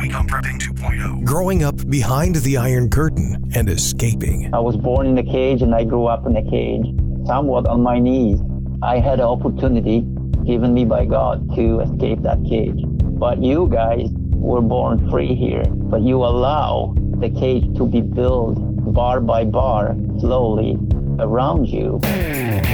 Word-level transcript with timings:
week 0.00 0.14
on 0.14 0.26
Prepping 0.26 0.58
2.0. 0.58 1.24
Growing 1.24 1.62
up 1.62 1.76
behind 1.90 2.36
the 2.36 2.56
Iron 2.56 2.88
Curtain 2.88 3.50
and 3.54 3.68
escaping. 3.68 4.48
I 4.54 4.58
was 4.58 4.76
born 4.76 5.06
in 5.06 5.18
a 5.18 5.22
cage 5.22 5.60
and 5.60 5.74
I 5.74 5.84
grew 5.84 6.06
up 6.06 6.26
in 6.26 6.36
a 6.36 6.42
cage, 6.42 6.86
somewhat 7.26 7.66
on 7.66 7.82
my 7.82 7.98
knees. 7.98 8.40
I 8.82 8.98
had 8.98 9.20
an 9.20 9.26
opportunity 9.26 10.00
given 10.46 10.72
me 10.72 10.86
by 10.86 11.04
God 11.04 11.54
to 11.54 11.80
escape 11.80 12.22
that 12.22 12.42
cage. 12.48 12.82
But 13.18 13.42
you 13.42 13.68
guys 13.70 14.08
were 14.32 14.62
born 14.62 15.10
free 15.10 15.34
here, 15.34 15.64
but 15.68 16.00
you 16.00 16.16
allow 16.24 16.94
the 17.18 17.28
cage 17.28 17.76
to 17.76 17.86
be 17.86 18.00
built 18.00 18.56
bar 18.94 19.20
by 19.20 19.44
bar, 19.44 19.94
slowly 20.18 20.78
around 21.18 21.68
you. 21.68 22.00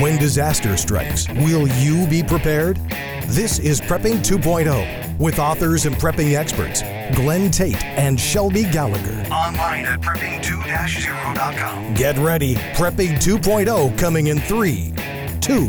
When 0.01 0.19
disaster 0.19 0.77
strikes, 0.77 1.27
will 1.27 1.67
you 1.67 2.07
be 2.07 2.23
prepared? 2.23 2.77
This 3.25 3.59
is 3.59 3.81
Prepping 3.81 4.19
2.0 4.19 5.19
with 5.19 5.39
authors 5.39 5.87
and 5.87 5.97
prepping 5.97 6.35
experts 6.35 6.83
Glenn 7.17 7.51
Tate 7.51 7.83
and 7.83 8.21
Shelby 8.21 8.65
Gallagher. 8.65 9.27
Online 9.33 9.87
at 9.87 10.01
prepping2-0.com. 10.03 11.95
Get 11.95 12.19
ready. 12.19 12.57
Prepping 12.75 13.17
2.0 13.17 13.99
coming 13.99 14.27
in 14.27 14.39
3, 14.41 14.93
2, 15.41 15.65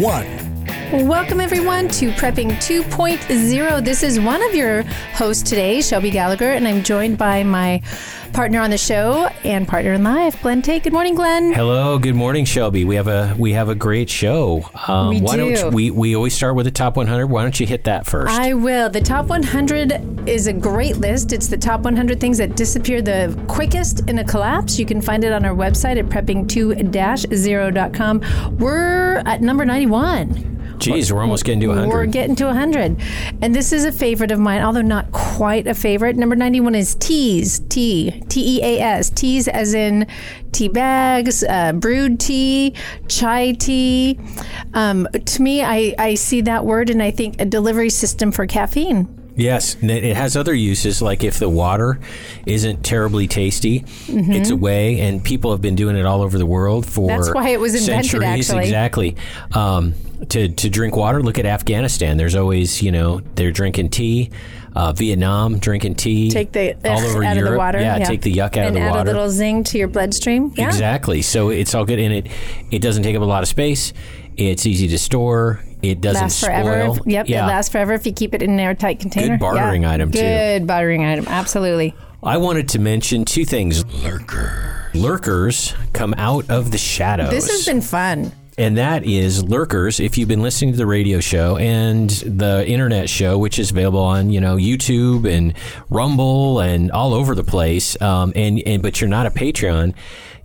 1. 0.00 0.45
Welcome, 0.92 1.40
everyone, 1.40 1.88
to 1.88 2.12
Prepping 2.12 2.52
2.0. 2.58 3.84
This 3.84 4.04
is 4.04 4.20
one 4.20 4.40
of 4.44 4.54
your 4.54 4.82
hosts 5.14 5.42
today, 5.42 5.82
Shelby 5.82 6.10
Gallagher, 6.10 6.52
and 6.52 6.66
I'm 6.68 6.84
joined 6.84 7.18
by 7.18 7.42
my 7.42 7.82
partner 8.32 8.60
on 8.60 8.70
the 8.70 8.78
show 8.78 9.26
and 9.42 9.66
partner 9.66 9.94
in 9.94 10.04
life, 10.04 10.40
Glenn 10.42 10.62
Tate. 10.62 10.84
Good 10.84 10.92
morning, 10.92 11.16
Glenn. 11.16 11.52
Hello, 11.52 11.98
good 11.98 12.14
morning, 12.14 12.44
Shelby. 12.44 12.84
We 12.84 12.94
have 12.94 13.08
a 13.08 13.34
we 13.36 13.52
have 13.54 13.68
a 13.68 13.74
great 13.74 14.08
show. 14.08 14.64
Um, 14.86 15.08
We 15.08 15.20
why 15.22 15.36
do. 15.36 15.56
don't 15.56 15.74
we 15.74 15.90
we 15.90 16.14
always 16.14 16.34
start 16.34 16.54
with 16.54 16.66
the 16.66 16.70
top 16.70 16.96
100? 16.96 17.26
Why 17.26 17.42
don't 17.42 17.58
you 17.58 17.66
hit 17.66 17.82
that 17.84 18.06
first? 18.06 18.38
I 18.38 18.54
will. 18.54 18.88
The 18.88 19.00
top 19.00 19.26
100 19.26 20.28
is 20.28 20.46
a 20.46 20.52
great 20.52 20.98
list. 20.98 21.32
It's 21.32 21.48
the 21.48 21.58
top 21.58 21.80
100 21.80 22.20
things 22.20 22.38
that 22.38 22.54
disappear 22.54 23.02
the 23.02 23.36
quickest 23.48 24.08
in 24.08 24.20
a 24.20 24.24
collapse. 24.24 24.78
You 24.78 24.86
can 24.86 25.00
find 25.02 25.24
it 25.24 25.32
on 25.32 25.44
our 25.44 25.54
website 25.54 25.98
at 25.98 26.06
prepping2-0.com. 26.06 28.56
We're 28.58 29.16
at 29.26 29.42
number 29.42 29.64
91. 29.64 30.52
Jeez, 30.78 31.10
we're 31.10 31.22
almost 31.22 31.44
getting 31.44 31.60
to 31.60 31.68
100. 31.68 31.88
We're 31.88 32.06
getting 32.06 32.36
to 32.36 32.46
100. 32.46 33.00
And 33.42 33.54
this 33.54 33.72
is 33.72 33.84
a 33.84 33.92
favorite 33.92 34.30
of 34.30 34.38
mine, 34.38 34.62
although 34.62 34.82
not 34.82 35.10
quite 35.12 35.66
a 35.66 35.74
favorite. 35.74 36.16
Number 36.16 36.36
91 36.36 36.74
is 36.74 36.94
teas. 36.96 37.60
Tea. 37.68 38.22
T 38.28 38.58
E 38.58 38.62
A 38.62 38.80
S. 38.80 39.10
Teas 39.10 39.48
as 39.48 39.74
in 39.74 40.06
tea 40.52 40.68
bags, 40.68 41.44
uh, 41.44 41.72
brewed 41.72 42.18
tea, 42.18 42.74
chai 43.08 43.52
tea. 43.52 44.18
Um, 44.74 45.06
to 45.12 45.42
me, 45.42 45.62
I, 45.62 45.94
I 45.98 46.14
see 46.14 46.40
that 46.42 46.64
word 46.64 46.90
and 46.90 47.02
I 47.02 47.10
think 47.10 47.40
a 47.40 47.44
delivery 47.44 47.90
system 47.90 48.32
for 48.32 48.46
caffeine. 48.46 49.25
Yes, 49.36 49.74
and 49.80 49.90
it 49.90 50.16
has 50.16 50.34
other 50.36 50.54
uses. 50.54 51.02
Like 51.02 51.22
if 51.22 51.38
the 51.38 51.48
water 51.48 52.00
isn't 52.46 52.82
terribly 52.84 53.28
tasty, 53.28 53.84
it's 54.08 54.48
a 54.50 54.56
way, 54.56 55.00
and 55.00 55.22
people 55.22 55.50
have 55.50 55.60
been 55.60 55.74
doing 55.74 55.94
it 55.96 56.06
all 56.06 56.22
over 56.22 56.38
the 56.38 56.46
world 56.46 56.86
for 56.86 57.08
Mm-hmm. 57.10 57.20
That's 57.22 57.34
why 57.34 57.50
it 57.50 57.60
was 57.60 57.74
invented, 57.74 58.10
centuries. 58.10 58.48
actually. 58.50 58.64
Exactly. 58.64 59.16
Um, 59.52 59.94
to 60.30 60.48
to 60.48 60.70
drink 60.70 60.96
water, 60.96 61.22
look 61.22 61.38
at 61.38 61.44
Afghanistan. 61.46 62.16
There's 62.16 62.34
always 62.34 62.82
you 62.82 62.90
know 62.90 63.20
they're 63.34 63.52
drinking 63.52 63.90
tea. 63.90 64.30
Uh, 64.74 64.92
Vietnam 64.92 65.58
drinking 65.58 65.94
tea. 65.94 66.30
Take 66.30 66.52
the 66.52 66.74
all 66.90 66.98
over 67.00 67.24
out 67.24 67.34
Europe. 67.36 67.48
of 67.48 67.52
the 67.54 67.58
water. 67.58 67.80
Yeah, 67.80 67.98
take 68.04 68.20
the 68.22 68.32
yuck 68.34 68.56
out 68.58 68.66
and 68.66 68.68
of 68.68 68.74
the 68.74 68.80
add 68.80 68.90
water. 68.90 69.10
a 69.10 69.12
little 69.14 69.30
zing 69.30 69.64
to 69.64 69.78
your 69.78 69.88
bloodstream. 69.88 70.52
Yeah. 70.54 70.66
Exactly. 70.68 71.22
So 71.22 71.48
it's 71.50 71.74
all 71.74 71.84
good, 71.86 71.98
and 71.98 72.12
it 72.12 72.26
it 72.70 72.80
doesn't 72.80 73.02
take 73.02 73.16
up 73.16 73.22
a 73.22 73.26
lot 73.26 73.42
of 73.42 73.48
space. 73.48 73.92
It's 74.36 74.66
easy 74.66 74.86
to 74.88 74.98
store. 74.98 75.60
It 75.82 76.00
doesn't 76.00 76.22
Lasts 76.22 76.44
forever. 76.44 76.94
spoil. 76.94 76.98
Yep, 77.06 77.28
Yeah. 77.28 77.44
it 77.44 77.48
lasts 77.48 77.70
forever 77.70 77.92
if 77.92 78.06
you 78.06 78.12
keep 78.12 78.34
it 78.34 78.42
in 78.42 78.50
an 78.50 78.60
airtight 78.60 78.98
container. 79.00 79.34
Good 79.36 79.40
bartering 79.40 79.82
Yeah. 79.82 79.92
item, 79.92 80.10
too. 80.12 80.18
Good 80.20 80.66
bartering 80.66 81.04
item, 81.04 81.26
absolutely. 81.28 81.94
I 82.22 82.38
wanted 82.38 82.68
to 82.70 82.78
mention 82.80 83.24
two 83.24 83.44
things. 83.44 83.84
Lurker. 84.02 84.90
Lurkers 84.94 85.74
come 85.92 86.14
out 86.18 86.48
of 86.50 86.70
the 86.70 86.78
shadows. 86.78 87.30
This 87.30 87.50
has 87.50 87.64
been 87.66 87.80
fun. 87.82 88.32
and 88.58 88.78
that 88.78 89.04
is 89.04 89.44
lurkers 89.44 90.00
if 90.00 90.16
you've 90.16 90.28
been 90.30 90.40
listening 90.40 90.72
to 90.72 90.78
the 90.78 90.86
radio 90.86 91.20
show 91.20 91.58
and 91.58 92.08
the 92.24 92.66
internet 92.66 93.06
show 93.06 93.36
which 93.36 93.58
is 93.58 93.70
available 93.70 94.00
on 94.00 94.30
you 94.30 94.40
know 94.40 94.56
youtube 94.56 95.30
and 95.30 95.52
rumble 95.90 96.60
and 96.60 96.90
all 96.90 97.12
over 97.12 97.34
the 97.34 97.44
place 97.44 98.00
um, 98.00 98.32
and, 98.34 98.62
and 98.64 98.80
but 98.82 98.98
you're 98.98 99.10
not 99.10 99.26
a 99.26 99.30
patreon 99.30 99.92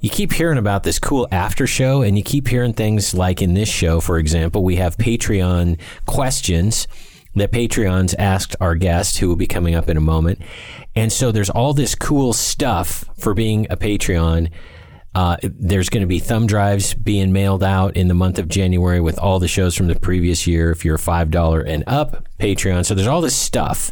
you 0.01 0.09
keep 0.09 0.33
hearing 0.33 0.57
about 0.57 0.83
this 0.83 0.99
cool 0.99 1.27
after 1.31 1.65
show 1.65 2.01
and 2.01 2.17
you 2.17 2.23
keep 2.23 2.47
hearing 2.47 2.73
things 2.73 3.13
like 3.13 3.41
in 3.41 3.53
this 3.53 3.69
show 3.69 4.01
for 4.01 4.17
example 4.17 4.63
we 4.63 4.75
have 4.75 4.97
patreon 4.97 5.79
questions 6.05 6.87
that 7.35 7.51
patreons 7.51 8.13
asked 8.19 8.55
our 8.59 8.75
guest 8.75 9.19
who 9.19 9.29
will 9.29 9.35
be 9.35 9.47
coming 9.47 9.75
up 9.75 9.87
in 9.87 9.95
a 9.95 10.01
moment 10.01 10.41
and 10.95 11.11
so 11.11 11.31
there's 11.31 11.49
all 11.49 11.73
this 11.73 11.95
cool 11.95 12.33
stuff 12.33 13.05
for 13.17 13.33
being 13.33 13.65
a 13.69 13.77
patreon 13.77 14.51
uh, 15.13 15.35
there's 15.43 15.89
going 15.89 16.01
to 16.01 16.07
be 16.07 16.19
thumb 16.19 16.47
drives 16.47 16.93
being 16.93 17.33
mailed 17.33 17.63
out 17.63 17.97
in 17.97 18.07
the 18.07 18.13
month 18.13 18.39
of 18.39 18.47
January 18.47 19.01
with 19.01 19.19
all 19.19 19.39
the 19.39 19.47
shows 19.47 19.75
from 19.75 19.87
the 19.87 19.99
previous 19.99 20.47
year 20.47 20.71
if 20.71 20.85
you're 20.85 20.95
a 20.95 20.99
$5 20.99 21.63
and 21.67 21.83
up 21.85 22.25
Patreon. 22.39 22.85
So 22.85 22.95
there's 22.95 23.07
all 23.07 23.19
this 23.19 23.35
stuff. 23.35 23.91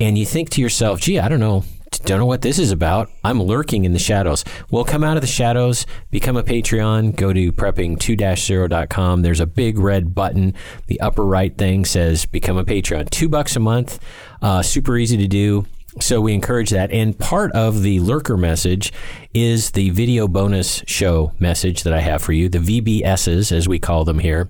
And 0.00 0.16
you 0.16 0.24
think 0.24 0.48
to 0.50 0.62
yourself, 0.62 1.00
gee, 1.00 1.18
I 1.18 1.28
don't 1.28 1.40
know. 1.40 1.64
Don't 2.04 2.18
know 2.18 2.26
what 2.26 2.42
this 2.42 2.58
is 2.58 2.70
about. 2.70 3.10
I'm 3.24 3.42
lurking 3.42 3.84
in 3.84 3.92
the 3.92 3.98
shadows. 3.98 4.44
Well, 4.70 4.84
come 4.84 5.04
out 5.04 5.16
of 5.16 5.20
the 5.20 5.26
shadows, 5.26 5.86
become 6.10 6.36
a 6.36 6.42
Patreon, 6.42 7.16
go 7.16 7.32
to 7.32 7.52
prepping2-0.com. 7.52 9.22
There's 9.22 9.40
a 9.40 9.46
big 9.46 9.78
red 9.78 10.14
button. 10.14 10.54
The 10.86 11.00
upper 11.00 11.24
right 11.24 11.56
thing 11.56 11.84
says 11.84 12.26
become 12.26 12.56
a 12.56 12.64
Patreon. 12.64 13.10
Two 13.10 13.28
bucks 13.28 13.56
a 13.56 13.60
month. 13.60 13.98
Uh, 14.40 14.62
super 14.62 14.96
easy 14.96 15.16
to 15.16 15.28
do. 15.28 15.66
So 16.00 16.20
we 16.20 16.32
encourage 16.32 16.70
that. 16.70 16.92
And 16.92 17.18
part 17.18 17.52
of 17.52 17.82
the 17.82 18.00
lurker 18.00 18.36
message 18.36 18.92
is 19.34 19.72
the 19.72 19.90
video 19.90 20.28
bonus 20.28 20.82
show 20.86 21.32
message 21.38 21.82
that 21.82 21.92
I 21.92 22.00
have 22.00 22.22
for 22.22 22.32
you, 22.32 22.48
the 22.48 22.58
VBSs, 22.58 23.50
as 23.50 23.68
we 23.68 23.78
call 23.78 24.04
them 24.04 24.20
here. 24.20 24.48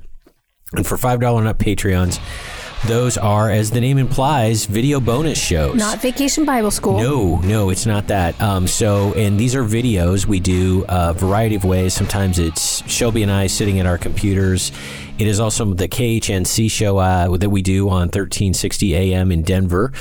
And 0.74 0.86
for 0.86 0.96
$5 0.96 1.38
and 1.38 1.48
up 1.48 1.58
Patreons, 1.58 2.20
those 2.86 3.18
are, 3.18 3.50
as 3.50 3.70
the 3.70 3.80
name 3.80 3.98
implies, 3.98 4.64
video 4.64 5.00
bonus 5.00 5.38
shows. 5.38 5.74
Not 5.74 6.00
Vacation 6.00 6.44
Bible 6.44 6.70
School. 6.70 6.98
No, 6.98 7.36
no, 7.40 7.70
it's 7.70 7.86
not 7.86 8.06
that. 8.06 8.40
Um, 8.40 8.66
so, 8.66 9.12
and 9.14 9.38
these 9.38 9.54
are 9.54 9.64
videos 9.64 10.26
we 10.26 10.40
do 10.40 10.84
a 10.88 11.12
variety 11.12 11.54
of 11.54 11.64
ways. 11.64 11.94
Sometimes 11.94 12.38
it's 12.38 12.88
Shelby 12.88 13.22
and 13.22 13.32
I 13.32 13.48
sitting 13.48 13.80
at 13.80 13.86
our 13.86 13.98
computers. 13.98 14.72
It 15.18 15.26
is 15.26 15.40
also 15.40 15.64
the 15.74 15.88
KHNC 15.88 16.70
show 16.70 16.98
uh, 16.98 17.36
that 17.38 17.50
we 17.50 17.60
do 17.60 17.88
on 17.88 18.02
1360 18.02 18.94
AM 18.94 19.32
in 19.32 19.42
Denver. 19.42 19.92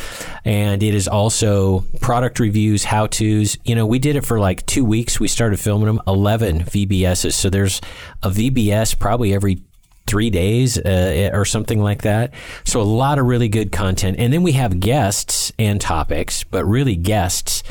And 0.45 0.83
it 0.83 0.93
is 0.93 1.07
also 1.07 1.79
product 1.99 2.39
reviews, 2.39 2.83
how 2.83 3.07
to's. 3.07 3.57
You 3.65 3.73
know, 3.73 3.87
we 3.87 3.97
did 3.97 4.15
it 4.15 4.23
for 4.25 4.39
like 4.39 4.63
two 4.67 4.85
weeks. 4.85 5.19
We 5.19 5.27
started 5.27 5.59
filming 5.59 5.87
them, 5.87 5.99
11 6.07 6.65
VBSs. 6.65 7.33
So 7.33 7.49
there's 7.49 7.81
a 8.21 8.29
VBS 8.29 8.99
probably 8.99 9.33
every 9.33 9.63
three 10.07 10.29
days 10.29 10.77
uh, 10.77 11.29
or 11.33 11.45
something 11.45 11.81
like 11.81 12.01
that. 12.01 12.33
So 12.63 12.81
a 12.81 12.83
lot 12.83 13.19
of 13.19 13.25
really 13.25 13.49
good 13.49 13.71
content. 13.71 14.17
And 14.19 14.33
then 14.33 14.41
we 14.43 14.53
have 14.53 14.79
guests 14.79 15.51
and 15.59 15.79
topics, 15.79 16.43
but 16.43 16.65
really 16.65 16.95
guests 16.95 17.63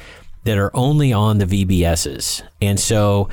that 0.45 0.59
are 0.59 0.71
only 0.75 1.13
on 1.13 1.39
the 1.39 1.47
VBSs. 1.47 2.43
And 2.63 2.79
so 2.79 3.29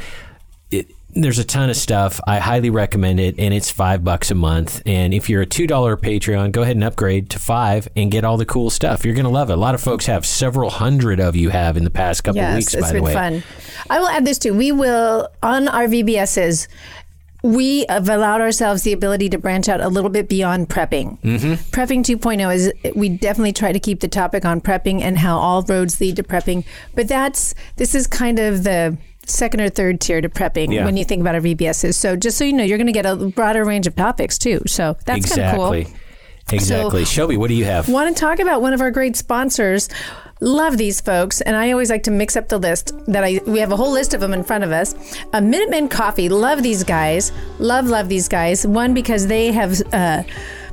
it, 0.71 0.87
there's 1.11 1.37
a 1.37 1.43
ton 1.43 1.69
of 1.69 1.75
stuff. 1.75 2.19
I 2.25 2.39
highly 2.39 2.71
recommend 2.71 3.19
it, 3.19 3.35
and 3.37 3.53
it's 3.53 3.69
five 3.69 4.03
bucks 4.03 4.31
a 4.31 4.35
month. 4.35 4.81
And 4.87 5.13
if 5.13 5.29
you're 5.29 5.43
a 5.43 5.45
two 5.45 5.67
dollar 5.67 5.95
Patreon, 5.95 6.51
go 6.51 6.63
ahead 6.63 6.75
and 6.75 6.83
upgrade 6.83 7.29
to 7.29 7.39
five 7.39 7.87
and 7.95 8.09
get 8.11 8.23
all 8.23 8.37
the 8.37 8.47
cool 8.47 8.71
stuff. 8.71 9.05
You're 9.05 9.13
gonna 9.13 9.29
love 9.29 9.51
it. 9.51 9.53
A 9.53 9.57
lot 9.57 9.75
of 9.75 9.81
folks 9.81 10.07
have. 10.07 10.25
Several 10.25 10.71
hundred 10.71 11.19
of 11.19 11.35
you 11.35 11.49
have 11.49 11.77
in 11.77 11.83
the 11.83 11.91
past 11.91 12.23
couple 12.23 12.41
Yes, 12.41 12.55
weeks. 12.57 12.73
it's 12.73 12.81
by 12.87 12.93
the 12.93 13.01
been 13.03 13.13
fun. 13.13 13.43
I 13.91 13.99
will 13.99 14.07
add 14.07 14.25
this 14.25 14.39
too. 14.39 14.55
We 14.55 14.71
will 14.71 15.29
on 15.43 15.67
our 15.67 15.85
VBSs. 15.85 16.67
We 17.43 17.85
have 17.89 18.07
allowed 18.07 18.39
ourselves 18.41 18.83
the 18.83 18.93
ability 18.93 19.29
to 19.29 19.37
branch 19.37 19.67
out 19.67 19.81
a 19.81 19.89
little 19.89 20.09
bit 20.09 20.29
beyond 20.29 20.69
prepping. 20.69 21.19
Mm-hmm. 21.19 21.53
Prepping 21.71 21.99
2.0 22.03 22.55
is 22.55 22.73
we 22.95 23.09
definitely 23.09 23.51
try 23.51 23.73
to 23.73 23.79
keep 23.79 23.99
the 23.99 24.07
topic 24.07 24.45
on 24.45 24.61
prepping 24.61 25.01
and 25.01 25.17
how 25.17 25.37
all 25.37 25.61
roads 25.63 25.99
lead 25.99 26.15
to 26.15 26.23
prepping. 26.23 26.63
But 26.95 27.09
that's 27.09 27.53
this 27.75 27.93
is 27.95 28.07
kind 28.07 28.39
of 28.39 28.63
the 28.63 28.97
second 29.25 29.59
or 29.61 29.69
third 29.69 29.99
tier 29.99 30.21
to 30.21 30.29
prepping 30.29 30.73
Yeah. 30.73 30.85
when 30.85 30.95
you 30.97 31.03
think 31.05 31.19
about 31.21 31.35
our 31.35 31.41
VBSs. 31.41 31.95
So 31.95 32.15
just 32.15 32.37
so 32.37 32.45
you 32.45 32.53
know, 32.53 32.63
you're 32.63 32.77
going 32.77 32.87
to 32.87 32.93
get 32.93 33.05
a 33.05 33.15
broader 33.15 33.63
range 33.65 33.87
of 33.87 33.95
topics 33.95 34.37
too. 34.37 34.61
So 34.65 34.97
that's 35.05 35.35
kind 35.35 35.41
of 35.49 35.55
cool. 35.55 35.93
Exactly. 36.51 36.55
Exactly. 37.01 37.05
Shelby, 37.05 37.37
what 37.37 37.47
do 37.47 37.53
you 37.55 37.65
have? 37.65 37.89
Want 37.89 38.15
to 38.15 38.19
talk 38.19 38.39
about 38.39 38.61
one 38.61 38.73
of 38.73 38.81
our 38.81 38.91
great 38.91 39.15
sponsors? 39.15 39.89
Love 40.41 40.77
these 40.77 40.99
folks, 40.99 41.39
and 41.41 41.55
I 41.55 41.71
always 41.71 41.89
like 41.89 42.03
to 42.03 42.11
mix 42.11 42.35
up 42.35 42.49
the 42.49 42.57
list. 42.57 42.91
That 43.07 43.23
I 43.23 43.39
we 43.45 43.59
have 43.59 43.71
a 43.71 43.77
whole 43.77 43.91
list 43.91 44.13
of 44.13 44.19
them 44.19 44.33
in 44.33 44.43
front 44.43 44.63
of 44.63 44.71
us. 44.71 44.93
A 45.31 45.41
Minutemen 45.41 45.87
Coffee, 45.87 46.27
love 46.27 46.63
these 46.63 46.83
guys, 46.83 47.31
love 47.59 47.87
love 47.87 48.09
these 48.09 48.27
guys. 48.27 48.67
One 48.67 48.93
because 48.93 49.27
they 49.27 49.51
have. 49.51 49.81
Uh, 49.93 50.23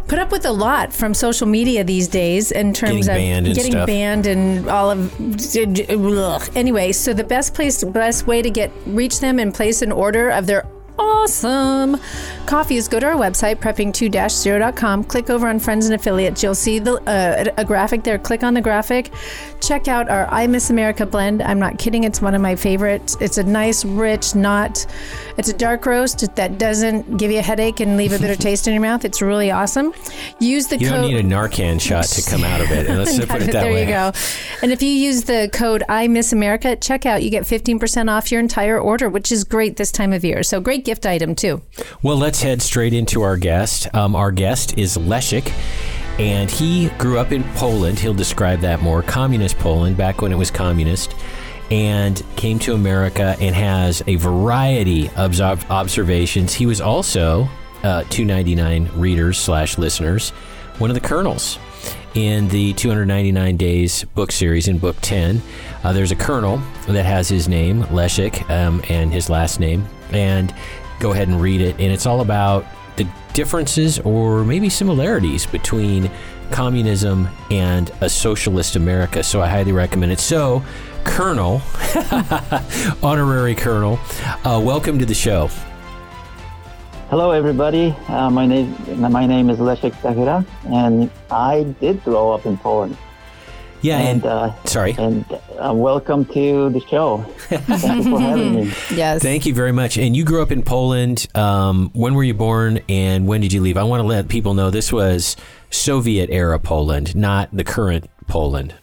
Put 0.08 0.19
up 0.19 0.32
with 0.32 0.44
a 0.44 0.50
lot 0.50 0.93
from 0.93 1.14
social 1.14 1.46
media 1.46 1.84
these 1.84 2.08
days 2.08 2.50
in 2.50 2.72
terms 2.75 3.06
Getting 3.06 3.11
of 3.11 3.14
banned 3.17 3.46
getting 3.55 3.70
stuff. 3.70 3.87
banned 3.87 4.26
and 4.26 4.69
all 4.69 4.90
of. 4.90 5.14
Ugh. 5.20 6.50
Anyway, 6.56 6.90
so 6.90 7.12
the 7.12 7.22
best 7.22 7.55
place, 7.55 7.84
best 7.84 8.26
way 8.26 8.43
to 8.43 8.50
get 8.50 8.72
reach 8.87 9.20
them 9.20 9.38
and 9.38 9.55
place 9.55 9.82
an 9.82 9.93
order 9.93 10.31
of 10.31 10.49
their 10.49 10.67
awesome. 11.00 11.97
Coffee 12.47 12.76
is 12.76 12.88
go 12.88 12.99
to 13.00 13.06
our 13.06 13.14
website, 13.14 13.56
prepping2-0.com. 13.56 15.05
Click 15.05 15.31
over 15.31 15.47
on 15.49 15.58
friends 15.58 15.87
and 15.87 15.94
affiliates. 15.94 16.43
You'll 16.43 16.55
see 16.55 16.79
the 16.79 16.94
uh, 17.08 17.52
a 17.56 17.64
graphic 17.64 18.02
there. 18.02 18.19
Click 18.19 18.43
on 18.43 18.55
the 18.55 18.61
graphic. 18.61 19.11
Check 19.61 19.88
out 19.88 20.08
our 20.08 20.26
I 20.31 20.47
Miss 20.47 20.70
America 20.70 21.06
blend. 21.06 21.43
I'm 21.43 21.58
not 21.58 21.79
kidding. 21.79 22.05
It's 22.05 22.20
one 22.20 22.35
of 22.35 22.41
my 22.43 22.56
favorites. 22.56 23.17
It's 23.20 23.38
a 23.38 23.44
nice, 23.44 23.85
rich, 23.85 24.35
not. 24.35 24.85
It's 25.38 25.49
a 25.49 25.52
dark 25.56 25.87
roast 25.87 26.35
that 26.37 26.58
doesn't 26.58 27.17
give 27.19 27.31
you 27.31 27.38
a 27.38 27.43
headache 27.43 27.81
and 27.81 27.96
leave 27.96 28.12
a 28.12 28.19
bitter 28.19 28.35
taste 28.41 28.67
in 28.67 28.73
your 28.75 28.82
mouth. 28.82 29.05
It's 29.05 29.23
really 29.23 29.50
awesome. 29.50 29.93
Use 30.41 30.67
the 30.67 30.79
You 30.79 30.88
code. 30.88 31.03
don't 31.03 31.11
need 31.11 31.19
a 31.25 31.29
Narcan 31.29 31.81
shot 31.81 32.05
to 32.05 32.29
come 32.31 32.43
out 32.43 32.61
of 32.61 32.70
it. 32.73 32.87
And 32.87 32.99
let's 33.05 33.19
put 33.19 33.43
it 33.43 33.53
that 33.53 33.53
there 33.53 33.73
way. 33.73 33.82
you 33.82 33.87
go. 33.88 34.12
And 34.62 34.73
if 34.73 34.82
you 34.82 34.91
use 34.91 35.25
the 35.25 35.49
code 35.53 35.85
I 35.88 36.08
Miss 36.08 36.32
America 36.32 36.69
at 36.69 36.81
checkout, 36.81 37.23
you 37.23 37.31
get 37.31 37.44
15% 37.44 38.11
off 38.11 38.32
your 38.32 38.41
entire 38.41 38.79
order, 38.79 39.08
which 39.08 39.31
is 39.31 39.44
great 39.44 39.76
this 39.76 39.93
time 39.93 40.12
of 40.12 40.25
year. 40.25 40.43
So 40.43 40.61
great 40.61 40.85
gift 40.90 41.06
item 41.06 41.37
too. 41.37 41.62
Well, 42.02 42.16
let's 42.16 42.42
head 42.42 42.60
straight 42.60 42.92
into 42.92 43.22
our 43.22 43.37
guest. 43.37 43.87
Um, 43.94 44.16
our 44.16 44.32
guest 44.32 44.76
is 44.76 44.98
Leszek, 44.98 45.52
and 46.19 46.50
he 46.50 46.88
grew 46.98 47.16
up 47.16 47.31
in 47.31 47.44
Poland. 47.54 48.00
He'll 48.00 48.12
describe 48.12 48.58
that 48.62 48.82
more. 48.82 49.00
Communist 49.00 49.56
Poland, 49.58 49.96
back 49.96 50.20
when 50.20 50.32
it 50.32 50.37
was 50.37 50.50
communist, 50.50 51.14
and 51.70 52.20
came 52.34 52.58
to 52.58 52.75
America 52.75 53.37
and 53.40 53.54
has 53.54 54.02
a 54.08 54.16
variety 54.16 55.08
of 55.10 55.40
observations. 55.40 56.54
He 56.54 56.66
was 56.66 56.81
also 56.81 57.48
uh, 57.84 58.02
299 58.10 58.90
readers 59.00 59.38
slash 59.38 59.78
listeners, 59.78 60.31
one 60.81 60.90
of 60.90 60.94
the 60.94 61.08
colonels 61.08 61.60
in 62.14 62.48
the 62.48 62.72
299 62.72 63.56
Days 63.56 64.04
book 64.16 64.32
series 64.32 64.69
in 64.69 64.78
book 64.78 64.96
10. 65.02 65.40
Uh, 65.84 65.93
there's 65.93 66.10
a 66.10 66.16
colonel 66.16 66.60
that 66.88 67.04
has 67.04 67.28
his 67.28 67.48
name, 67.48 67.84
Leszek, 67.84 68.48
um, 68.50 68.82
and 68.88 69.12
his 69.12 69.31
last 69.31 69.60
name. 69.60 69.86
And 70.10 70.54
go 71.00 71.12
ahead 71.12 71.29
and 71.29 71.41
read 71.41 71.61
it. 71.61 71.73
And 71.81 71.93
it's 71.93 72.06
all 72.06 72.20
about 72.20 72.64
the 72.97 73.08
differences 73.32 73.99
or 74.00 74.44
maybe 74.44 74.69
similarities 74.69 75.47
between 75.47 76.11
communism 76.50 77.29
and 77.50 77.91
a 78.02 78.08
socialist 78.08 78.76
America. 78.76 79.23
So 79.23 79.41
I 79.41 79.49
highly 79.49 79.73
recommend 79.73 80.12
it. 80.12 80.20
So, 80.20 80.62
Colonel, 81.05 81.62
honorary 83.02 83.55
Colonel, 83.55 83.99
uh, 84.44 84.61
welcome 84.62 84.99
to 84.99 85.06
the 85.06 85.14
show. 85.14 85.49
Hello, 87.08 87.32
everybody. 87.32 87.96
Uh, 88.06 88.31
my 88.31 88.46
name 88.46 88.76
my 89.00 89.26
name 89.26 89.50
is 89.50 89.58
Leszek 89.58 89.93
Stachura, 90.00 90.46
and 90.67 91.11
I 91.29 91.64
did 91.81 92.05
grow 92.05 92.31
up 92.31 92.46
in 92.46 92.56
Poland. 92.56 92.96
Yeah, 93.82 93.99
and, 93.99 94.23
And 94.23 94.25
uh, 94.27 94.65
sorry. 94.65 94.94
and 94.99 95.25
uh, 95.59 95.73
welcome 95.75 96.25
to 96.27 96.69
the 96.71 96.81
show. 96.81 97.19
Thank 97.49 98.05
you 98.05 98.11
for 98.11 98.21
having 98.21 98.55
me. 98.55 98.73
Yes. 98.94 99.23
Thank 99.23 99.47
you 99.47 99.55
very 99.55 99.73
much. 99.73 99.97
And 99.97 100.15
you 100.15 100.25
grew 100.25 100.43
up 100.43 100.53
in 100.53 100.62
Poland. 100.62 101.27
Um, 101.35 101.91
when 101.94 102.15
were 102.15 102.25
you 102.25 102.35
born 102.35 102.81
and 102.88 103.27
when 103.27 103.41
did 103.41 103.53
you 103.53 103.61
leave? 103.62 103.77
I 103.77 103.82
want 103.85 104.00
to 104.03 104.06
let 104.06 104.29
people 104.29 104.55
know 104.55 104.71
this 104.71 104.93
was 104.93 105.37
Soviet 105.71 106.29
era 106.31 106.59
Poland, 106.59 107.15
not 107.17 107.49
the 107.53 107.65
current 107.65 108.09
Poland. 108.27 108.75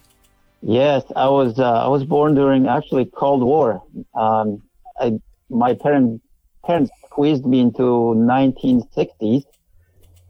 Yes, 0.64 1.04
I 1.16 1.30
was 1.30 1.60
uh, 1.60 1.64
I 1.86 1.88
was 1.88 2.04
born 2.04 2.34
during 2.34 2.68
actually 2.68 3.06
Cold 3.06 3.44
War. 3.44 3.84
Um, 4.16 4.64
I, 5.00 5.20
my 5.50 5.76
parent, 5.76 6.22
parents 6.66 6.90
squeezed 7.06 7.46
me 7.46 7.60
into 7.60 7.84
1960s. 7.84 9.44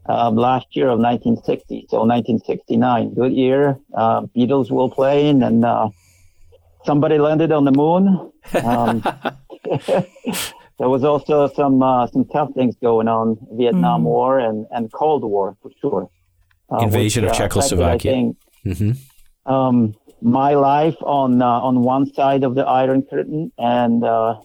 Um, 0.09 0.35
last 0.35 0.67
year 0.71 0.87
of 0.87 0.99
1960, 0.99 1.87
so 1.89 1.97
1969, 2.05 3.13
good 3.13 3.33
year. 3.33 3.77
Uh, 3.93 4.21
Beatles 4.35 4.71
were 4.71 4.89
playing, 4.89 5.43
and 5.43 5.65
uh, 5.65 5.89
somebody 6.85 7.17
landed 7.17 7.51
on 7.51 7.65
the 7.65 7.71
moon. 7.71 8.31
Um, 8.63 9.01
there 10.79 10.87
was 10.89 11.03
also 11.03 11.49
some 11.49 11.83
uh, 11.83 12.07
some 12.07 12.25
tough 12.25 12.53
things 12.53 12.75
going 12.81 13.07
on, 13.07 13.37
Vietnam 13.51 14.03
War 14.05 14.39
and, 14.39 14.65
and 14.71 14.91
Cold 14.93 15.23
War 15.23 15.57
for 15.61 15.71
sure. 15.81 16.09
Uh, 16.71 16.79
Invasion 16.83 17.23
of 17.25 17.31
which, 17.31 17.41
uh, 17.41 17.45
affected, 17.45 17.81
I 17.81 17.97
Czechoslovakia. 17.97 18.11
think, 18.11 18.37
hmm 18.63 18.91
um, 19.45 19.95
my 20.21 20.55
life 20.55 20.95
on 21.01 21.41
uh, 21.41 21.45
on 21.45 21.81
one 21.83 22.05
side 22.13 22.43
of 22.43 22.55
the 22.55 22.65
Iron 22.65 23.01
Curtain 23.03 23.51
and 23.57 24.03
uh, 24.03 24.35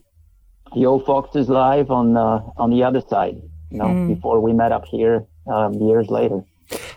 Yo 0.74 0.98
Fox's 1.00 1.48
life 1.48 1.90
on 1.90 2.16
uh, 2.16 2.40
on 2.56 2.70
the 2.70 2.82
other 2.84 3.00
side. 3.00 3.36
You 3.70 3.78
know, 3.78 4.06
before 4.06 4.40
we 4.40 4.52
met 4.52 4.70
up 4.70 4.84
here 4.84 5.24
um, 5.46 5.74
years 5.74 6.08
later. 6.08 6.42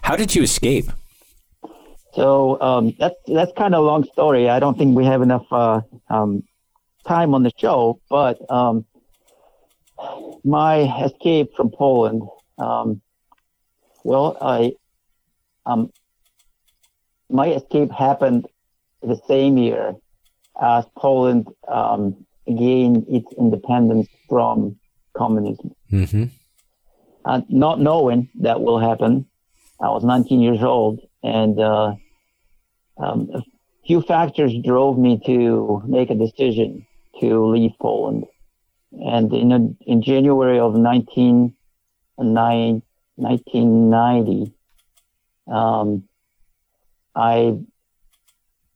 How 0.02 0.16
did 0.16 0.36
you 0.36 0.44
escape? 0.44 0.86
So 2.14 2.60
um, 2.62 2.94
that's 2.98 3.16
that's 3.28 3.52
kind 3.58 3.76
of 3.76 3.84
a 3.84 3.86
long 3.86 4.06
story. 4.06 4.50
I 4.50 4.60
don't 4.60 4.78
think 4.78 4.96
we 4.96 5.06
have 5.06 5.22
enough 5.22 5.46
uh, 5.52 5.82
um, 6.10 6.44
time 7.06 7.34
on 7.34 7.44
the 7.44 7.52
show, 7.58 8.00
but 8.10 8.40
um, 8.50 8.86
my 10.44 11.04
escape 11.04 11.50
from 11.56 11.72
Poland. 11.72 12.22
Um, 12.58 13.02
well, 14.04 14.38
I 14.40 14.74
um, 15.66 15.92
my 17.30 17.48
escape 17.54 17.92
happened 17.92 18.46
the 19.02 19.20
same 19.28 19.58
year 19.58 19.96
as 20.62 20.86
Poland 20.98 21.48
um, 21.68 22.26
gained 22.48 23.06
its 23.10 23.28
independence 23.38 24.08
from 24.30 24.78
communism. 25.18 25.76
hmm 25.90 26.26
uh, 27.26 27.42
not 27.50 27.80
knowing 27.80 28.30
that 28.42 28.62
will 28.62 28.80
happen. 28.80 29.26
I 29.82 29.90
was 29.90 30.04
19 30.04 30.40
years 30.40 30.62
old, 30.62 31.00
and 31.24 31.60
uh, 31.60 31.96
um, 32.98 33.30
a 33.34 33.44
few 33.86 34.02
factors 34.02 34.54
drove 34.64 34.98
me 34.98 35.20
to 35.26 35.82
make 35.86 36.10
a 36.10 36.16
decision 36.16 36.86
to 37.20 37.46
leave 37.48 37.72
Poland. 37.82 38.26
And 38.92 39.34
in 39.34 39.52
a, 39.52 39.92
in 39.92 40.02
January 40.02 40.60
of 40.60 40.76
19, 40.76 41.54
nine- 42.20 42.82
1990, 43.16 44.54
um, 45.48 46.04
I 47.16 47.58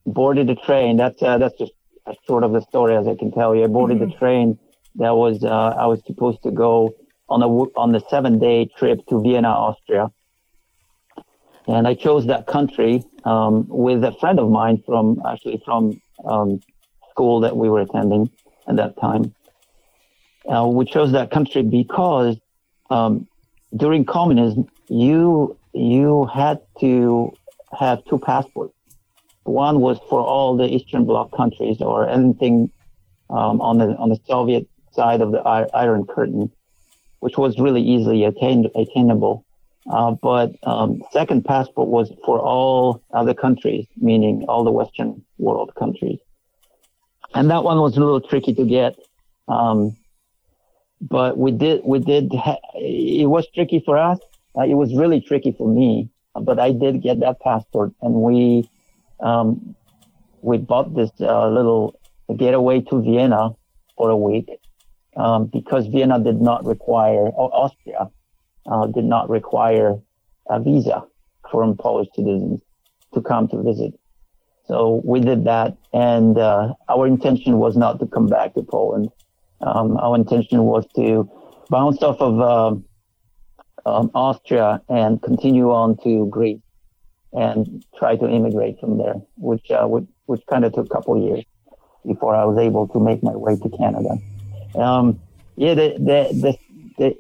boarded 0.06 0.50
a 0.50 0.56
train. 0.56 0.98
That's 0.98 1.22
uh, 1.22 1.38
that's 1.38 1.58
just 1.58 1.74
as 2.08 2.16
short 2.28 2.44
of 2.44 2.52
the 2.52 2.62
story 2.62 2.96
as 2.96 3.08
I 3.08 3.16
can 3.16 3.32
tell 3.32 3.56
you. 3.56 3.64
I 3.64 3.68
boarded 3.68 4.00
the 4.00 4.12
train 4.18 4.58
that 4.96 5.12
was 5.12 5.44
uh, 5.44 5.50
I 5.50 5.86
was 5.88 6.02
supposed 6.06 6.44
to 6.44 6.52
go 6.52 6.96
on 7.30 7.42
a 7.44 7.48
on 7.48 7.92
the 7.92 8.02
seven 8.10 8.40
day 8.40 8.68
trip 8.78 9.06
to 9.08 9.22
Vienna, 9.22 9.50
Austria, 9.50 10.10
and 11.68 11.88
I 11.88 11.94
chose 11.94 12.26
that 12.28 12.48
country 12.48 13.04
um, 13.26 13.68
with 13.68 14.04
a 14.04 14.14
friend 14.20 14.40
of 14.40 14.50
mine 14.50 14.82
from 14.86 15.22
actually 15.28 15.62
from 15.64 16.02
um, 16.26 16.60
school 17.12 17.40
that 17.42 17.56
we 17.56 17.70
were 17.70 17.82
attending 17.82 18.30
at 18.68 18.76
that 18.78 19.00
time. 19.00 19.34
Uh, 20.48 20.68
we 20.68 20.86
chose 20.86 21.12
that 21.12 21.30
country 21.32 21.62
because 21.62 22.38
um, 22.90 23.28
during 23.76 24.06
communism, 24.06 24.68
you 24.88 25.58
you 25.74 26.26
had 26.26 26.60
to 26.80 27.32
have 27.78 28.04
two 28.06 28.18
passports. 28.18 28.74
One 29.44 29.80
was 29.80 30.00
for 30.10 30.22
all 30.22 30.58
the 30.58 30.66
Eastern 30.66 31.06
Bloc 31.06 31.36
countries 31.36 31.82
or 31.82 32.10
anything 32.10 32.72
um, 33.30 33.62
on 33.62 33.78
the 33.78 33.96
on 33.98 34.10
the 34.10 34.20
Soviet 34.26 34.68
side 34.92 35.22
of 35.22 35.32
the 35.32 35.40
Iron 35.40 36.06
Curtain, 36.06 36.52
which 37.20 37.38
was 37.38 37.60
really 37.60 37.82
easily 37.82 38.24
attain- 38.24 38.72
attainable. 38.76 39.46
Uh, 39.92 40.12
but 40.12 40.52
um, 40.64 41.02
second 41.12 41.46
passport 41.46 41.88
was 41.88 42.12
for 42.26 42.40
all 42.40 43.02
other 43.14 43.34
countries, 43.34 43.88
meaning 43.98 44.46
all 44.48 44.64
the 44.64 44.72
Western 44.72 45.24
world 45.38 45.74
countries, 45.80 46.20
and 47.34 47.50
that 47.50 47.64
one 47.64 47.80
was 47.80 47.96
a 47.98 48.00
little 48.00 48.22
tricky 48.22 48.54
to 48.54 48.66
get. 48.66 48.96
Um, 49.48 49.96
but 51.02 51.38
we 51.38 51.52
did 51.52 51.82
we 51.86 52.00
did 52.00 52.32
ha- 52.34 52.60
it 52.76 53.28
was 53.30 53.48
tricky 53.56 53.82
for 53.84 53.98
us. 53.98 54.20
Uh, 54.56 54.64
it 54.64 54.76
was 54.76 54.94
really 54.94 55.22
tricky 55.22 55.54
for 55.58 55.68
me, 55.68 56.10
but 56.36 56.60
I 56.60 56.72
did 56.72 57.02
get 57.02 57.22
that 57.22 57.40
passport, 57.40 57.94
and 58.02 58.14
we 58.16 58.70
um, 59.22 59.76
we 60.42 60.58
bought 60.58 60.94
this 60.94 61.12
uh, 61.22 61.48
little 61.50 62.00
getaway 62.36 62.82
to 62.82 63.02
Vienna 63.02 63.52
for 63.98 64.10
a 64.10 64.18
week 64.18 64.50
um, 65.20 65.46
because 65.46 65.88
Vienna 65.88 66.20
did 66.20 66.42
not 66.42 66.66
require 66.66 67.28
Austria 67.28 68.10
uh, 68.70 68.88
did 68.88 69.06
not 69.06 69.30
require 69.30 70.00
a 70.50 70.60
visa 70.60 71.04
from 71.52 71.76
Polish 71.76 72.08
citizens 72.16 72.62
to 73.14 73.22
come 73.22 73.48
to 73.50 73.62
visit. 73.62 73.94
So 74.66 75.02
we 75.04 75.20
did 75.20 75.46
that, 75.46 75.76
and 75.94 76.38
uh, 76.38 76.74
our 76.88 77.08
intention 77.08 77.58
was 77.58 77.76
not 77.76 78.00
to 78.00 78.06
come 78.06 78.28
back 78.28 78.54
to 78.54 78.62
Poland. 78.62 79.10
Um, 79.62 79.98
our 79.98 80.16
intention 80.16 80.64
was 80.64 80.86
to 80.96 81.30
bounce 81.70 82.02
off 82.04 82.22
of 82.22 82.40
um, 82.40 82.86
um, 83.86 84.12
Austria 84.14 84.82
and 84.88 85.22
continue 85.22 85.72
on 85.72 85.98
to 86.04 86.28
Greece 86.28 86.62
and 87.34 87.84
try 87.98 88.16
to 88.16 88.30
immigrate 88.30 88.80
from 88.80 88.98
there, 88.98 89.16
which 89.38 89.72
uh, 89.72 89.86
which, 89.86 90.06
which 90.28 90.42
kind 90.50 90.66
of 90.66 90.74
took 90.74 90.86
a 90.86 90.90
couple 90.90 91.20
years 91.22 91.44
before 92.06 92.36
I 92.36 92.46
was 92.46 92.58
able 92.60 92.88
to 92.90 93.00
make 93.00 93.24
my 93.24 93.36
way 93.36 93.56
to 93.56 93.70
Canada. 93.78 94.18
Um, 94.76 95.20
yeah, 95.56 95.74
the, 95.74 95.90
the 95.98 96.42
the 96.42 96.58
the 96.98 97.18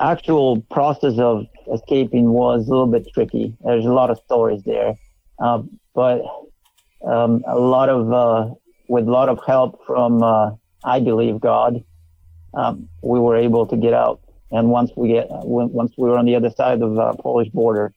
actual 0.00 0.60
process 0.70 1.18
of 1.18 1.46
escaping 1.72 2.30
was 2.30 2.66
a 2.66 2.70
little 2.70 2.86
bit 2.86 3.06
tricky. 3.12 3.56
There's 3.64 3.84
a 3.84 3.92
lot 3.92 4.10
of 4.10 4.18
stories 4.24 4.62
there, 4.64 4.94
uh, 5.38 5.62
but 5.94 6.22
um, 7.06 7.42
a 7.46 7.58
lot 7.58 7.88
of 7.88 8.12
uh, 8.12 8.54
with 8.88 9.06
a 9.08 9.10
lot 9.10 9.28
of 9.28 9.40
help 9.46 9.84
from 9.86 10.22
uh, 10.22 10.52
I 10.84 11.00
believe 11.00 11.40
God 11.40 11.82
um, 12.54 12.88
we 13.02 13.18
were 13.18 13.36
able 13.36 13.66
to 13.66 13.76
get 13.76 13.94
out. 13.94 14.20
And 14.50 14.68
once 14.68 14.90
we 14.96 15.08
get, 15.08 15.28
once 15.30 15.92
we 15.96 16.08
were 16.08 16.18
on 16.18 16.24
the 16.26 16.34
other 16.34 16.50
side 16.50 16.82
of 16.82 16.94
the 16.94 17.00
uh, 17.00 17.14
Polish 17.14 17.48
border, 17.50 17.92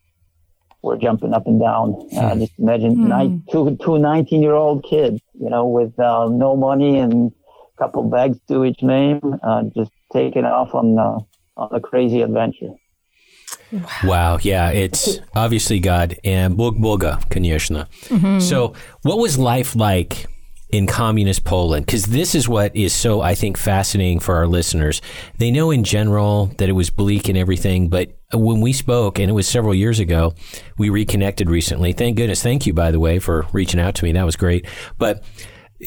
we're 0.83 0.98
jumping 0.98 1.33
up 1.33 1.48
and 1.48 1.60
down. 1.60 2.07
Uh, 2.15 2.36
just 2.36 2.53
imagine 2.60 3.07
nine, 3.07 3.43
two, 3.51 3.77
two 3.81 3.98
19 3.98 4.43
year 4.43 4.53
old 4.53 4.83
kids, 4.83 5.19
you 5.33 5.50
know, 5.50 5.65
with 5.65 5.98
uh, 5.98 6.27
no 6.29 6.55
money 6.55 7.00
and 7.00 7.31
couple 7.78 8.02
bags 8.05 8.38
to 8.49 8.64
each 8.64 8.83
name, 8.83 9.21
uh, 9.43 9.62
just 9.75 9.93
taking 10.12 10.45
off 10.45 10.75
on, 10.75 10.99
uh, 10.99 11.19
on 11.57 11.69
a 11.73 11.81
crazy 11.81 12.23
adventure. 12.23 12.75
Wow, 14.05 14.38
yeah, 14.40 14.71
it's 14.71 15.19
obviously 15.35 15.78
God 15.78 16.17
and 16.25 16.57
Bog 16.57 16.78
Boga, 16.78 17.23
конечно. 17.28 17.87
So, 18.40 18.75
what 19.02 19.19
was 19.19 19.38
life 19.38 19.76
like 19.76 20.26
in 20.71 20.87
communist 20.87 21.45
Poland? 21.45 21.85
Because 21.85 22.07
this 22.07 22.35
is 22.35 22.49
what 22.49 22.75
is 22.75 22.95
so, 22.95 23.21
I 23.21 23.35
think, 23.35 23.59
fascinating 23.59 24.21
for 24.21 24.37
our 24.37 24.47
listeners. 24.47 25.02
They 25.38 25.50
know 25.50 25.71
in 25.71 25.85
general 25.85 26.47
that 26.59 26.69
it 26.69 26.73
was 26.73 26.90
bleak 26.90 27.28
and 27.28 27.37
everything, 27.37 27.88
but 27.88 28.17
when 28.33 28.61
we 28.61 28.73
spoke, 28.73 29.19
and 29.19 29.31
it 29.31 29.35
was 29.35 29.49
several 29.49 29.75
years 29.75 29.99
ago, 30.00 30.35
we 30.78 30.88
reconnected 30.88 31.50
recently. 31.50 31.93
Thank 31.93 32.17
goodness. 32.17 32.43
Thank 32.43 32.67
you, 32.67 32.73
by 32.73 32.90
the 32.90 33.00
way, 33.00 33.19
for 33.19 33.47
reaching 33.52 33.81
out 33.81 33.95
to 33.97 34.05
me. 34.05 34.12
That 34.12 34.25
was 34.25 34.37
great. 34.37 34.67
But 34.99 35.25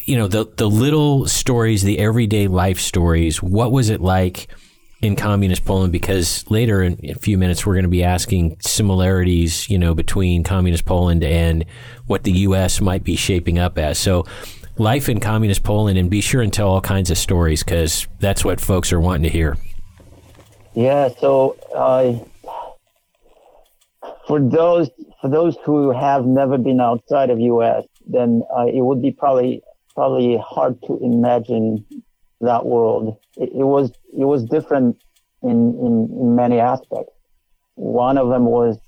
you 0.04 0.16
know, 0.16 0.28
the 0.28 0.46
the 0.56 0.68
little 0.68 1.26
stories, 1.26 1.82
the 1.82 1.98
everyday 1.98 2.48
life 2.48 2.78
stories. 2.78 3.42
What 3.42 3.72
was 3.72 3.90
it 3.90 4.00
like? 4.00 4.48
in 5.02 5.14
communist 5.14 5.64
Poland 5.64 5.92
because 5.92 6.48
later 6.50 6.82
in 6.82 6.98
a 7.10 7.14
few 7.14 7.36
minutes 7.36 7.66
we're 7.66 7.74
going 7.74 7.84
to 7.84 7.88
be 7.88 8.02
asking 8.02 8.56
similarities, 8.60 9.68
you 9.68 9.78
know, 9.78 9.94
between 9.94 10.42
communist 10.42 10.86
Poland 10.86 11.22
and 11.22 11.64
what 12.06 12.24
the 12.24 12.32
U.S. 12.32 12.80
might 12.80 13.04
be 13.04 13.14
shaping 13.14 13.58
up 13.58 13.76
as. 13.78 13.98
So, 13.98 14.24
life 14.78 15.08
in 15.08 15.20
communist 15.20 15.62
Poland, 15.62 15.98
and 15.98 16.10
be 16.10 16.20
sure 16.20 16.42
and 16.42 16.52
tell 16.52 16.68
all 16.68 16.80
kinds 16.80 17.10
of 17.10 17.18
stories 17.18 17.62
because 17.62 18.06
that's 18.20 18.44
what 18.44 18.60
folks 18.60 18.92
are 18.92 19.00
wanting 19.00 19.24
to 19.24 19.28
hear. 19.28 19.56
Yeah. 20.74 21.10
So, 21.20 21.56
uh, 21.74 22.14
for 24.26 24.40
those 24.40 24.90
for 25.20 25.28
those 25.28 25.56
who 25.64 25.90
have 25.90 26.24
never 26.24 26.58
been 26.58 26.80
outside 26.80 27.30
of 27.30 27.38
U.S., 27.38 27.84
then 28.06 28.42
uh, 28.56 28.66
it 28.66 28.80
would 28.80 29.02
be 29.02 29.12
probably 29.12 29.62
probably 29.96 30.36
hard 30.36 30.80
to 30.82 30.98
imagine 31.02 31.84
that 32.40 32.64
world. 32.64 33.16
It, 33.36 33.48
it 33.48 33.66
was 33.74 33.90
it 34.12 34.24
was 34.24 34.44
different 34.44 35.02
in, 35.42 35.50
in 35.50 35.94
in 36.20 36.36
many 36.36 36.60
aspects. 36.60 37.12
One 37.74 38.18
of 38.18 38.28
them 38.28 38.44
was 38.44 38.78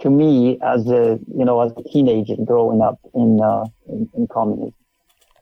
to 0.00 0.10
me 0.10 0.58
as 0.62 0.86
a 0.86 1.18
you 1.34 1.44
know 1.44 1.60
as 1.62 1.72
a 1.76 1.82
teenager 1.88 2.36
growing 2.44 2.80
up 2.80 3.00
in 3.14 3.40
uh, 3.42 3.64
in, 3.88 4.08
in 4.14 4.28
communism. 4.28 4.74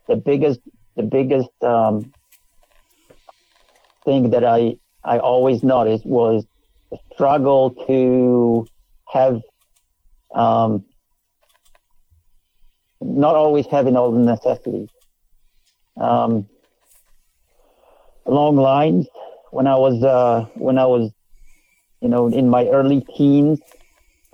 The 0.09 0.17
biggest 0.17 0.61
the 0.97 1.03
biggest 1.03 1.51
um, 1.63 2.13
thing 4.05 4.31
that 4.31 4.45
I 4.45 4.77
I 5.05 5.19
always 5.19 5.63
noticed 5.63 6.07
was 6.07 6.47
the 6.91 6.99
struggle 7.13 7.71
to 7.89 8.67
have 9.13 9.41
um, 10.35 10.85
not 13.01 13.35
always 13.35 13.67
having 13.67 13.97
all 13.97 14.13
the 14.13 14.19
necessities. 14.19 14.89
Um, 15.97 16.49
long 18.27 18.57
lines 18.57 19.07
when 19.51 19.67
I 19.67 19.77
was 19.77 20.03
uh, 20.03 20.47
when 20.55 20.79
I 20.79 20.87
was 20.87 21.11
you 22.01 22.09
know 22.09 22.29
in 22.29 22.49
my 22.49 22.67
early 22.67 23.07
teens. 23.17 23.61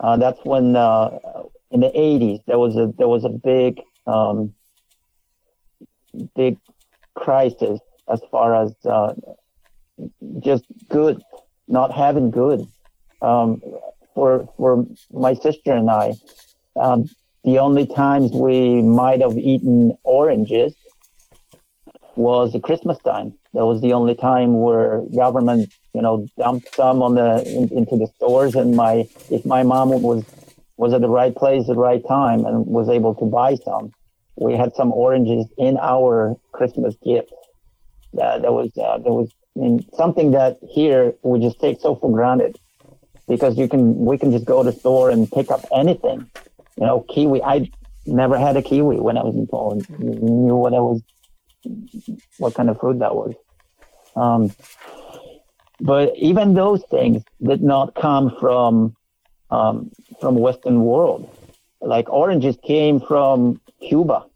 Uh, 0.00 0.16
that's 0.16 0.40
when 0.44 0.74
uh, 0.74 1.18
in 1.70 1.80
the 1.80 1.90
80s 1.90 2.44
there 2.46 2.58
was 2.58 2.76
a 2.76 2.92
there 2.98 3.08
was 3.08 3.24
a 3.24 3.28
big 3.28 3.80
um, 4.06 4.52
big 6.34 6.58
crisis 7.14 7.78
as 8.08 8.20
far 8.30 8.64
as 8.64 8.74
uh, 8.84 9.14
just 10.40 10.64
good 10.88 11.22
not 11.68 11.92
having 11.92 12.30
good 12.30 12.66
um, 13.20 13.62
for 14.14 14.48
for 14.56 14.86
my 15.12 15.34
sister 15.34 15.72
and 15.72 15.90
I. 15.90 16.14
Um, 16.76 17.08
the 17.44 17.58
only 17.58 17.86
times 17.86 18.32
we 18.32 18.82
might 18.82 19.20
have 19.20 19.36
eaten 19.36 19.96
oranges 20.04 20.74
was 22.14 22.56
Christmas 22.62 22.98
time. 22.98 23.34
That 23.54 23.66
was 23.66 23.80
the 23.80 23.92
only 23.92 24.14
time 24.14 24.60
where 24.60 25.02
government, 25.14 25.72
you 25.94 26.02
know, 26.02 26.26
dumped 26.38 26.74
some 26.74 27.02
on 27.02 27.14
the 27.14 27.44
in, 27.46 27.68
into 27.76 27.96
the 27.96 28.06
stores, 28.16 28.54
and 28.54 28.76
my 28.76 29.08
if 29.30 29.44
my 29.44 29.62
mom 29.62 29.90
was 30.02 30.24
was 30.76 30.94
at 30.94 31.00
the 31.00 31.08
right 31.08 31.34
place 31.34 31.68
at 31.68 31.74
the 31.74 31.80
right 31.80 32.02
time 32.08 32.44
and 32.44 32.66
was 32.66 32.88
able 32.88 33.14
to 33.16 33.24
buy 33.24 33.56
some, 33.56 33.92
we 34.36 34.54
had 34.54 34.74
some 34.74 34.92
oranges 34.92 35.46
in 35.58 35.76
our 35.78 36.36
Christmas 36.52 36.94
gift. 37.04 37.32
That 38.14 38.42
that 38.42 38.52
was 38.52 38.70
uh, 38.78 38.98
that 38.98 39.12
was 39.12 39.30
I 39.56 39.60
mean, 39.60 39.86
something 39.94 40.30
that 40.30 40.58
here 40.70 41.14
we 41.22 41.40
just 41.40 41.60
take 41.60 41.80
so 41.80 41.96
for 41.96 42.10
granted 42.10 42.58
because 43.28 43.58
you 43.58 43.68
can 43.68 43.96
we 44.04 44.16
can 44.16 44.30
just 44.32 44.46
go 44.46 44.62
to 44.62 44.70
the 44.70 44.78
store 44.78 45.10
and 45.10 45.30
pick 45.30 45.50
up 45.50 45.64
anything. 45.74 46.30
You 46.82 46.88
know, 46.88 47.00
kiwi. 47.08 47.40
I 47.44 47.70
never 48.06 48.36
had 48.36 48.56
a 48.56 48.62
kiwi 48.62 48.96
when 48.96 49.16
I 49.16 49.22
was 49.22 49.36
in 49.36 49.46
Poland. 49.46 49.88
Knew 50.00 50.56
what 50.56 50.74
I 50.74 50.80
was 50.80 51.00
what 52.38 52.54
kind 52.56 52.68
of 52.68 52.80
fruit 52.80 52.98
that 52.98 53.14
was. 53.14 53.34
Um, 54.16 54.52
but 55.80 56.16
even 56.16 56.54
those 56.54 56.82
things 56.90 57.22
did 57.40 57.62
not 57.62 57.94
come 57.94 58.34
from 58.40 58.96
um, 59.52 59.92
from 60.20 60.34
Western 60.34 60.82
world. 60.82 61.30
Like 61.80 62.08
oranges 62.08 62.58
came 62.64 62.98
from 62.98 63.60
Cuba, 63.88 64.26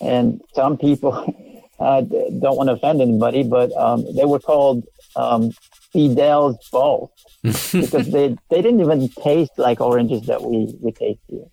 and 0.00 0.40
some 0.54 0.78
people 0.78 1.12
uh, 1.78 2.00
don't 2.00 2.56
want 2.56 2.68
to 2.68 2.72
offend 2.72 3.02
anybody, 3.02 3.42
but 3.42 3.70
um, 3.76 4.06
they 4.16 4.24
were 4.24 4.40
called 4.40 4.84
um, 5.14 5.50
Fidel's 5.92 6.56
balls 6.70 7.10
because 7.42 8.10
they 8.10 8.34
they 8.48 8.62
didn't 8.62 8.80
even 8.80 9.10
taste 9.10 9.58
like 9.58 9.82
oranges 9.82 10.22
that 10.22 10.42
we 10.42 10.74
we 10.80 10.90
taste 10.92 11.20
here. 11.28 11.51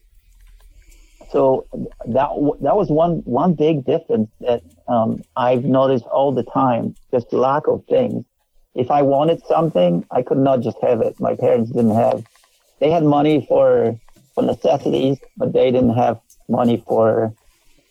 So 1.31 1.67
that 2.07 2.29
that 2.61 2.75
was 2.75 2.89
one 2.89 3.17
one 3.25 3.53
big 3.53 3.85
difference 3.85 4.29
that 4.41 4.63
um, 4.87 5.21
I've 5.35 5.63
noticed 5.63 6.05
all 6.05 6.31
the 6.31 6.43
time. 6.43 6.95
Just 7.11 7.31
lack 7.31 7.67
of 7.67 7.85
things. 7.85 8.25
If 8.73 8.89
I 8.89 9.01
wanted 9.03 9.45
something, 9.45 10.05
I 10.11 10.21
could 10.23 10.37
not 10.37 10.61
just 10.61 10.77
have 10.81 11.01
it. 11.01 11.19
My 11.19 11.35
parents 11.35 11.71
didn't 11.71 11.95
have. 11.95 12.25
They 12.79 12.89
had 12.89 13.03
money 13.03 13.45
for 13.47 13.99
for 14.33 14.43
necessities, 14.43 15.17
but 15.37 15.53
they 15.53 15.69
didn't 15.71 15.95
have 15.95 16.19
money 16.47 16.83
for 16.87 17.33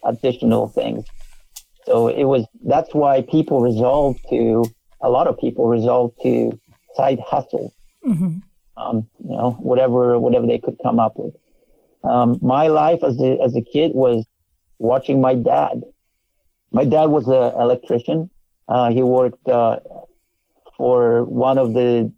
additional 0.04 0.68
things. 0.68 1.04
So 1.86 2.08
it 2.08 2.24
was. 2.24 2.44
That's 2.64 2.92
why 2.94 3.22
people 3.22 3.60
resolved 3.62 4.20
to. 4.30 4.64
A 5.00 5.08
lot 5.08 5.28
of 5.28 5.38
people 5.38 5.68
resolved 5.68 6.14
to 6.24 6.58
side 6.96 7.20
hustle. 7.20 7.72
Um, 8.76 9.08
you 9.22 9.36
know, 9.36 9.52
whatever 9.60 10.18
whatever 10.18 10.46
they 10.46 10.58
could 10.58 10.76
come 10.82 10.98
up 10.98 11.14
with. 11.16 11.34
Um, 12.04 12.38
my 12.42 12.68
life 12.68 13.02
as 13.02 13.20
a, 13.20 13.38
as 13.42 13.56
a 13.56 13.62
kid 13.62 13.92
was 13.94 14.26
watching 14.78 15.20
my 15.20 15.34
dad. 15.34 15.82
My 16.70 16.84
dad 16.84 17.06
was 17.06 17.26
an 17.26 17.60
electrician. 17.60 18.30
Uh, 18.68 18.90
he 18.90 19.02
worked 19.02 19.48
uh, 19.48 19.80
for 20.76 21.24
one 21.24 21.58
of 21.58 21.74
the 21.74 22.12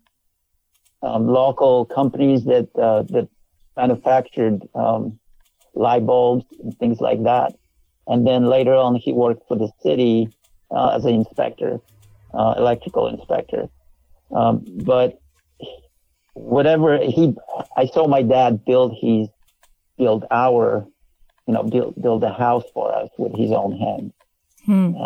um, 1.02 1.26
local 1.26 1.86
companies 1.86 2.44
that 2.44 2.68
uh, 2.76 3.02
that 3.04 3.28
manufactured 3.76 4.68
um, 4.74 5.18
light 5.74 6.04
bulbs 6.04 6.44
and 6.62 6.76
things 6.78 7.00
like 7.00 7.22
that. 7.22 7.54
And 8.06 8.26
then 8.26 8.46
later 8.46 8.74
on, 8.74 8.96
he 8.96 9.12
worked 9.12 9.46
for 9.48 9.56
the 9.56 9.70
city 9.82 10.28
uh, 10.70 10.88
as 10.88 11.04
an 11.04 11.14
inspector, 11.14 11.80
uh, 12.34 12.54
electrical 12.56 13.06
inspector. 13.08 13.68
Um, 14.34 14.64
but 14.84 15.20
whatever 16.34 16.98
he, 16.98 17.34
I 17.76 17.86
saw 17.86 18.06
my 18.06 18.22
dad 18.22 18.64
build 18.64 18.96
his 19.00 19.28
build 20.00 20.22
our, 20.44 20.62
you 21.46 21.54
know, 21.54 21.62
build 21.74 21.92
build 22.04 22.20
a 22.24 22.32
house 22.44 22.64
for 22.74 22.86
us 23.00 23.10
with 23.22 23.34
his 23.42 23.50
own 23.60 23.72
hands. 23.84 24.12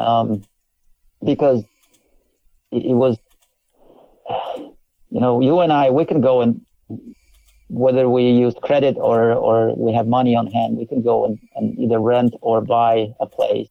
Um, 0.02 0.28
because 1.30 1.60
it, 2.76 2.82
it 2.92 2.96
was, 3.04 3.14
you 5.14 5.20
know, 5.24 5.34
you 5.48 5.54
and 5.64 5.72
I, 5.72 5.90
we 5.90 6.04
can 6.10 6.20
go 6.30 6.34
and 6.42 6.52
whether 7.68 8.04
we 8.16 8.24
use 8.46 8.54
credit 8.68 8.94
or 9.10 9.20
or 9.46 9.56
we 9.84 9.90
have 9.98 10.06
money 10.18 10.34
on 10.40 10.46
hand, 10.56 10.70
we 10.82 10.86
can 10.92 11.02
go 11.02 11.24
and, 11.26 11.38
and 11.56 11.66
either 11.82 11.98
rent 11.98 12.34
or 12.40 12.56
buy 12.60 12.92
a 13.20 13.26
place. 13.26 13.70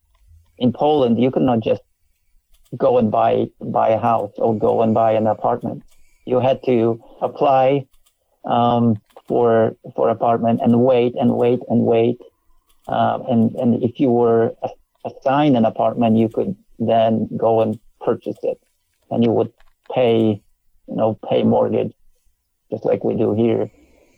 In 0.57 0.69
Poland, 0.73 1.13
you 1.23 1.31
cannot 1.31 1.59
just 1.69 1.83
go 2.85 2.97
and 2.97 3.11
buy 3.19 3.33
buy 3.77 3.89
a 3.89 3.99
house 3.99 4.33
or 4.37 4.57
go 4.67 4.81
and 4.83 4.93
buy 4.93 5.11
an 5.13 5.27
apartment. 5.27 5.83
You 6.25 6.39
had 6.39 6.59
to 6.69 6.75
apply 7.21 7.87
um, 8.45 9.01
for 9.27 9.75
for 9.95 10.09
apartment 10.09 10.59
and 10.63 10.79
wait 10.81 11.13
and 11.15 11.35
wait 11.35 11.59
and 11.69 11.81
wait. 11.81 12.19
Uh, 12.87 13.19
and 13.29 13.55
and 13.55 13.83
if 13.83 13.99
you 13.99 14.11
were 14.11 14.53
assigned 15.05 15.55
an 15.55 15.65
apartment, 15.65 16.17
you 16.17 16.29
could 16.29 16.55
then 16.79 17.29
go 17.37 17.61
and 17.61 17.79
purchase 18.01 18.37
it, 18.43 18.59
and 19.09 19.23
you 19.23 19.31
would 19.31 19.51
pay, 19.93 20.41
you 20.87 20.95
know, 20.95 21.17
pay 21.29 21.43
mortgage, 21.43 21.93
just 22.71 22.85
like 22.85 23.03
we 23.03 23.15
do 23.15 23.33
here, 23.33 23.69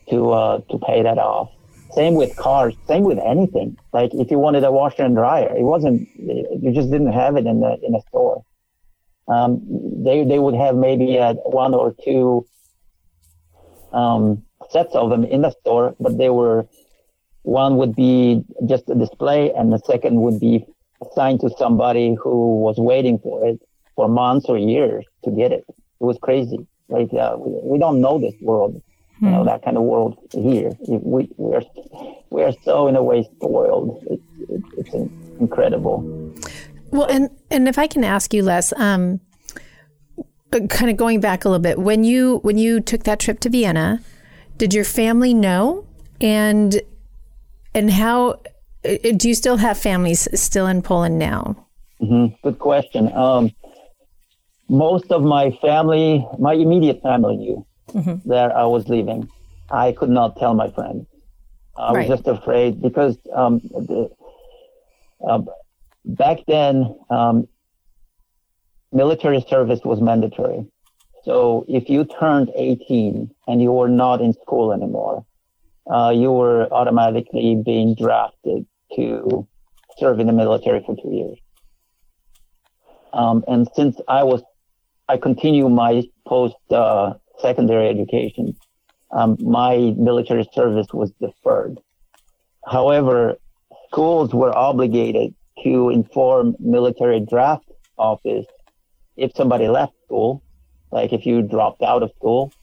to 0.09 0.31
uh, 0.31 0.59
to 0.69 0.79
pay 0.79 1.03
that 1.03 1.17
off. 1.17 1.51
Same 1.93 2.15
with 2.15 2.35
cars. 2.35 2.75
Same 2.87 3.03
with 3.03 3.19
anything. 3.19 3.77
Like 3.93 4.13
if 4.13 4.31
you 4.31 4.39
wanted 4.39 4.63
a 4.63 4.71
washer 4.71 5.03
and 5.03 5.15
dryer, 5.15 5.55
it 5.55 5.63
wasn't. 5.63 6.09
You 6.17 6.71
just 6.73 6.91
didn't 6.91 7.13
have 7.13 7.37
it 7.37 7.45
in 7.45 7.59
the 7.59 7.77
in 7.83 7.93
the 7.93 8.01
store. 8.09 8.43
Um, 9.27 9.61
they 10.03 10.23
they 10.23 10.39
would 10.39 10.55
have 10.55 10.75
maybe 10.75 11.17
uh, 11.19 11.35
one 11.35 11.73
or 11.73 11.95
two 12.03 12.45
um, 13.91 14.43
sets 14.69 14.95
of 14.95 15.09
them 15.09 15.23
in 15.23 15.41
the 15.41 15.51
store, 15.61 15.95
but 15.99 16.17
they 16.17 16.29
were 16.29 16.67
one 17.43 17.77
would 17.77 17.95
be 17.95 18.43
just 18.65 18.89
a 18.89 18.95
display, 18.95 19.51
and 19.53 19.71
the 19.71 19.79
second 19.79 20.19
would 20.21 20.39
be 20.39 20.65
assigned 21.05 21.41
to 21.41 21.49
somebody 21.57 22.15
who 22.15 22.57
was 22.59 22.77
waiting 22.77 23.19
for 23.19 23.45
it 23.45 23.61
for 23.95 24.07
months 24.09 24.47
or 24.49 24.57
years 24.57 25.05
to 25.23 25.31
get 25.31 25.51
it. 25.51 25.63
It 25.69 26.03
was 26.03 26.17
crazy. 26.21 26.57
Like 26.89 27.13
uh, 27.13 27.35
we, 27.37 27.71
we 27.73 27.79
don't 27.79 28.01
know 28.01 28.19
this 28.19 28.33
world, 28.41 28.81
you 29.21 29.29
know, 29.29 29.45
that 29.45 29.63
kind 29.63 29.77
of 29.77 29.83
world 29.83 30.17
here. 30.33 30.71
We 30.87 31.29
we 31.37 31.55
are 31.55 31.63
we 32.29 32.43
are 32.43 32.53
so 32.63 32.87
in 32.87 32.95
a 32.95 33.03
way 33.03 33.27
spoiled. 33.35 34.03
It's 34.09 34.23
it's, 34.49 34.93
it's 34.93 35.11
incredible. 35.39 36.33
Well, 36.91 37.07
and 37.07 37.29
and 37.49 37.67
if 37.67 37.77
I 37.77 37.87
can 37.87 38.03
ask 38.03 38.33
you, 38.33 38.43
Les, 38.43 38.73
um, 38.73 39.19
kind 40.61 40.89
of 40.91 40.97
going 40.97 41.19
back 41.19 41.45
a 41.45 41.49
little 41.49 41.61
bit, 41.61 41.79
when 41.79 42.03
you 42.03 42.37
when 42.39 42.57
you 42.57 42.79
took 42.79 43.03
that 43.03 43.19
trip 43.19 43.39
to 43.41 43.49
Vienna, 43.49 44.01
did 44.57 44.73
your 44.73 44.85
family 44.85 45.33
know? 45.33 45.85
And 46.21 46.81
and 47.73 47.91
how 47.91 48.39
do 48.83 49.27
you 49.27 49.35
still 49.35 49.57
have 49.57 49.77
families 49.77 50.27
still 50.39 50.67
in 50.67 50.81
Poland 50.81 51.19
now? 51.19 51.55
Mm-hmm. 52.01 52.35
Good 52.43 52.59
question. 52.59 53.11
Um, 53.13 53.51
most 54.69 55.11
of 55.11 55.23
my 55.23 55.51
family, 55.61 56.25
my 56.39 56.53
immediate 56.53 57.01
family 57.01 57.37
knew 57.37 57.65
that 58.25 58.51
I 58.51 58.65
was 58.65 58.87
leaving. 58.89 59.29
I 59.69 59.91
could 59.93 60.09
not 60.09 60.37
tell 60.37 60.53
my 60.53 60.69
friends. 60.71 61.05
I 61.77 61.93
Right. 61.93 62.09
was 62.09 62.17
just 62.17 62.27
afraid 62.27 62.81
because 62.81 63.17
um, 63.33 63.59
the, 63.63 64.09
uh, 65.27 65.41
back 66.05 66.39
then, 66.47 66.95
um, 67.09 67.47
military 68.95 69.45
service 69.49 69.81
was 69.83 70.01
mandatory. 70.01 70.65
So 71.25 71.65
if 71.67 71.89
you 71.89 72.05
turned 72.05 72.49
18 72.55 73.29
and 73.47 73.61
you 73.61 73.71
were 73.71 73.89
not 73.89 74.21
in 74.21 74.33
school 74.33 74.71
anymore, 74.71 75.25
uh, 75.93 76.13
you 76.15 76.31
were 76.31 76.71
automatically 76.73 77.61
being 77.63 77.95
drafted 77.95 78.65
to 78.95 79.47
serve 79.97 80.19
in 80.19 80.27
the 80.27 80.33
military 80.33 80.81
for 80.85 80.95
two 80.95 81.11
years. 81.11 81.37
Um, 83.13 83.43
and 83.47 83.67
since 83.75 83.99
I 84.07 84.23
was, 84.23 84.41
I 85.09 85.17
continue 85.17 85.67
my 85.69 86.03
post 86.25 86.55
uh, 86.71 87.13
secondary 87.39 87.89
education, 87.89 88.55
um, 89.11 89.37
my 89.39 89.93
military 89.97 90.47
service 90.53 90.87
was 90.93 91.11
deferred. 91.21 91.79
However, 92.65 93.35
schools 93.87 94.33
were 94.33 94.55
obligated 94.57 95.33
to 95.63 95.89
inform 95.89 96.55
military 96.59 97.19
draft 97.19 97.71
office 97.97 98.45
if 99.17 99.31
somebody 99.35 99.67
left 99.67 99.93
school, 100.05 100.43
like 100.91 101.13
if 101.13 101.25
you 101.25 101.41
dropped 101.41 101.81
out 101.81 102.03
of 102.03 102.11
school, 102.17 102.53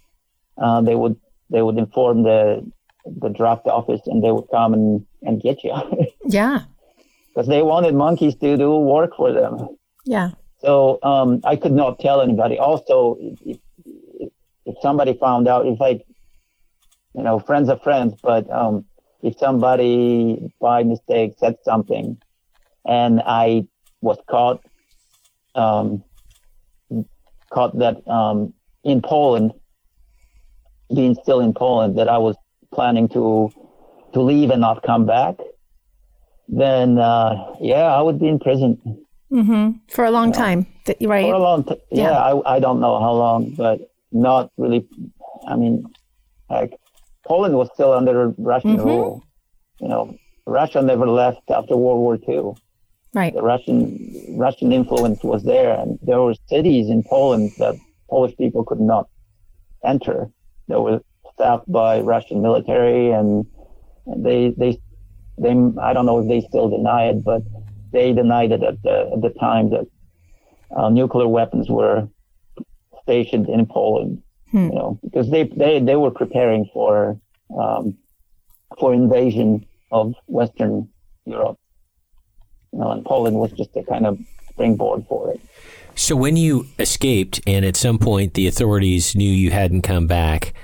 uh, 0.58 0.80
they 0.80 0.94
would 0.94 1.16
they 1.50 1.62
would 1.62 1.78
inform 1.78 2.22
the 2.22 2.70
the 3.04 3.28
draft 3.28 3.66
office 3.66 4.00
and 4.06 4.22
they 4.22 4.30
would 4.30 4.46
come 4.50 4.74
and, 4.74 5.04
and 5.22 5.42
get 5.42 5.64
you 5.64 5.74
Yeah, 6.24 6.60
because 7.28 7.48
they 7.48 7.62
wanted 7.62 7.94
monkeys 7.94 8.34
to 8.36 8.56
do 8.56 8.76
work 8.76 9.16
for 9.16 9.32
them. 9.32 9.68
yeah, 10.04 10.30
So 10.60 10.98
um, 11.02 11.40
I 11.44 11.56
could 11.56 11.72
not 11.72 11.98
tell 11.98 12.20
anybody. 12.20 12.58
Also, 12.58 13.16
if, 13.20 13.58
if, 13.84 14.30
if 14.66 14.76
somebody 14.82 15.14
found 15.18 15.48
out, 15.48 15.66
if 15.66 15.80
like, 15.80 16.02
you 17.14 17.22
know, 17.22 17.38
friends 17.40 17.68
of 17.68 17.82
friends, 17.82 18.14
but 18.22 18.48
um, 18.50 18.84
if 19.22 19.36
somebody 19.38 20.52
by 20.60 20.84
mistake 20.84 21.34
said 21.38 21.56
something 21.64 22.18
and 22.86 23.20
I 23.26 23.66
was 24.00 24.18
caught, 24.28 24.64
um, 25.54 26.04
caught 27.54 27.78
that 27.78 27.96
um, 28.08 28.52
in 28.84 29.00
Poland, 29.02 29.52
being 30.94 31.14
still 31.22 31.40
in 31.40 31.52
Poland, 31.54 31.98
that 31.98 32.08
I 32.08 32.18
was 32.18 32.36
planning 32.74 33.08
to 33.10 33.50
to 34.14 34.20
leave 34.20 34.50
and 34.50 34.60
not 34.60 34.82
come 34.82 35.06
back, 35.06 35.36
then 36.48 36.98
uh, 36.98 37.54
yeah, 37.60 37.86
I 37.98 38.00
would 38.02 38.18
be 38.18 38.28
in 38.28 38.38
prison. 38.38 38.78
for 39.88 40.04
a 40.04 40.10
long 40.10 40.32
time, 40.32 40.66
th- 40.84 40.98
right? 41.00 41.24
For 41.24 41.34
a 41.34 41.38
long 41.38 41.64
time. 41.64 41.78
Yeah, 41.90 42.10
Yeah. 42.10 42.18
I, 42.28 42.56
I 42.56 42.60
don't 42.60 42.80
know 42.80 43.00
how 43.00 43.12
long, 43.24 43.54
but 43.56 43.80
not 44.12 44.50
really. 44.58 44.86
I 45.48 45.56
mean, 45.56 45.84
like 46.50 46.72
Poland 47.26 47.54
was 47.56 47.68
still 47.74 47.92
under 47.92 48.34
Russian 48.36 48.76
rule. 48.76 49.24
You 49.80 49.88
know, 49.88 50.14
Russia 50.46 50.82
never 50.82 51.08
left 51.08 51.50
after 51.50 51.74
World 51.76 52.00
War 52.04 52.18
II. 52.28 52.52
Right. 53.14 53.34
The 53.34 53.42
Russian 53.42 54.36
Russian 54.36 54.72
influence 54.72 55.22
was 55.22 55.42
there, 55.44 55.72
and 55.78 55.98
there 56.02 56.20
were 56.20 56.34
cities 56.48 56.88
in 56.88 57.02
Poland 57.04 57.52
that 57.58 57.76
Polish 58.08 58.36
people 58.36 58.64
could 58.64 58.80
not 58.80 59.08
enter. 59.84 60.30
They 60.68 60.76
were 60.76 61.00
staffed 61.34 61.70
by 61.70 62.00
Russian 62.00 62.42
military, 62.42 63.10
and 63.10 63.46
they 64.06 64.50
they 64.56 64.78
they. 65.38 65.50
I 65.80 65.92
don't 65.92 66.06
know 66.06 66.20
if 66.20 66.28
they 66.28 66.40
still 66.46 66.68
deny 66.68 67.06
it, 67.06 67.24
but 67.24 67.42
they 67.92 68.12
denied 68.12 68.52
it 68.52 68.62
at 68.62 68.82
the 68.82 69.10
at 69.14 69.20
the 69.22 69.30
time 69.38 69.70
that 69.70 69.86
uh, 70.76 70.88
nuclear 70.88 71.28
weapons 71.28 71.68
were 71.68 72.08
stationed 73.02 73.48
in 73.48 73.66
Poland. 73.66 74.22
You 74.68 74.74
know, 74.74 75.00
because 75.02 75.30
they 75.30 75.44
they 75.44 75.80
they 75.80 75.96
were 75.96 76.10
preparing 76.10 76.68
for 76.72 77.18
um, 77.58 77.96
for 78.78 78.92
invasion 78.92 79.66
of 79.90 80.14
Western 80.26 80.88
Europe. 81.24 81.58
You 82.72 82.78
know, 82.78 82.90
and 82.90 83.04
Poland 83.04 83.36
was 83.36 83.52
just 83.52 83.76
a 83.76 83.82
kind 83.82 84.06
of 84.06 84.18
springboard 84.50 85.06
for 85.08 85.32
it. 85.32 85.40
So 85.94 86.16
when 86.16 86.36
you 86.36 86.66
escaped, 86.78 87.40
and 87.46 87.64
at 87.64 87.76
some 87.76 87.98
point 87.98 88.34
the 88.34 88.46
authorities 88.46 89.14
knew 89.14 89.30
you 89.30 89.50
hadn't 89.50 89.82
come 89.82 90.06
back, 90.06 90.54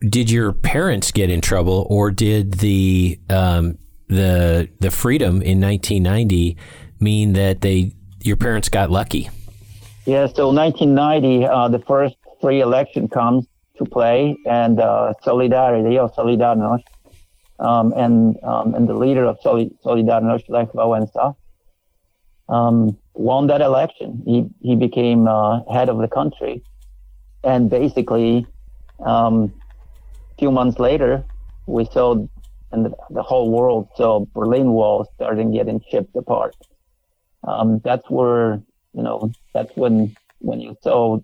did 0.00 0.30
your 0.30 0.52
parents 0.52 1.10
get 1.10 1.30
in 1.30 1.40
trouble, 1.40 1.86
or 1.90 2.10
did 2.10 2.54
the 2.54 3.18
um, 3.28 3.78
the 4.06 4.68
the 4.80 4.90
freedom 4.90 5.42
in 5.42 5.60
1990 5.60 6.56
mean 7.00 7.32
that 7.32 7.60
they 7.60 7.92
your 8.22 8.36
parents 8.36 8.68
got 8.68 8.90
lucky? 8.90 9.30
Yeah, 10.06 10.26
so 10.26 10.50
1990, 10.50 11.46
uh, 11.46 11.68
the 11.68 11.80
first 11.80 12.16
free 12.40 12.60
election 12.60 13.08
comes 13.08 13.46
to 13.76 13.84
play, 13.84 14.36
and 14.46 14.80
uh, 14.80 15.12
Solidarity 15.22 15.98
or 15.98 16.10
Solidarność, 16.10 16.84
um, 17.58 17.92
and 17.96 18.36
um, 18.42 18.74
and 18.74 18.88
the 18.88 18.94
leader 18.94 19.24
of 19.24 19.38
Soli- 19.42 19.72
Solidarność, 19.84 20.48
Lech 20.48 20.72
Wałęsa, 20.72 21.34
um, 22.48 22.96
won 23.14 23.46
that 23.48 23.60
election. 23.60 24.22
He 24.24 24.46
he 24.60 24.76
became 24.76 25.26
uh, 25.28 25.60
head 25.72 25.88
of 25.88 25.98
the 25.98 26.08
country, 26.08 26.62
and 27.42 27.68
basically, 27.70 28.46
um, 29.04 29.52
a 30.32 30.40
few 30.40 30.50
months 30.50 30.78
later, 30.78 31.24
we 31.66 31.84
saw, 31.86 32.26
and 32.72 32.86
the, 32.86 32.92
the 33.10 33.22
whole 33.22 33.50
world 33.50 33.88
saw 33.96 34.24
Berlin 34.34 34.70
Wall 34.70 35.10
starting 35.14 35.52
getting 35.52 35.80
chipped 35.90 36.14
apart. 36.16 36.54
Um, 37.46 37.80
that's 37.84 38.08
where 38.08 38.62
you 38.94 39.02
know 39.02 39.34
that's 39.54 39.72
when 39.76 40.16
when 40.40 40.60
you 40.60 40.76
saw 40.82 41.18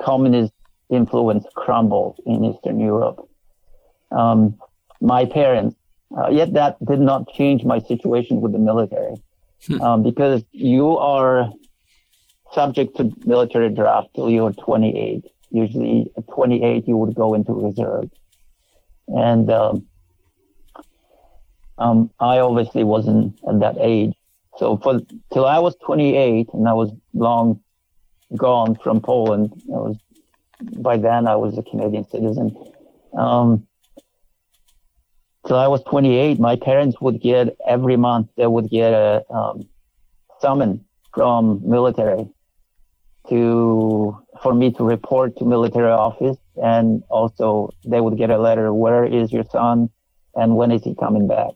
communist 0.00 0.52
influence 0.90 1.44
crumble 1.54 2.16
in 2.24 2.44
Eastern 2.44 2.80
Europe. 2.80 3.28
Um, 4.10 4.58
my 5.00 5.24
parents, 5.24 5.76
uh, 6.16 6.28
yet 6.30 6.52
that 6.54 6.76
did 6.84 7.00
not 7.00 7.28
change 7.32 7.64
my 7.64 7.78
situation 7.78 8.40
with 8.40 8.52
the 8.52 8.58
military, 8.58 9.14
um, 9.80 10.02
because 10.02 10.42
you 10.52 10.96
are 10.96 11.50
subject 12.52 12.96
to 12.96 13.12
military 13.24 13.68
draft 13.68 14.08
till 14.14 14.30
you're 14.30 14.52
28. 14.52 15.24
Usually, 15.50 16.10
at 16.16 16.26
28 16.28 16.86
you 16.88 16.96
would 16.96 17.14
go 17.14 17.34
into 17.34 17.52
reserve, 17.52 18.10
and 19.08 19.50
um, 19.50 19.86
um, 21.78 22.10
I 22.20 22.40
obviously 22.40 22.84
wasn't 22.84 23.38
at 23.48 23.60
that 23.60 23.76
age. 23.80 24.14
So 24.58 24.76
for 24.76 25.00
till 25.32 25.46
I 25.46 25.58
was 25.58 25.76
28, 25.84 26.48
and 26.52 26.68
I 26.68 26.72
was 26.74 26.90
long 27.14 27.60
gone 28.36 28.74
from 28.74 29.00
Poland. 29.00 29.52
I 29.68 29.78
was 29.78 29.96
by 30.78 30.96
then 30.96 31.28
I 31.28 31.36
was 31.36 31.56
a 31.56 31.62
Canadian 31.62 32.08
citizen. 32.08 32.56
Um, 33.16 33.67
till 35.48 35.56
I 35.56 35.66
was 35.66 35.82
28, 35.84 36.38
my 36.38 36.56
parents 36.56 37.00
would 37.00 37.20
get 37.20 37.56
every 37.66 37.96
month 37.96 38.28
they 38.36 38.46
would 38.46 38.68
get 38.70 38.92
a 38.92 39.24
um, 39.30 39.66
summon 40.40 40.84
from 41.14 41.62
military 41.64 42.28
to 43.30 44.16
for 44.42 44.54
me 44.54 44.70
to 44.72 44.84
report 44.84 45.36
to 45.38 45.44
military 45.44 45.90
office, 45.90 46.36
and 46.62 47.02
also 47.08 47.70
they 47.84 48.00
would 48.00 48.16
get 48.16 48.30
a 48.30 48.38
letter. 48.38 48.72
Where 48.72 49.04
is 49.04 49.32
your 49.32 49.44
son, 49.50 49.90
and 50.34 50.56
when 50.56 50.70
is 50.70 50.84
he 50.84 50.94
coming 50.94 51.26
back? 51.26 51.54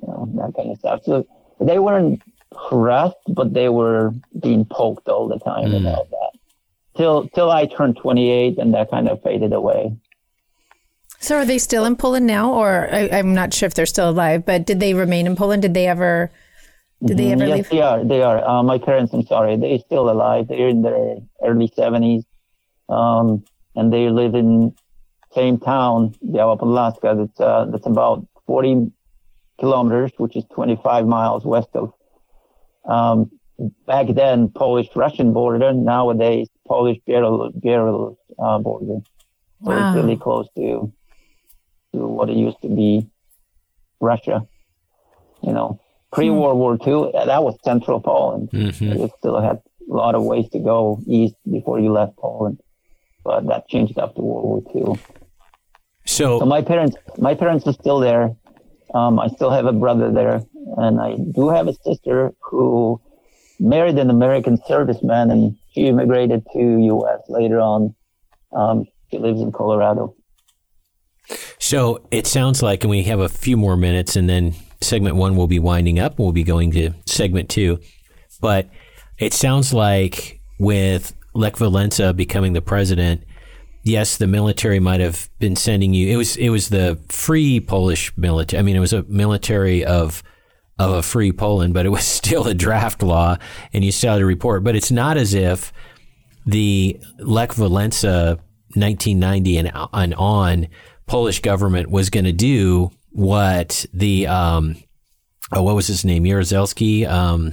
You 0.00 0.08
know 0.08 0.28
that 0.36 0.54
kind 0.56 0.70
of 0.72 0.78
stuff. 0.78 1.00
So 1.04 1.26
they 1.60 1.78
weren't 1.78 2.22
harassed, 2.70 3.16
but 3.28 3.54
they 3.54 3.68
were 3.68 4.12
being 4.40 4.64
poked 4.64 5.08
all 5.08 5.28
the 5.28 5.38
time 5.38 5.74
about 5.74 6.10
that. 6.10 6.32
Till 6.96 7.28
till 7.28 7.50
I 7.50 7.66
turned 7.66 7.96
28, 7.96 8.58
and 8.58 8.74
that 8.74 8.90
kind 8.90 9.08
of 9.08 9.22
faded 9.22 9.52
away. 9.52 9.96
So 11.22 11.36
are 11.38 11.44
they 11.44 11.58
still 11.58 11.84
in 11.84 11.94
Poland 11.94 12.26
now, 12.26 12.52
or 12.52 12.88
I, 12.92 13.08
I'm 13.12 13.32
not 13.32 13.54
sure 13.54 13.68
if 13.68 13.74
they're 13.74 13.86
still 13.86 14.10
alive? 14.10 14.44
But 14.44 14.66
did 14.66 14.80
they 14.80 14.92
remain 14.92 15.26
in 15.28 15.36
Poland? 15.36 15.62
Did 15.62 15.72
they 15.72 15.86
ever 15.86 16.32
Did 17.04 17.16
they 17.16 17.30
ever 17.30 17.46
yes, 17.46 17.56
leave? 17.56 17.68
they 17.70 17.80
are. 17.80 18.04
They 18.04 18.22
are. 18.22 18.44
Uh, 18.44 18.62
my 18.64 18.78
parents, 18.78 19.12
I'm 19.14 19.24
sorry, 19.26 19.56
they're 19.56 19.78
still 19.78 20.10
alive. 20.10 20.48
They're 20.48 20.68
in 20.68 20.82
their 20.82 21.18
early 21.44 21.68
70s. 21.78 22.24
Um, 22.88 23.44
and 23.76 23.92
they 23.92 24.10
live 24.10 24.34
in 24.34 24.74
same 25.32 25.58
town, 25.58 26.14
Alaska. 26.28 27.14
That's, 27.16 27.40
uh, 27.40 27.66
that's 27.70 27.86
about 27.86 28.26
40 28.46 28.90
kilometers, 29.60 30.10
which 30.18 30.34
is 30.36 30.44
25 30.52 31.06
miles 31.06 31.44
west 31.44 31.68
of, 31.74 31.92
um, 32.84 33.30
back 33.86 34.08
then 34.08 34.48
Polish-Russian 34.48 35.32
border. 35.32 35.72
Nowadays, 35.72 36.48
Polish-Belarus 36.66 38.16
uh, 38.38 38.58
border. 38.58 38.98
So 39.64 39.70
Wow. 39.70 39.88
it's 39.88 39.96
really 39.96 40.16
close 40.16 40.48
to, 40.56 40.92
to 41.92 41.98
what 42.06 42.28
it 42.30 42.36
used 42.36 42.60
to 42.62 42.68
be 42.68 43.06
Russia. 44.00 44.46
You 45.42 45.52
know, 45.52 45.80
pre 46.12 46.30
World 46.30 46.58
War 46.58 46.74
II, 46.86 47.12
that 47.26 47.42
was 47.42 47.56
central 47.64 48.00
Poland. 48.00 48.50
You 48.98 49.10
still 49.18 49.40
had 49.40 49.60
a 49.90 49.94
lot 49.94 50.14
of 50.14 50.22
ways 50.22 50.48
to 50.50 50.58
go 50.58 51.00
east 51.06 51.34
before 51.50 51.80
you 51.80 51.92
left 51.92 52.16
Poland, 52.16 52.60
but 53.24 53.46
that 53.48 53.68
changed 53.68 53.98
after 53.98 54.22
World 54.22 54.44
War 54.44 54.62
II. 54.74 55.00
So 56.04 56.40
So, 56.40 56.46
my 56.46 56.62
parents, 56.62 56.96
my 57.18 57.34
parents 57.34 57.66
are 57.66 57.72
still 57.72 57.98
there. 58.00 58.34
Um, 58.94 59.18
I 59.18 59.28
still 59.28 59.50
have 59.50 59.66
a 59.66 59.72
brother 59.72 60.12
there, 60.12 60.42
and 60.76 61.00
I 61.00 61.16
do 61.16 61.48
have 61.48 61.66
a 61.68 61.74
sister 61.74 62.32
who 62.40 63.00
married 63.58 63.98
an 63.98 64.10
American 64.10 64.58
serviceman, 64.68 65.30
and 65.32 65.56
she 65.72 65.86
immigrated 65.86 66.44
to 66.52 66.58
U.S. 66.94 67.20
later 67.28 67.60
on. 67.60 67.94
Um, 68.52 68.86
she 69.10 69.18
lives 69.18 69.40
in 69.40 69.50
Colorado. 69.52 70.14
So 71.72 72.06
it 72.10 72.26
sounds 72.26 72.62
like, 72.62 72.84
and 72.84 72.90
we 72.90 73.02
have 73.04 73.20
a 73.20 73.30
few 73.30 73.56
more 73.56 73.78
minutes, 73.78 74.14
and 74.14 74.28
then 74.28 74.54
segment 74.82 75.16
one 75.16 75.36
will 75.36 75.46
be 75.46 75.58
winding 75.58 75.98
up. 75.98 76.18
We'll 76.18 76.32
be 76.32 76.42
going 76.42 76.70
to 76.72 76.92
segment 77.06 77.48
two, 77.48 77.80
but 78.42 78.68
it 79.16 79.32
sounds 79.32 79.72
like 79.72 80.38
with 80.58 81.14
Lech 81.32 81.54
Walesa 81.54 82.14
becoming 82.14 82.52
the 82.52 82.60
president, 82.60 83.24
yes, 83.84 84.18
the 84.18 84.26
military 84.26 84.80
might 84.80 85.00
have 85.00 85.30
been 85.38 85.56
sending 85.56 85.94
you. 85.94 86.08
It 86.08 86.16
was 86.16 86.36
it 86.36 86.50
was 86.50 86.68
the 86.68 87.00
free 87.08 87.58
Polish 87.58 88.14
military. 88.18 88.58
I 88.58 88.62
mean, 88.62 88.76
it 88.76 88.80
was 88.80 88.92
a 88.92 89.04
military 89.04 89.82
of 89.82 90.22
of 90.78 90.92
a 90.92 91.02
free 91.02 91.32
Poland, 91.32 91.72
but 91.72 91.86
it 91.86 91.88
was 91.88 92.04
still 92.20 92.46
a 92.46 92.52
draft 92.52 93.02
law, 93.02 93.38
and 93.72 93.82
you 93.82 93.92
still 93.92 94.12
had 94.12 94.18
to 94.18 94.26
report. 94.26 94.62
But 94.62 94.76
it's 94.76 94.90
not 94.90 95.16
as 95.16 95.32
if 95.32 95.72
the 96.44 97.00
Lech 97.18 97.52
Walesa 97.52 98.36
1990 98.74 99.56
and, 99.56 99.72
and 99.94 100.14
on 100.14 100.68
Polish 101.12 101.40
government 101.40 101.90
was 101.90 102.08
going 102.08 102.24
to 102.24 102.32
do 102.32 102.90
what 103.10 103.84
the 103.92 104.26
um, 104.28 104.76
oh, 105.52 105.62
what 105.62 105.74
was 105.74 105.86
his 105.86 106.06
name 106.06 106.24
Jaruzelski 106.24 107.06
um, 107.06 107.52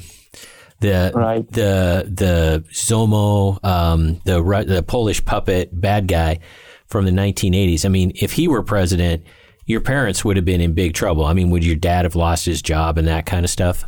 the 0.80 1.12
Right. 1.14 1.46
the 1.52 2.10
the 2.10 2.64
Zomo 2.72 3.62
um, 3.66 4.22
the 4.24 4.42
the 4.66 4.82
Polish 4.82 5.26
puppet 5.26 5.70
bad 5.74 6.08
guy 6.08 6.40
from 6.88 7.04
the 7.04 7.12
1980s. 7.12 7.84
I 7.84 7.90
mean, 7.90 8.14
if 8.16 8.32
he 8.32 8.48
were 8.48 8.64
president, 8.64 9.26
your 9.66 9.82
parents 9.82 10.24
would 10.24 10.38
have 10.38 10.46
been 10.46 10.62
in 10.62 10.74
big 10.74 10.94
trouble. 10.94 11.26
I 11.26 11.34
mean, 11.34 11.50
would 11.50 11.66
your 11.66 11.76
dad 11.76 12.06
have 12.06 12.16
lost 12.16 12.46
his 12.46 12.62
job 12.62 12.98
and 12.98 13.10
that 13.10 13.26
kind 13.26 13.44
of 13.44 13.50
stuff? 13.50 13.84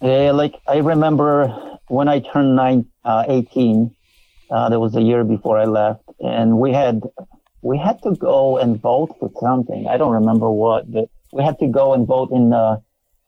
Yeah, 0.00 0.30
like 0.30 0.54
I 0.68 0.76
remember 0.76 1.48
when 1.88 2.06
I 2.06 2.20
turned 2.20 2.54
nine, 2.54 2.86
uh, 3.04 3.24
18, 3.26 3.96
uh, 4.48 4.68
that 4.68 4.78
was 4.78 4.94
a 4.94 5.02
year 5.02 5.24
before 5.24 5.58
I 5.58 5.64
left, 5.64 6.04
and 6.20 6.56
we 6.58 6.72
had 6.72 7.02
we 7.62 7.78
had 7.78 8.02
to 8.02 8.12
go 8.16 8.58
and 8.58 8.80
vote 8.80 9.16
for 9.18 9.30
something. 9.40 9.86
I 9.88 9.96
don't 9.96 10.12
remember 10.12 10.50
what, 10.50 10.90
but 10.92 11.08
we 11.32 11.42
had 11.44 11.58
to 11.60 11.68
go 11.68 11.94
and 11.94 12.06
vote 12.06 12.30
in 12.32 12.52
uh, 12.52 12.76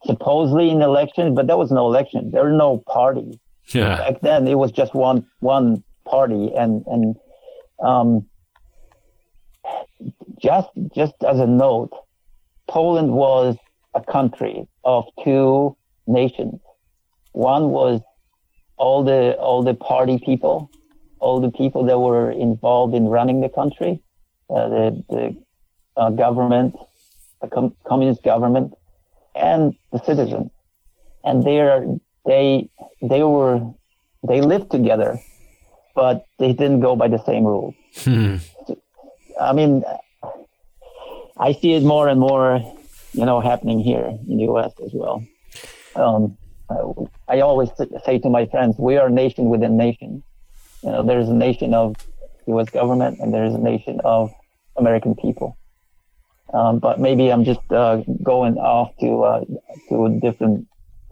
supposedly 0.05 0.71
in 0.71 0.83
elections, 0.83 1.35
but 1.35 1.47
there 1.47 1.57
was 1.57 1.71
no 1.71 1.87
election. 1.87 2.31
There 2.33 2.43
were 2.45 2.53
no 2.67 2.79
parties 2.79 3.37
Yeah. 3.73 3.97
back 3.97 4.21
then. 4.21 4.47
It 4.49 4.59
was 4.59 4.73
just 4.73 4.93
one 4.95 5.27
one 5.41 5.83
party, 6.05 6.53
and 6.55 6.85
and 6.87 7.17
um, 7.81 8.27
just 10.43 10.69
just 10.95 11.15
as 11.27 11.39
a 11.41 11.47
note, 11.47 11.91
Poland 12.69 13.13
was 13.13 13.57
a 13.95 14.03
country 14.03 14.67
of 14.85 15.05
two 15.23 15.77
nations. 16.07 16.61
One 17.33 17.71
was 17.71 18.01
all 18.77 19.05
the 19.05 19.35
all 19.35 19.63
the 19.63 19.75
party 19.75 20.19
people, 20.19 20.71
all 21.21 21.41
the 21.41 21.51
people 21.51 21.85
that 21.85 21.99
were 21.99 22.31
involved 22.33 22.95
in 22.95 23.07
running 23.07 23.41
the 23.41 23.49
country, 23.49 24.03
uh, 24.51 24.69
the 24.69 25.05
the 25.09 25.37
uh, 25.97 26.11
government, 26.11 26.75
the 27.41 27.49
com- 27.49 27.75
communist 27.87 28.23
government, 28.23 28.75
and 29.35 29.75
the 29.93 29.99
citizens, 30.05 30.51
and 31.25 31.43
they 31.45 31.61
are 31.61 31.85
they 32.27 32.69
they 33.03 33.23
were 33.23 33.61
they 34.27 34.41
lived 34.41 34.71
together, 34.71 35.19
but 35.95 36.27
they 36.39 36.53
didn't 36.53 36.81
go 36.81 36.97
by 36.97 37.09
the 37.09 37.23
same 37.25 37.45
rules. 37.45 37.75
I 39.41 39.53
mean, 39.53 39.83
I 41.37 41.53
see 41.53 41.75
it 41.75 41.83
more 41.83 42.09
and 42.09 42.21
more, 42.21 42.61
you 43.13 43.25
know, 43.25 43.41
happening 43.41 43.81
here 43.81 44.07
in 44.29 44.37
the 44.37 44.45
U.S. 44.45 44.73
as 44.85 44.93
well. 44.93 45.25
Um, 45.97 46.37
I, 46.71 47.37
I 47.37 47.41
always 47.41 47.71
say 48.07 48.19
to 48.19 48.31
my 48.31 48.47
friends, 48.47 48.77
we 48.79 48.97
are 48.97 49.11
nation 49.11 49.49
within 49.49 49.77
nation. 49.77 50.23
You 50.83 50.91
know, 50.91 51.03
there's 51.03 51.29
a 51.29 51.35
nation 51.35 51.75
of 51.75 51.97
U.S. 52.47 52.71
government 52.71 53.19
and 53.21 53.33
there's 53.33 53.55
a 53.55 53.59
nation 53.59 54.01
of 54.05 54.33
American 54.77 55.15
people. 55.15 55.57
Um, 56.53 56.79
but 56.79 57.01
maybe 57.01 57.33
I'm 57.33 57.45
just 57.45 57.61
uh, 57.71 58.03
going 58.23 58.59
off 58.59 58.93
to 59.01 59.23
uh, 59.23 59.45
to 59.89 60.07
a 60.07 60.11
different 60.21 60.69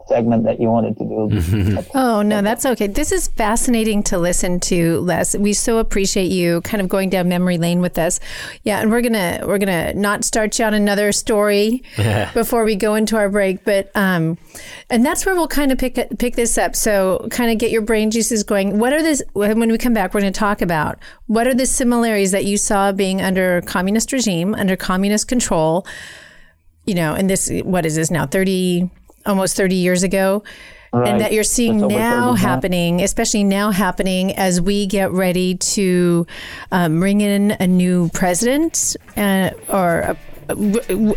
segment 0.07 0.43
that 0.45 0.59
you 0.59 0.69
wanted 0.69 0.97
to 0.97 1.03
do. 1.03 1.83
Oh, 1.95 2.21
no, 2.21 2.41
that's 2.41 2.65
okay. 2.65 2.87
This 2.87 3.11
is 3.11 3.27
fascinating 3.27 4.03
to 4.03 4.17
listen 4.17 4.59
to, 4.61 4.99
Les. 5.01 5.35
We 5.35 5.53
so 5.53 5.77
appreciate 5.77 6.31
you 6.31 6.61
kind 6.61 6.81
of 6.81 6.89
going 6.89 7.09
down 7.09 7.29
memory 7.29 7.57
lane 7.57 7.81
with 7.81 7.97
us. 7.97 8.19
Yeah, 8.63 8.81
and 8.81 8.89
we're 8.89 9.01
going 9.01 9.13
to 9.13 9.45
we're 9.45 9.59
going 9.59 9.93
to 9.93 9.99
not 9.99 10.23
start 10.23 10.57
you 10.57 10.65
on 10.65 10.73
another 10.73 11.11
story 11.11 11.83
before 12.33 12.63
we 12.63 12.75
go 12.75 12.95
into 12.95 13.15
our 13.15 13.29
break, 13.29 13.63
but 13.63 13.91
um 13.95 14.37
and 14.89 15.05
that's 15.05 15.25
where 15.25 15.35
we'll 15.35 15.47
kind 15.47 15.71
of 15.71 15.77
pick 15.77 15.95
pick 16.17 16.35
this 16.35 16.57
up. 16.57 16.75
So, 16.75 17.27
kind 17.31 17.51
of 17.51 17.57
get 17.57 17.71
your 17.71 17.81
brain 17.81 18.11
juices 18.11 18.43
going. 18.43 18.79
What 18.79 18.93
are 18.93 19.01
this 19.03 19.21
when 19.33 19.71
we 19.71 19.77
come 19.77 19.93
back 19.93 20.13
we're 20.13 20.21
going 20.21 20.33
to 20.33 20.39
talk 20.39 20.61
about 20.61 20.99
what 21.27 21.47
are 21.47 21.53
the 21.53 21.65
similarities 21.65 22.31
that 22.31 22.45
you 22.45 22.57
saw 22.57 22.91
being 22.91 23.21
under 23.21 23.61
communist 23.61 24.11
regime, 24.11 24.53
under 24.55 24.75
communist 24.75 25.27
control, 25.27 25.85
you 26.85 26.95
know, 26.95 27.13
and 27.13 27.29
this 27.29 27.49
what 27.63 27.85
is 27.85 27.95
this 27.95 28.11
now 28.11 28.25
30 28.25 28.89
almost 29.25 29.55
30 29.57 29.75
years 29.75 30.03
ago 30.03 30.43
Right. 30.95 31.09
and 31.09 31.21
that 31.21 31.33
you're 31.33 31.43
seeing 31.43 31.79
Just 31.79 31.85
over 31.85 31.93
30 31.95 31.99
now 32.03 32.19
now. 32.19 32.33
happening, 32.35 33.01
especially 33.01 33.43
now 33.43 33.71
happening 33.71 34.35
as 34.35 34.61
we 34.61 34.85
get 34.85 35.11
ready 35.11 35.55
to 35.55 36.27
um, 36.71 36.99
bring 36.99 37.21
in 37.21 37.49
a 37.59 37.65
new 37.65 38.09
president, 38.13 38.95
uh, 39.17 39.49
or 39.69 39.99
a, 40.01 40.17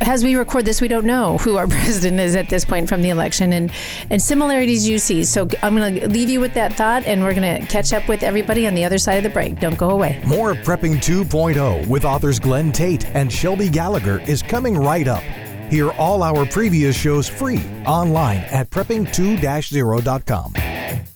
as 0.01 0.25
we 0.25 0.35
record 0.37 0.64
this, 0.64 0.81
we 0.81 0.88
don't 0.88 1.05
know 1.05 1.37
who 1.37 1.57
our 1.59 1.66
president 1.79 2.21
is 2.21 2.35
at 2.37 2.49
this 2.49 2.64
point 2.64 2.88
from 2.88 3.03
the 3.03 3.11
election, 3.11 3.53
and 3.53 3.71
and 4.09 4.23
similarities 4.23 4.88
you 4.88 4.99
see. 4.99 5.25
So 5.25 5.47
I'm 5.62 5.77
going 5.77 6.01
to 6.01 6.09
leave 6.09 6.31
you 6.31 6.40
with 6.40 6.55
that 6.55 6.73
thought, 6.73 7.05
and 7.05 7.23
we're 7.23 7.35
going 7.35 7.61
to 7.61 7.66
catch 7.66 7.92
up 7.92 8.09
with 8.09 8.23
everybody 8.23 8.66
on 8.66 8.75
the 8.75 8.85
other 8.87 8.97
side 8.97 9.16
of 9.19 9.25
the 9.25 9.31
break. 9.31 9.61
Don't 9.61 9.77
go 9.77 9.90
away. 9.90 10.23
More 10.27 10.55
Prepping 10.55 10.95
2.0 11.03 11.87
with 11.87 12.07
authors 12.07 12.38
Glenn 12.38 12.73
Tate 12.73 13.05
and 13.14 13.31
Shelby 13.31 13.69
Gallagher 13.69 14.21
is 14.21 14.42
coming 14.42 14.75
right 14.79 15.07
up. 15.07 15.23
Hear 15.70 15.90
all 15.92 16.22
our 16.22 16.46
previous 16.46 16.96
shows 16.96 17.29
free 17.29 17.62
online 17.87 18.38
at 18.50 18.70
prepping2-0.com. 18.70 21.15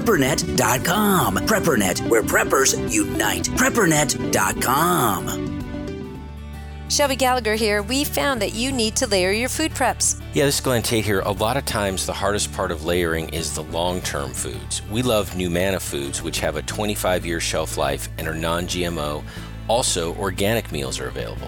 preppernet.com. 0.01 1.37
Preppernet, 1.37 2.09
where 2.09 2.23
preppers 2.23 2.91
unite. 2.91 3.45
Preppernet.com. 3.45 5.59
Shelby 6.89 7.15
Gallagher 7.15 7.55
here. 7.55 7.81
We 7.81 8.03
found 8.03 8.41
that 8.41 8.53
you 8.53 8.73
need 8.73 8.97
to 8.97 9.07
layer 9.07 9.31
your 9.31 9.47
food 9.47 9.71
preps. 9.71 10.21
Yeah, 10.33 10.43
this 10.45 10.55
is 10.55 10.61
Glenn 10.61 10.81
Tate 10.81 11.05
here. 11.05 11.21
A 11.21 11.31
lot 11.31 11.55
of 11.55 11.63
times, 11.65 12.05
the 12.05 12.11
hardest 12.11 12.51
part 12.51 12.69
of 12.69 12.83
layering 12.83 13.29
is 13.29 13.55
the 13.55 13.63
long 13.63 14.01
term 14.01 14.33
foods. 14.33 14.81
We 14.89 15.01
love 15.01 15.29
Numanna 15.31 15.81
foods, 15.81 16.21
which 16.21 16.41
have 16.41 16.57
a 16.57 16.61
25 16.63 17.25
year 17.25 17.39
shelf 17.39 17.77
life 17.77 18.09
and 18.17 18.27
are 18.27 18.35
non 18.35 18.65
GMO. 18.65 19.23
Also, 19.69 20.13
organic 20.15 20.73
meals 20.73 20.99
are 20.99 21.07
available. 21.07 21.47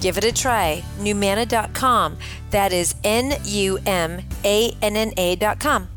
Give 0.00 0.18
it 0.18 0.24
a 0.24 0.32
try. 0.32 0.82
Numanna.com. 0.98 2.16
That 2.50 2.72
is 2.72 2.94
N 3.04 3.34
U 3.44 3.78
M 3.86 4.20
A 4.44 4.76
N 4.82 4.96
N 4.96 5.12
A.com. 5.16 5.88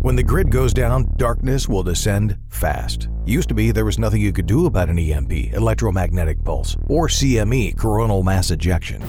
When 0.00 0.14
the 0.14 0.22
grid 0.22 0.52
goes 0.52 0.72
down, 0.72 1.10
darkness 1.16 1.68
will 1.68 1.82
descend 1.82 2.36
fast. 2.48 3.08
Used 3.24 3.48
to 3.48 3.54
be 3.54 3.72
there 3.72 3.84
was 3.84 3.98
nothing 3.98 4.22
you 4.22 4.32
could 4.32 4.46
do 4.46 4.66
about 4.66 4.88
an 4.88 5.00
EMP, 5.00 5.52
electromagnetic 5.52 6.44
pulse, 6.44 6.76
or 6.86 7.08
CME, 7.08 7.76
coronal 7.76 8.22
mass 8.22 8.52
ejection. 8.52 9.02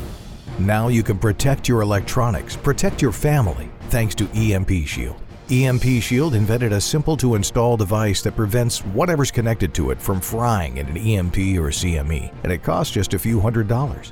Now 0.58 0.88
you 0.88 1.04
can 1.04 1.20
protect 1.20 1.68
your 1.68 1.82
electronics, 1.82 2.56
protect 2.56 3.00
your 3.00 3.12
family, 3.12 3.70
thanks 3.90 4.16
to 4.16 4.28
EMP 4.34 4.88
Shield. 4.88 5.22
EMP 5.50 6.02
Shield 6.02 6.36
invented 6.36 6.74
a 6.74 6.82
simple 6.82 7.16
to 7.16 7.36
install 7.36 7.78
device 7.78 8.22
that 8.22 8.36
prevents 8.36 8.80
whatever's 8.80 9.32
connected 9.32 9.74
to 9.76 9.92
it 9.92 10.02
from 10.02 10.20
frying 10.20 10.76
in 10.76 10.88
an 10.88 10.98
EMP 10.98 11.38
or 11.38 11.72
CME, 11.72 12.34
and 12.44 12.52
it 12.52 12.64
costs 12.64 12.94
just 12.94 13.14
a 13.14 13.20
few 13.20 13.40
hundred 13.40 13.70
dollars. 13.70 14.12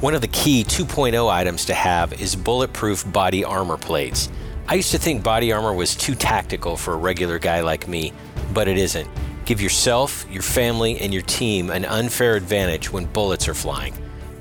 One 0.00 0.14
of 0.14 0.20
the 0.20 0.28
key 0.28 0.62
2.0 0.62 1.30
items 1.30 1.64
to 1.64 1.74
have 1.74 2.20
is 2.20 2.36
bulletproof 2.36 3.10
body 3.10 3.44
armor 3.44 3.78
plates. 3.78 4.28
I 4.68 4.74
used 4.74 4.90
to 4.90 4.98
think 4.98 5.22
body 5.22 5.52
armor 5.52 5.72
was 5.72 5.96
too 5.96 6.14
tactical 6.14 6.76
for 6.76 6.92
a 6.92 6.98
regular 6.98 7.38
guy 7.38 7.62
like 7.62 7.88
me, 7.88 8.12
but 8.52 8.68
it 8.68 8.76
isn't. 8.76 9.08
Give 9.46 9.58
yourself, 9.58 10.26
your 10.30 10.42
family, 10.42 10.98
and 11.00 11.14
your 11.14 11.22
team 11.22 11.70
an 11.70 11.86
unfair 11.86 12.36
advantage 12.36 12.92
when 12.92 13.06
bullets 13.06 13.48
are 13.48 13.54
flying. 13.54 13.94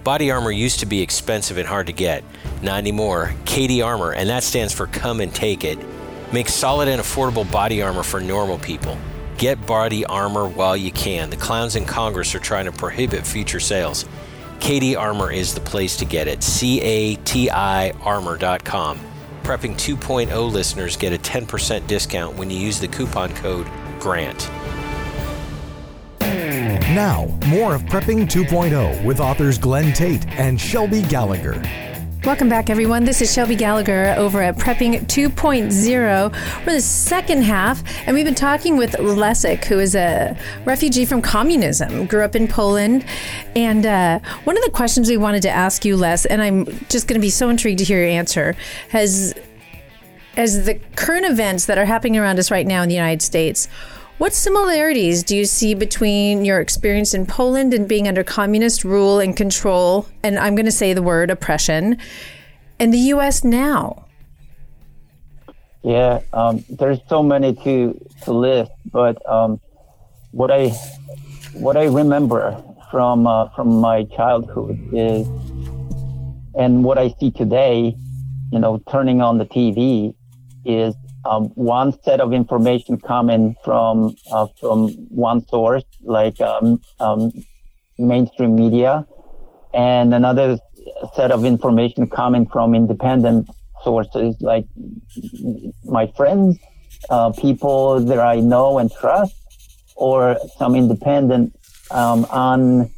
Body 0.04 0.30
armor 0.30 0.52
used 0.52 0.82
to 0.82 0.86
be 0.86 1.02
expensive 1.02 1.58
and 1.58 1.68
hard 1.68 1.88
to 1.88 1.94
get. 1.94 2.26
Not 2.62 2.80
anymore. 2.80 3.34
CATI 3.46 3.82
Armor, 3.82 4.12
and 4.12 4.28
that 4.28 4.44
stands 4.44 4.74
for 4.74 4.88
Come 4.88 5.22
and 5.22 5.34
Take 5.34 5.64
It, 5.64 5.80
makes 6.34 6.54
solid 6.54 6.90
and 6.90 7.02
affordable 7.02 7.50
body 7.50 7.82
armor 7.82 8.04
for 8.04 8.20
normal 8.20 8.58
people. 8.58 8.98
Get 9.38 9.66
body 9.66 10.06
armor 10.06 10.50
while 10.50 10.76
you 10.76 10.92
can. 10.92 11.30
The 11.30 11.38
clowns 11.38 11.78
in 11.78 11.86
Congress 11.86 12.36
are 12.36 12.40
trying 12.40 12.66
to 12.66 12.74
prohibit 12.74 13.26
future 13.26 13.62
sales. 13.62 14.06
CATI 14.60 14.96
Armor 14.96 15.32
is 15.32 15.54
the 15.54 15.62
place 15.62 15.98
to 15.98 16.06
get 16.06 16.28
it. 16.28 16.44
C 16.44 16.82
A 16.82 17.16
T 17.18 17.50
I 17.50 17.92
armor.com. 18.02 19.00
Prepping 19.44 19.76
2.0 19.76 20.52
listeners 20.52 20.98
get 20.98 21.14
a 21.14 21.18
10% 21.18 21.86
discount 21.86 22.36
when 22.36 22.50
you 22.50 22.58
use 22.58 22.80
the 22.80 22.88
coupon 22.88 23.32
code 23.36 23.68
GRANT. 24.00 24.50
Now, 26.20 27.28
more 27.48 27.76
of 27.76 27.84
Prepping 27.84 28.28
2.0 28.28 29.04
with 29.04 29.20
authors 29.20 29.58
Glenn 29.58 29.94
Tate 29.94 30.26
and 30.30 30.60
Shelby 30.60 31.02
Gallagher. 31.04 31.62
Welcome 32.26 32.50
back, 32.50 32.72
everyone. 32.72 33.04
This 33.06 33.22
is 33.22 33.32
Shelby 33.32 33.56
Gallagher 33.56 34.16
over 34.18 34.42
at 34.42 34.58
Prepping 34.58 35.00
2.0. 35.06 36.66
We're 36.66 36.74
the 36.74 36.82
second 36.82 37.44
half, 37.44 37.84
and 38.08 38.16
we've 38.16 38.26
been 38.26 38.34
talking 38.34 38.78
with 38.78 38.94
Leszek, 38.94 39.64
who 39.66 39.78
is 39.78 39.94
a 39.94 40.36
refugee 40.66 41.06
from 41.06 41.22
communism, 41.22 42.08
grew 42.08 42.24
up 42.24 42.36
in 42.36 42.48
Poland. 42.48 43.06
And 43.56 43.86
uh, 43.86 44.20
one 44.44 44.58
of 44.58 44.64
the 44.64 44.72
questions 44.72 45.08
we 45.08 45.18
wanted 45.18 45.44
to 45.44 45.52
ask 45.52 45.86
you, 45.86 45.96
Les, 45.96 46.26
and 46.26 46.42
I'm 46.42 46.66
just 46.90 47.08
going 47.08 47.22
to 47.22 47.24
be 47.24 47.30
so 47.30 47.48
intrigued 47.48 47.78
to 47.78 47.86
hear 47.86 48.00
your 48.00 48.10
answer, 48.10 48.56
has 48.90 49.36
as 50.36 50.66
the 50.66 50.80
current 50.96 51.28
events 51.28 51.68
that 51.68 51.78
are 51.78 51.86
happening 51.86 52.18
around 52.18 52.40
us 52.40 52.50
right 52.50 52.66
now 52.66 52.82
in 52.82 52.90
the 52.90 52.96
United 52.96 53.22
States, 53.22 53.68
what 54.18 54.34
similarities 54.34 55.24
do 55.24 55.36
you 55.36 55.46
see 55.46 55.74
between 55.74 56.46
your 56.46 56.62
experience 56.62 57.14
in 57.14 57.26
Poland 57.26 57.74
and 57.74 57.88
being 57.88 58.08
under 58.08 58.24
communist 58.24 58.84
rule 58.84 59.20
and 59.20 59.36
control, 59.36 60.08
and 60.24 60.40
I'm 60.40 60.56
going 60.56 60.66
to 60.66 60.72
say 60.72 60.94
the 60.94 61.02
word 61.02 61.30
oppression, 61.30 61.98
and 62.80 62.94
the 62.94 63.00
U.S. 63.14 63.44
now? 63.44 64.06
Yeah, 65.84 66.22
um, 66.34 66.64
there's 66.70 67.00
so 67.08 67.22
many 67.22 67.54
to 67.64 68.00
to 68.24 68.32
list, 68.34 68.72
but 68.92 69.18
um, 69.30 69.60
what 70.32 70.50
I 70.50 70.70
what 71.54 71.78
I 71.78 71.86
remember 71.86 72.64
from 72.90 73.28
uh, 73.28 73.50
from 73.50 73.82
my 73.82 74.06
childhood 74.06 74.80
is, 74.92 75.28
and 76.58 76.84
what 76.84 76.98
I 76.98 77.14
see 77.20 77.30
today, 77.32 77.96
you 78.52 78.60
know, 78.60 78.82
turning 78.90 79.22
on 79.22 79.38
the 79.38 79.46
TV, 79.46 80.16
is 80.66 80.96
um, 81.26 81.46
one 81.56 81.92
set 82.04 82.22
of 82.22 82.34
information 82.34 83.00
coming 83.00 83.56
from 83.64 84.16
uh, 84.32 84.48
from 84.60 84.90
one 85.10 85.46
source, 85.48 85.84
like 86.04 86.40
um, 86.40 86.80
um, 87.00 87.32
mainstream 87.98 88.56
media, 88.56 89.06
and 89.74 90.14
another 90.14 90.58
set 91.16 91.32
of 91.32 91.44
information 91.44 92.08
coming 92.08 92.46
from 92.48 92.76
independent 92.76 93.50
sources, 93.84 94.36
like 94.40 94.66
my 95.84 96.08
friends, 96.16 96.58
uh, 97.10 97.32
people 97.32 98.00
that 98.00 98.20
I 98.20 98.40
know 98.40 98.78
and 98.78 98.92
trust, 98.92 99.36
or 99.96 100.38
some 100.58 100.76
independent, 100.76 101.56
um, 101.92 102.26
on 102.26 102.92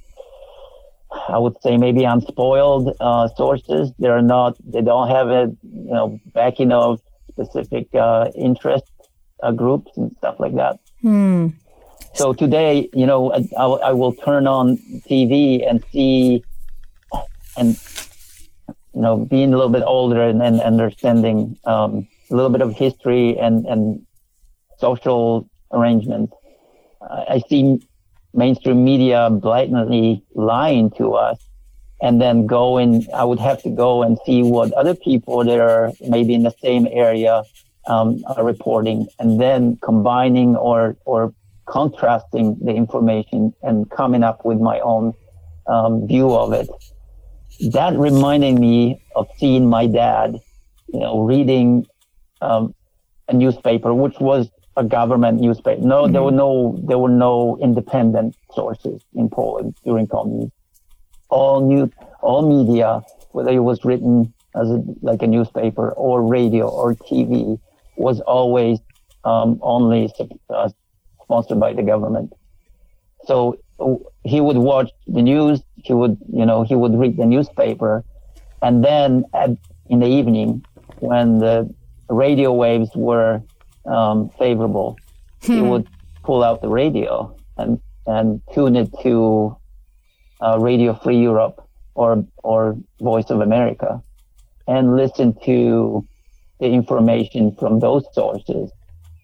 I 1.29 1.37
would 1.37 1.55
say 1.61 1.77
maybe 1.77 2.03
unspoiled 2.03 2.95
uh, 2.99 3.29
sources. 3.35 3.91
They're 3.99 4.21
not. 4.21 4.57
They 4.63 4.81
don't 4.81 5.09
have 5.09 5.29
a 5.29 5.55
you 5.63 5.93
know 5.93 6.19
backing 6.33 6.71
of 6.71 6.99
specific 7.37 7.93
uh, 7.93 8.29
interest 8.35 8.91
uh, 9.43 9.51
groups 9.51 9.91
and 9.97 10.15
stuff 10.17 10.39
like 10.39 10.55
that. 10.55 10.79
Hmm. 11.01 11.49
So 12.13 12.33
today, 12.33 12.89
you 12.93 13.05
know, 13.05 13.31
I, 13.33 13.63
I 13.89 13.93
will 13.93 14.13
turn 14.13 14.47
on 14.47 14.77
TV 15.09 15.67
and 15.67 15.83
see, 15.91 16.43
and 17.55 17.79
you 18.95 19.01
know, 19.01 19.17
being 19.17 19.53
a 19.53 19.57
little 19.57 19.71
bit 19.71 19.83
older 19.85 20.21
and, 20.21 20.41
and 20.41 20.59
understanding 20.61 21.57
um, 21.65 22.07
a 22.31 22.35
little 22.35 22.49
bit 22.49 22.61
of 22.61 22.73
history 22.73 23.37
and 23.37 23.65
and 23.67 24.05
social 24.79 25.47
arrangements, 25.71 26.33
uh, 27.01 27.25
I 27.29 27.39
see 27.49 27.79
mainstream 28.33 28.83
media 28.83 29.29
blatantly 29.29 30.23
lying 30.33 30.89
to 30.91 31.13
us 31.13 31.39
and 32.01 32.21
then 32.21 32.45
go 32.45 32.77
and 32.77 33.07
I 33.13 33.23
would 33.23 33.39
have 33.39 33.61
to 33.63 33.69
go 33.69 34.03
and 34.03 34.17
see 34.25 34.43
what 34.43 34.71
other 34.73 34.95
people 34.95 35.43
that 35.43 35.59
are 35.59 35.91
maybe 36.07 36.33
in 36.33 36.43
the 36.43 36.53
same 36.61 36.87
area 36.91 37.43
um, 37.87 38.23
are 38.35 38.43
reporting, 38.43 39.07
and 39.19 39.39
then 39.39 39.77
combining 39.81 40.55
or 40.55 40.97
or 41.05 41.33
contrasting 41.65 42.57
the 42.61 42.73
information 42.73 43.53
and 43.61 43.89
coming 43.89 44.23
up 44.23 44.45
with 44.45 44.59
my 44.59 44.79
own 44.79 45.13
um, 45.67 46.07
view 46.07 46.33
of 46.33 46.53
it. 46.53 46.69
that 47.71 47.97
reminded 47.97 48.59
me 48.59 49.01
of 49.15 49.27
seeing 49.37 49.67
my 49.67 49.87
dad, 49.87 50.39
you 50.93 50.99
know, 50.99 51.21
reading 51.21 51.85
um, 52.41 52.73
a 53.27 53.33
newspaper, 53.33 53.93
which 53.93 54.19
was 54.19 54.49
a 54.75 54.83
government 54.83 55.41
newspaper. 55.41 55.81
No, 55.81 56.03
mm-hmm. 56.03 56.13
there 56.13 56.23
were 56.23 56.31
no 56.31 56.79
there 56.87 56.99
were 56.99 57.09
no 57.09 57.57
independent 57.61 58.35
sources 58.53 59.01
in 59.13 59.29
Poland 59.29 59.75
during 59.83 60.07
communism. 60.07 60.51
All 61.29 61.61
new 61.61 61.91
all 62.21 62.41
media, 62.47 63.01
whether 63.31 63.51
it 63.51 63.59
was 63.59 63.83
written 63.85 64.33
as 64.55 64.69
a, 64.69 64.83
like 65.01 65.21
a 65.21 65.27
newspaper 65.27 65.91
or 65.91 66.25
radio 66.25 66.67
or 66.67 66.95
TV, 66.95 67.59
was 67.95 68.21
always 68.21 68.79
um, 69.23 69.59
only 69.61 70.11
uh, 70.49 70.69
sponsored 71.21 71.59
by 71.59 71.73
the 71.73 71.83
government. 71.83 72.33
So 73.25 73.59
he 74.23 74.41
would 74.41 74.57
watch 74.57 74.89
the 75.05 75.21
news. 75.21 75.61
He 75.75 75.93
would, 75.93 76.17
you 76.31 76.45
know, 76.45 76.63
he 76.63 76.75
would 76.75 76.95
read 76.97 77.17
the 77.17 77.25
newspaper, 77.25 78.03
and 78.61 78.83
then 78.83 79.25
at, 79.33 79.51
in 79.89 79.99
the 79.99 80.07
evening, 80.07 80.65
when 80.99 81.39
the 81.39 81.73
radio 82.09 82.51
waves 82.53 82.89
were 82.95 83.41
um, 83.85 84.29
favorable, 84.39 84.97
hmm. 85.43 85.53
he 85.53 85.61
would 85.61 85.87
pull 86.23 86.43
out 86.43 86.61
the 86.61 86.69
radio 86.69 87.35
and 87.57 87.79
and 88.05 88.41
tune 88.53 88.75
it 88.75 88.89
to 89.03 89.55
uh, 90.41 90.57
Radio 90.59 90.93
Free 90.93 91.19
Europe 91.19 91.63
or 91.95 92.25
or 92.43 92.77
Voice 92.99 93.29
of 93.29 93.41
America, 93.41 94.01
and 94.67 94.95
listen 94.95 95.35
to 95.45 96.05
the 96.59 96.67
information 96.67 97.55
from 97.55 97.79
those 97.79 98.03
sources 98.13 98.71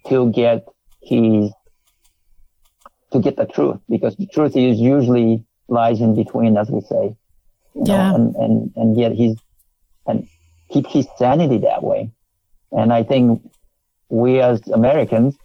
to 0.08 0.32
get 0.32 0.66
his 1.02 1.52
to 3.12 3.20
get 3.20 3.38
the 3.38 3.46
truth 3.46 3.80
because 3.90 4.16
the 4.18 4.28
truth 4.28 4.56
is 4.58 4.80
usually 4.80 5.46
lies 5.68 6.02
in 6.02 6.16
between, 6.16 6.58
as 6.58 6.70
we 6.70 6.82
say. 6.82 7.16
Yeah. 7.76 8.12
Know, 8.12 8.16
and, 8.16 8.36
and, 8.36 8.74
and 8.76 8.98
yet 8.98 9.14
he's, 9.14 9.38
and 10.06 10.28
keep 10.70 10.88
his 10.88 11.08
sanity 11.18 11.60
that 11.60 11.84
way. 11.84 12.12
And 12.72 12.92
I 12.92 13.04
think 13.04 13.42
we 14.10 14.40
as 14.42 14.68
Americans, 14.68 15.36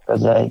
because 0.00 0.24
I, 0.24 0.50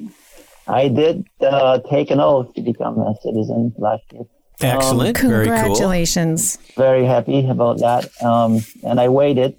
I 0.67 0.89
did 0.89 1.26
uh, 1.41 1.80
take 1.89 2.12
an 2.12 2.20
oath 2.20 2.54
to 2.56 2.62
become 2.62 3.00
a 3.00 3.15
citizen 3.22 3.74
last 3.78 4.04
year. 4.12 4.24
Excellent. 4.62 5.17
Um, 5.24 5.30
Congratulations. 5.30 6.58
Very, 6.58 6.67
cool. 6.76 6.84
very 6.84 7.06
happy 7.06 7.48
about 7.48 7.80
that. 7.80 8.10
Um, 8.24 8.60
and 8.84 9.00
I 9.00 9.10
waited. 9.10 9.56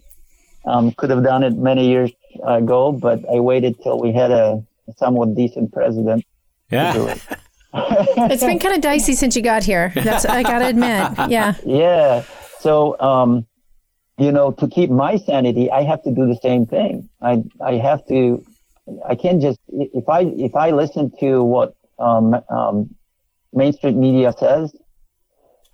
Um, 0.64 0.92
could 0.92 1.10
have 1.10 1.22
done 1.22 1.44
it 1.44 1.54
many 1.54 1.88
years 1.88 2.10
ago, 2.46 2.92
but 2.92 3.20
I 3.32 3.40
waited 3.40 3.80
till 3.82 3.98
we 3.98 4.12
had 4.12 4.30
a 4.30 4.62
somewhat 4.96 5.34
decent 5.34 5.72
president 5.72 6.24
yeah. 6.70 7.14
it's 7.74 8.42
been 8.42 8.58
kind 8.58 8.74
of 8.74 8.80
dicey 8.80 9.14
since 9.14 9.36
you 9.36 9.42
got 9.42 9.64
here. 9.64 9.92
That's 9.94 10.24
I 10.24 10.42
gotta 10.42 10.66
admit. 10.66 11.30
Yeah. 11.30 11.54
Yeah. 11.64 12.24
So, 12.60 12.98
um, 13.00 13.46
you 14.18 14.32
know, 14.32 14.52
to 14.52 14.68
keep 14.68 14.90
my 14.90 15.16
sanity, 15.16 15.70
I 15.70 15.82
have 15.82 16.02
to 16.02 16.10
do 16.10 16.26
the 16.26 16.38
same 16.42 16.66
thing. 16.66 17.08
I 17.22 17.42
I 17.60 17.74
have 17.74 18.06
to. 18.08 18.44
I 19.06 19.14
can't 19.14 19.40
just 19.40 19.58
if 19.68 20.08
I 20.08 20.22
if 20.22 20.54
I 20.54 20.70
listen 20.70 21.12
to 21.20 21.42
what 21.42 21.74
um, 21.98 22.34
um, 22.48 22.94
mainstream 23.52 24.00
media 24.00 24.34
says, 24.38 24.74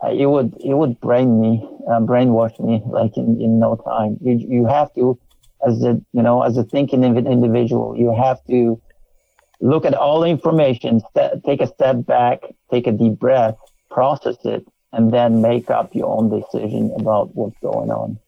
it 0.03 0.27
would 0.27 0.55
it 0.61 0.75
would 0.75 1.01
brain 1.01 1.41
me, 1.41 1.67
uh, 1.89 2.01
brainwash 2.01 2.59
me 2.61 2.83
like 2.87 3.17
in, 3.17 3.41
in 3.41 3.59
no 3.59 3.77
time. 3.77 4.19
You 4.21 4.37
you 4.37 4.67
have 4.67 4.93
to, 4.95 5.19
as 5.67 5.83
a 5.83 6.01
you 6.13 6.23
know, 6.23 6.43
as 6.43 6.57
a 6.57 6.65
thinking 6.65 7.05
individual, 7.05 7.97
you 7.97 8.15
have 8.15 8.45
to 8.47 8.81
look 9.61 9.85
at 9.85 9.95
all 9.95 10.21
the 10.21 10.29
information, 10.29 11.01
st- 11.17 11.43
take 11.45 11.61
a 11.61 11.67
step 11.67 12.05
back, 12.05 12.41
take 12.71 12.87
a 12.87 12.93
deep 12.93 13.19
breath, 13.19 13.55
process 13.91 14.37
it, 14.45 14.67
and 14.93 15.13
then 15.13 15.41
make 15.41 15.71
up 15.71 15.95
your 15.95 16.07
own 16.07 16.29
decision 16.29 16.93
about 16.99 17.35
what's 17.35 17.59
going 17.63 17.91
on. 17.91 18.19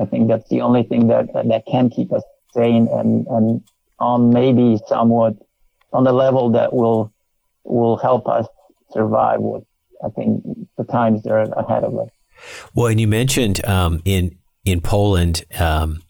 I 0.00 0.04
think 0.04 0.28
that's 0.28 0.48
the 0.48 0.60
only 0.60 0.82
thing 0.82 1.08
that 1.08 1.32
that 1.34 1.64
can 1.66 1.90
keep 1.90 2.12
us 2.12 2.22
sane 2.54 2.88
and 2.90 3.26
and 3.28 3.62
on 3.98 4.30
maybe 4.30 4.78
somewhat 4.86 5.34
on 5.92 6.04
the 6.04 6.12
level 6.12 6.50
that 6.50 6.72
will 6.72 7.12
will 7.64 7.96
help 7.96 8.26
us 8.28 8.46
survive 8.90 9.40
what 9.40 9.62
I 10.04 10.08
think 10.10 10.44
the 10.76 10.84
times 10.84 11.22
that 11.22 11.32
are 11.32 11.42
ahead 11.42 11.84
of 11.84 11.96
us. 11.98 12.08
Well, 12.74 12.88
and 12.88 13.00
you 13.00 13.08
mentioned 13.08 13.64
um, 13.64 14.00
in 14.04 14.36
in 14.64 14.80
Poland. 14.80 15.44
Um, 15.58 16.02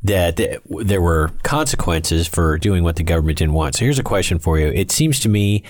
that 0.00 0.36
there 0.36 1.02
were 1.02 1.30
consequences 1.42 2.28
for 2.28 2.56
doing 2.56 2.84
what 2.84 2.94
the 2.94 3.02
government 3.02 3.38
didn't 3.38 3.54
want. 3.54 3.74
So 3.74 3.84
here's 3.84 3.98
a 3.98 4.04
question 4.04 4.38
for 4.38 4.56
you. 4.56 4.68
It 4.68 4.92
seems 4.92 5.18
to 5.20 5.28
me 5.28 5.64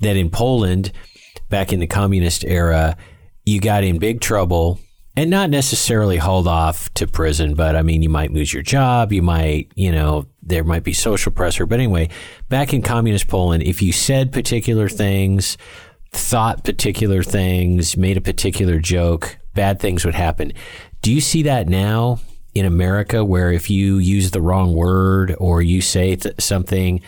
that 0.00 0.16
in 0.16 0.30
Poland, 0.30 0.90
back 1.50 1.72
in 1.72 1.80
the 1.80 1.86
communist 1.86 2.44
era, 2.44 2.96
you 3.44 3.60
got 3.60 3.84
in 3.84 3.98
big 3.98 4.20
trouble 4.20 4.80
and 5.16 5.30
not 5.30 5.50
necessarily 5.50 6.16
hauled 6.16 6.48
off 6.48 6.92
to 6.94 7.06
prison, 7.06 7.54
but 7.54 7.76
I 7.76 7.82
mean, 7.82 8.02
you 8.02 8.08
might 8.08 8.32
lose 8.32 8.52
your 8.52 8.62
job. 8.62 9.12
You 9.12 9.22
might, 9.22 9.70
you 9.76 9.92
know, 9.92 10.26
there 10.42 10.64
might 10.64 10.82
be 10.82 10.92
social 10.92 11.30
pressure. 11.30 11.66
But 11.66 11.78
anyway, 11.78 12.08
back 12.48 12.74
in 12.74 12.82
communist 12.82 13.28
Poland, 13.28 13.62
if 13.62 13.80
you 13.80 13.92
said 13.92 14.32
particular 14.32 14.88
things, 14.88 15.56
thought 16.14 16.64
particular 16.64 17.22
things, 17.22 17.96
made 17.96 18.16
a 18.16 18.20
particular 18.20 18.78
joke, 18.78 19.38
bad 19.54 19.80
things 19.80 20.04
would 20.04 20.14
happen. 20.14 20.52
Do 21.02 21.12
you 21.12 21.20
see 21.20 21.42
that 21.42 21.68
now 21.68 22.20
in 22.54 22.64
America 22.64 23.24
where 23.24 23.52
if 23.52 23.68
you 23.68 23.98
use 23.98 24.30
the 24.30 24.40
wrong 24.40 24.74
word 24.74 25.34
or 25.38 25.60
you 25.60 25.80
say 25.80 26.16
th- 26.16 26.36
something, 26.38 27.00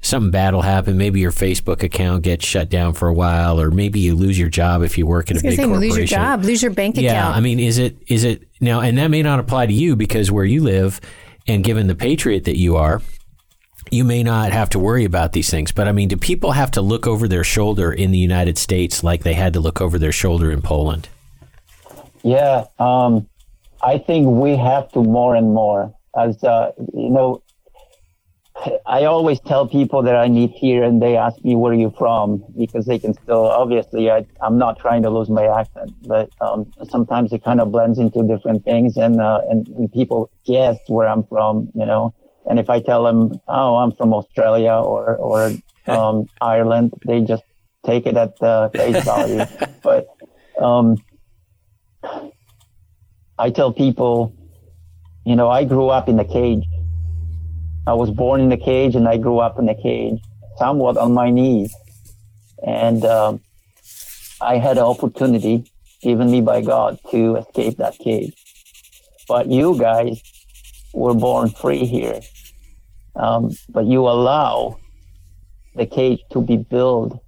something 0.00 0.30
bad 0.30 0.54
will 0.54 0.62
happen. 0.62 0.98
Maybe 0.98 1.20
your 1.20 1.30
Facebook 1.30 1.82
account 1.82 2.22
gets 2.24 2.44
shut 2.44 2.68
down 2.68 2.94
for 2.94 3.08
a 3.08 3.14
while, 3.14 3.60
or 3.60 3.70
maybe 3.70 4.00
you 4.00 4.14
lose 4.14 4.38
your 4.38 4.48
job 4.48 4.82
if 4.82 4.98
you 4.98 5.06
work 5.06 5.30
in 5.30 5.36
a 5.36 5.40
big 5.40 5.52
say, 5.52 5.64
corporation. 5.64 5.80
Lose 5.80 5.96
your 5.96 6.06
job, 6.06 6.44
lose 6.44 6.62
your 6.62 6.72
bank 6.72 6.96
yeah, 6.96 7.12
account. 7.12 7.32
Yeah, 7.32 7.36
I 7.36 7.40
mean, 7.40 7.60
is 7.60 7.78
it 7.78 7.96
is 8.08 8.24
it 8.24 8.42
now? 8.60 8.80
And 8.80 8.98
that 8.98 9.08
may 9.08 9.22
not 9.22 9.38
apply 9.38 9.66
to 9.66 9.72
you 9.72 9.96
because 9.96 10.30
where 10.30 10.44
you 10.44 10.62
live, 10.62 11.00
and 11.46 11.64
given 11.64 11.86
the 11.86 11.94
patriot 11.94 12.44
that 12.44 12.58
you 12.58 12.76
are. 12.76 13.00
You 13.90 14.04
may 14.04 14.22
not 14.22 14.52
have 14.52 14.70
to 14.70 14.78
worry 14.78 15.04
about 15.04 15.32
these 15.32 15.50
things, 15.50 15.72
but 15.72 15.88
I 15.88 15.92
mean, 15.92 16.08
do 16.08 16.16
people 16.16 16.52
have 16.52 16.70
to 16.72 16.82
look 16.82 17.06
over 17.06 17.26
their 17.26 17.44
shoulder 17.44 17.92
in 17.92 18.10
the 18.10 18.18
United 18.18 18.58
States 18.58 19.02
like 19.02 19.22
they 19.22 19.34
had 19.34 19.52
to 19.54 19.60
look 19.60 19.80
over 19.80 19.98
their 19.98 20.12
shoulder 20.12 20.50
in 20.50 20.60
Poland? 20.62 21.08
Yeah, 22.22 22.64
um, 22.78 23.26
I 23.82 23.98
think 23.98 24.28
we 24.28 24.56
have 24.56 24.90
to 24.92 25.02
more 25.02 25.34
and 25.34 25.54
more. 25.54 25.94
As 26.16 26.42
uh, 26.42 26.72
you 26.92 27.10
know, 27.10 27.42
I 28.86 29.04
always 29.04 29.40
tell 29.40 29.68
people 29.68 30.02
that 30.02 30.16
I 30.16 30.28
meet 30.28 30.50
here, 30.50 30.82
and 30.82 31.00
they 31.00 31.16
ask 31.16 31.42
me 31.44 31.54
where 31.54 31.72
are 31.72 31.76
you 31.76 31.94
from 31.96 32.44
because 32.58 32.86
they 32.86 32.98
can 32.98 33.14
still 33.14 33.46
obviously 33.46 34.10
I, 34.10 34.26
am 34.42 34.58
not 34.58 34.78
trying 34.78 35.02
to 35.02 35.10
lose 35.10 35.30
my 35.30 35.46
accent, 35.46 35.92
but 36.06 36.30
um, 36.40 36.70
sometimes 36.90 37.32
it 37.32 37.44
kind 37.44 37.60
of 37.60 37.70
blends 37.70 37.98
into 37.98 38.26
different 38.26 38.64
things, 38.64 38.96
and, 38.96 39.20
uh, 39.20 39.40
and 39.48 39.68
and 39.68 39.92
people 39.92 40.30
guess 40.44 40.76
where 40.88 41.08
I'm 41.08 41.24
from, 41.24 41.70
you 41.74 41.86
know. 41.86 42.14
And 42.48 42.58
if 42.58 42.70
I 42.70 42.80
tell 42.80 43.04
them, 43.04 43.40
oh, 43.46 43.76
I'm 43.76 43.92
from 43.92 44.14
Australia 44.14 44.72
or 44.72 45.16
or 45.16 45.52
um, 45.86 46.28
Ireland, 46.40 46.92
they 47.06 47.20
just 47.20 47.44
take 47.84 48.06
it 48.06 48.16
at 48.16 48.38
face 48.72 49.04
value. 49.04 49.46
but 49.82 50.06
um, 50.60 50.96
I 53.38 53.50
tell 53.50 53.72
people, 53.72 54.34
you 55.24 55.36
know, 55.36 55.48
I 55.48 55.64
grew 55.64 55.88
up 55.88 56.08
in 56.08 56.16
the 56.16 56.24
cage. 56.24 56.64
I 57.86 57.94
was 57.94 58.10
born 58.10 58.40
in 58.40 58.48
the 58.48 58.56
cage 58.56 58.94
and 58.96 59.08
I 59.08 59.16
grew 59.16 59.38
up 59.38 59.58
in 59.58 59.66
the 59.66 59.74
cage, 59.74 60.20
somewhat 60.58 60.96
on 60.96 61.12
my 61.14 61.30
knees. 61.30 61.74
And 62.66 63.04
um, 63.04 63.40
I 64.40 64.58
had 64.58 64.76
an 64.76 64.84
opportunity 64.84 65.64
given 66.02 66.30
me 66.30 66.40
by 66.40 66.60
God 66.60 66.98
to 67.10 67.36
escape 67.36 67.78
that 67.78 67.98
cage. 67.98 68.34
But 69.28 69.46
you 69.46 69.78
guys 69.78 70.20
were 70.92 71.14
born 71.14 71.50
free 71.50 71.84
here. 71.84 72.20
Um, 73.18 73.50
but 73.68 73.86
you 73.86 74.00
allow 74.08 74.78
the 75.74 75.86
cage 75.86 76.20
to 76.30 76.40
be 76.40 76.56
built 76.56 77.22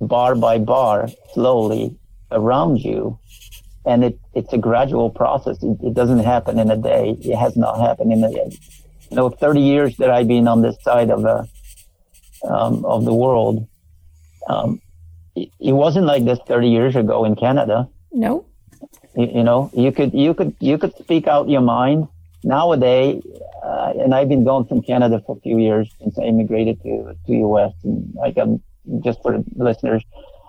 bar 0.00 0.34
by 0.34 0.58
bar, 0.58 1.08
slowly 1.32 1.96
around 2.30 2.78
you 2.78 3.18
and 3.84 4.04
it, 4.04 4.18
it's 4.34 4.52
a 4.52 4.58
gradual 4.58 5.10
process. 5.10 5.62
It, 5.62 5.78
it, 5.82 5.94
doesn't 5.94 6.20
happen 6.20 6.58
in 6.58 6.70
a 6.70 6.76
day. 6.76 7.16
It 7.20 7.36
has 7.36 7.56
not 7.56 7.80
happened 7.80 8.12
in 8.12 8.22
a, 8.22 8.30
you 8.30 8.50
know, 9.10 9.28
30 9.28 9.60
years 9.60 9.96
that 9.96 10.10
I've 10.10 10.28
been 10.28 10.46
on 10.46 10.62
this 10.62 10.76
side 10.82 11.10
of 11.10 11.22
the, 11.22 11.48
um, 12.48 12.84
of 12.84 13.04
the 13.04 13.14
world. 13.14 13.66
Um, 14.48 14.80
it, 15.34 15.50
it, 15.58 15.72
wasn't 15.72 16.06
like 16.06 16.24
this 16.24 16.38
30 16.46 16.68
years 16.68 16.96
ago 16.96 17.24
in 17.24 17.34
Canada. 17.34 17.88
No. 18.12 18.46
You, 19.16 19.30
you, 19.34 19.42
know, 19.42 19.70
you 19.74 19.92
could, 19.92 20.14
you 20.14 20.34
could, 20.34 20.54
you 20.60 20.78
could 20.78 20.94
speak 20.96 21.26
out 21.26 21.48
your 21.48 21.60
mind 21.60 22.08
nowadays. 22.44 23.22
Uh, 23.62 23.92
and 24.00 24.14
I've 24.14 24.28
been 24.28 24.44
going 24.44 24.66
from 24.66 24.82
Canada 24.82 25.22
for 25.24 25.36
a 25.36 25.40
few 25.40 25.58
years 25.58 25.88
since 26.00 26.18
I 26.18 26.22
immigrated 26.22 26.82
to, 26.82 27.14
to 27.26 27.32
US. 27.32 27.72
And 27.84 28.12
like, 28.14 28.36
I'm 28.36 28.62
just 29.04 29.22
for 29.22 29.38
listeners, 29.54 30.04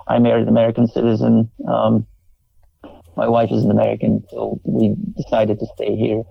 I 0.07 0.19
married 0.19 0.43
an 0.43 0.49
American 0.49 0.87
citizen. 0.87 1.51
Um, 1.67 2.07
my 3.15 3.27
wife 3.27 3.51
is 3.51 3.63
an 3.63 3.71
American, 3.71 4.23
so 4.31 4.59
we 4.63 4.95
decided 5.15 5.59
to 5.59 5.67
stay 5.75 5.95
here. 5.95 6.23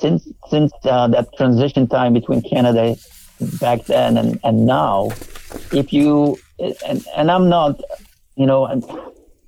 Since 0.00 0.26
since 0.48 0.72
uh, 0.84 1.08
that 1.08 1.28
transition 1.36 1.86
time 1.86 2.14
between 2.14 2.40
Canada 2.40 2.96
back 3.60 3.84
then 3.84 4.16
and, 4.16 4.40
and 4.42 4.64
now, 4.64 5.10
if 5.72 5.92
you 5.92 6.38
and, 6.58 7.04
and 7.14 7.30
I'm 7.30 7.50
not, 7.50 7.80
you 8.36 8.46
know, 8.46 8.64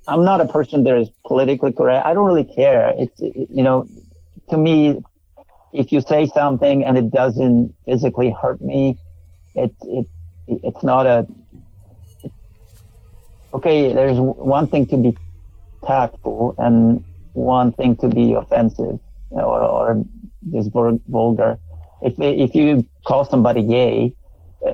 I'm 0.07 0.23
not 0.23 0.39
a 0.41 0.45
person 0.45 0.83
that 0.83 0.95
is 0.95 1.09
politically 1.25 1.73
correct. 1.73 2.05
I 2.05 2.13
don't 2.13 2.27
really 2.27 2.45
care. 2.45 2.93
It's 2.97 3.19
you 3.19 3.63
know, 3.63 3.87
to 4.51 4.57
me, 4.57 5.01
if 5.77 5.91
you 5.91 6.01
say 6.01 6.25
something 6.27 6.83
and 6.83 6.97
it 6.97 7.11
doesn't 7.11 7.73
physically 7.85 8.35
hurt 8.41 8.61
me, 8.61 8.97
it 9.55 9.73
it 9.83 10.07
it's 10.47 10.83
not 10.83 11.05
a 11.05 11.27
okay. 13.53 13.93
There's 13.93 14.19
one 14.19 14.67
thing 14.67 14.87
to 14.87 14.97
be 14.97 15.17
tactful 15.85 16.55
and 16.57 17.03
one 17.33 17.71
thing 17.73 17.95
to 17.97 18.07
be 18.07 18.33
offensive 18.33 18.99
or, 19.29 19.61
or 19.61 20.03
just 20.51 20.71
vulgar. 20.73 21.59
If 22.01 22.15
if 22.19 22.55
you 22.55 22.87
call 23.05 23.25
somebody 23.25 23.63
gay, 23.63 24.13
uh, 24.65 24.73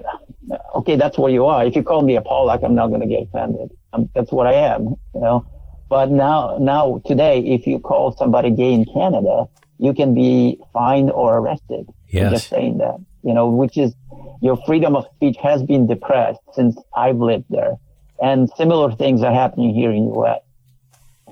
okay, 0.75 0.95
that's 0.95 1.17
what 1.17 1.31
you 1.31 1.45
are. 1.45 1.65
If 1.65 1.75
you 1.75 1.83
call 1.83 2.01
me 2.01 2.15
a 2.15 2.21
Pollock, 2.21 2.61
I'm 2.63 2.75
not 2.75 2.87
going 2.87 3.01
to 3.01 3.07
get 3.07 3.23
offended. 3.23 3.71
I'm, 3.93 4.09
that's 4.15 4.31
what 4.31 4.47
I 4.47 4.53
am, 4.53 4.95
you 5.13 5.21
know. 5.21 5.45
But 5.89 6.09
now, 6.09 6.57
now 6.59 7.01
today, 7.05 7.39
if 7.39 7.67
you 7.67 7.79
call 7.79 8.15
somebody 8.17 8.49
gay 8.49 8.73
in 8.73 8.85
Canada, 8.85 9.45
you 9.83 9.93
can 9.93 10.13
be 10.15 10.57
fined 10.71 11.11
or 11.11 11.37
arrested. 11.39 11.85
Yes. 12.07 12.31
Just 12.31 12.49
saying 12.49 12.77
that, 12.77 12.95
you 13.21 13.33
know, 13.33 13.49
which 13.49 13.77
is 13.77 13.93
your 14.41 14.57
freedom 14.65 14.95
of 14.95 15.05
speech 15.15 15.35
has 15.43 15.61
been 15.61 15.87
depressed 15.87 16.39
since 16.53 16.77
I've 16.95 17.17
lived 17.17 17.45
there, 17.49 17.75
and 18.21 18.49
similar 18.55 18.95
things 18.95 19.21
are 19.23 19.33
happening 19.33 19.75
here 19.75 19.91
in 19.91 20.05
the 20.05 20.13
U.S. 20.13 20.41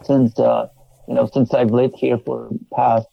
Since 0.04 0.38
uh, 0.38 0.68
you 1.08 1.14
know, 1.14 1.30
since 1.34 1.54
I've 1.54 1.72
lived 1.72 1.96
here 1.98 2.18
for 2.18 2.50
past, 2.76 3.08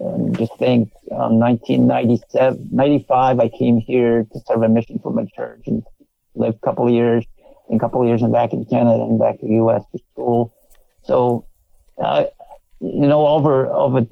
um, 0.00 0.34
just 0.36 0.56
think, 0.56 0.92
um, 1.10 1.40
1997, 1.40 2.68
95, 2.70 3.40
I 3.40 3.48
came 3.48 3.78
here 3.78 4.24
to 4.32 4.40
serve 4.46 4.62
a 4.62 4.68
mission 4.68 5.00
for 5.02 5.12
my 5.12 5.24
church 5.34 5.62
and 5.66 5.82
lived 6.36 6.58
a 6.62 6.66
couple 6.66 6.86
of 6.86 6.92
years 6.92 7.24
a 7.70 7.78
couple 7.78 8.00
of 8.00 8.08
years 8.08 8.22
and 8.22 8.32
back 8.32 8.52
in 8.52 8.64
Canada 8.64 9.02
and 9.02 9.18
back 9.18 9.38
to 9.40 9.46
the 9.46 9.54
U.S. 9.54 9.82
for 9.90 9.98
school. 10.12 10.54
So, 11.02 11.44
uh, 12.02 12.24
you 12.80 13.06
know, 13.06 13.26
over 13.26 13.66
over 13.66 14.06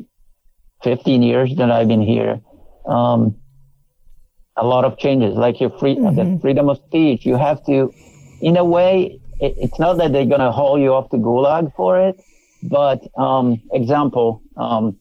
15 0.83 1.22
years 1.22 1.55
that 1.57 1.70
I've 1.70 1.89
been 1.89 2.03
here, 2.03 2.41
um, 2.87 3.37
a 4.57 4.64
lot 4.64 4.85
of 4.85 4.99
changes, 4.99 5.35
like 5.35 5.61
your 5.61 5.70
free, 5.79 5.97
mm-hmm. 5.97 6.35
the 6.35 6.41
freedom 6.41 6.68
of 6.68 6.79
speech. 6.87 7.27
You 7.27 7.37
have 7.37 7.64
to, 7.66 7.93
in 8.41 8.57
a 8.57 8.64
way, 8.64 9.20
it, 9.41 9.55
it's 9.59 9.79
not 9.79 9.99
that 9.99 10.12
they're 10.12 10.27
going 10.27 10.41
to 10.41 10.53
haul 10.53 10.79
you 10.79 10.95
off 10.95 11.11
to 11.11 11.16
Gulag 11.16 11.74
for 11.74 12.01
it, 12.01 12.20
but 12.62 13.03
um, 13.18 13.61
example, 13.72 14.43
um, 14.57 14.99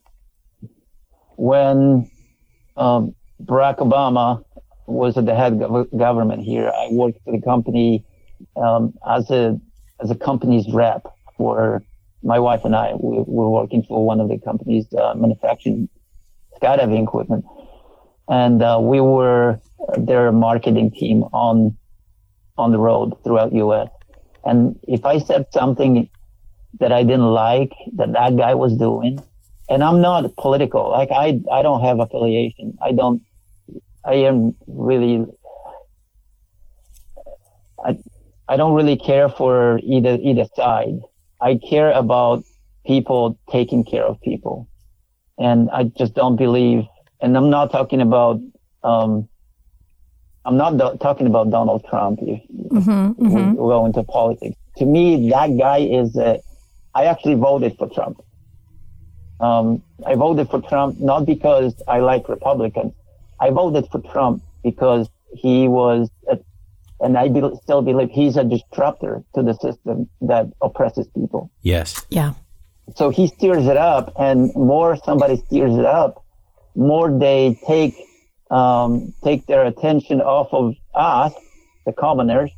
when 1.38 2.10
um, 2.78 3.16
Barack 3.44 3.78
Obama 3.78 4.44
was 4.88 5.18
at 5.18 5.26
the 5.26 5.36
head 5.36 5.62
of 5.62 5.88
government 5.98 6.44
here, 6.44 6.70
I 6.70 6.90
worked 6.92 7.20
for 7.24 7.32
the 7.32 7.42
company 7.42 8.06
um, 8.56 8.94
as 9.08 9.30
a 9.32 9.60
as 10.02 10.12
a 10.12 10.16
company's 10.16 10.72
rep 10.74 11.08
for 11.38 11.82
my 12.26 12.40
wife 12.40 12.66
and 12.66 12.76
I. 12.76 12.94
We 13.00 13.24
were 13.26 13.50
working 13.50 13.84
for 13.84 14.06
one 14.06 14.20
of 14.20 14.28
the 14.28 14.40
companies 14.40 14.86
uh, 14.94 15.14
manufacturing 15.16 15.88
skydiving 16.60 17.04
equipment, 17.04 17.46
and 18.28 18.62
uh, 18.62 18.80
we 18.82 19.00
were 19.00 19.60
their 19.98 20.32
marketing 20.32 20.92
team 20.92 21.24
on 21.32 21.78
on 22.58 22.72
the 22.72 22.80
road 22.80 23.14
throughout 23.24 23.54
U.S. 23.54 23.90
And 24.44 24.80
if 24.84 25.06
I 25.06 25.20
said 25.20 25.46
something 25.52 26.10
that 26.80 26.92
I 26.92 27.04
didn't 27.04 27.32
like 27.32 27.74
that 27.94 28.12
that 28.14 28.36
guy 28.36 28.56
was 28.56 28.76
doing, 28.76 29.20
and 29.70 29.84
I'm 29.84 30.02
not 30.02 30.36
political, 30.36 30.90
like 30.90 31.12
I 31.12 31.40
I 31.52 31.62
don't 31.62 31.82
have 31.82 32.00
affiliation. 32.00 32.78
I 32.82 32.92
don't. 32.92 33.22
I 34.04 34.16
am 34.30 34.56
really. 34.68 35.26
I, 37.84 37.98
I 38.48 38.58
don't 38.58 38.74
really 38.74 38.98
care 38.98 39.30
for 39.30 39.80
either 39.84 40.18
either 40.22 40.46
side. 40.56 41.00
I 41.46 41.60
care 41.70 41.92
about 41.92 42.44
people 42.88 43.38
taking 43.52 43.86
care 43.86 44.04
of 44.04 44.20
people, 44.22 44.68
and 45.38 45.70
I 45.70 45.84
just 45.84 46.16
don't 46.16 46.38
believe. 46.38 46.86
And 47.22 47.38
I'm 47.38 47.52
not 47.52 47.72
talking 47.72 48.02
about. 48.02 48.42
Um, 48.84 49.30
I'm 50.44 50.58
not 50.58 50.78
do- 50.78 50.98
talking 51.00 51.28
about 51.28 51.52
Donald 51.52 51.86
Trump. 51.90 52.20
If, 52.22 52.42
mm-hmm, 52.50 53.26
mm-hmm. 53.26 53.56
go 53.56 53.86
into 53.86 54.04
politics, 54.04 54.58
to 54.78 54.86
me, 54.86 55.30
that 55.30 55.56
guy 55.58 55.80
is. 55.80 56.16
A, 56.16 56.42
I 56.96 57.06
actually 57.06 57.36
voted 57.36 57.78
for 57.78 57.90
Trump. 57.90 58.22
Um, 59.40 59.84
I 60.08 60.16
voted 60.16 60.50
for 60.50 60.62
Trump 60.62 61.00
not 61.00 61.26
because 61.28 61.80
I 61.88 62.00
like 62.00 62.28
Republicans. 62.28 62.94
I 63.40 63.52
voted 63.52 63.86
for 63.92 64.02
Trump 64.14 64.42
because 64.64 65.10
he 65.36 65.68
was 65.68 66.10
a 66.28 66.40
and 67.00 67.18
I 67.18 67.28
be, 67.28 67.42
still 67.64 67.82
believe 67.82 68.10
he's 68.10 68.38
a 68.38 68.44
disruptor 68.44 69.24
to 69.36 69.44
the 69.44 69.54
system 69.54 70.10
that 70.22 70.48
oppresses 70.62 71.08
people. 71.16 71.52
Yes. 71.62 72.06
Yeah. 72.10 72.34
So 72.96 73.10
he 73.10 73.28
steers 73.28 73.66
it 73.68 73.78
up, 73.78 74.14
and 74.18 74.54
more 74.56 74.96
somebody 74.96 75.38
steers 75.38 75.76
it 75.76 75.86
up, 75.86 76.24
more 76.76 77.18
they 77.18 77.60
take 77.66 77.96
um, 78.52 79.14
take 79.24 79.48
their 79.48 79.66
attention 79.66 80.22
off 80.22 80.50
of 80.54 80.76
us, 80.94 81.34
the 81.86 81.94
commoners, 81.94 82.52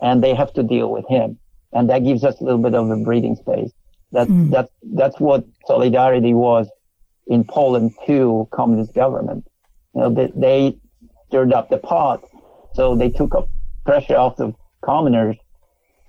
and 0.00 0.24
they 0.24 0.34
have 0.34 0.52
to 0.54 0.62
deal 0.62 0.90
with 0.90 1.06
him, 1.08 1.38
and 1.72 1.90
that 1.90 2.02
gives 2.02 2.24
us 2.24 2.40
a 2.40 2.44
little 2.44 2.62
bit 2.62 2.74
of 2.74 2.90
a 2.90 2.96
breathing 2.96 3.36
space. 3.36 3.70
That 4.12 4.28
mm. 4.28 4.50
that's 4.50 4.72
that's 4.82 5.20
what 5.20 5.44
solidarity 5.66 6.32
was 6.32 6.66
in 7.26 7.44
Poland 7.44 7.92
to 8.06 8.48
communist 8.52 8.94
government. 8.94 9.46
You 9.94 10.00
know, 10.02 10.10
they, 10.10 10.32
they 10.34 10.78
stirred 11.28 11.52
up 11.52 11.68
the 11.68 11.78
pot, 11.78 12.24
so 12.74 12.96
they 12.96 13.10
took 13.10 13.34
up 13.34 13.48
pressure 13.84 14.16
off 14.16 14.36
the 14.36 14.54
commoners, 14.82 15.36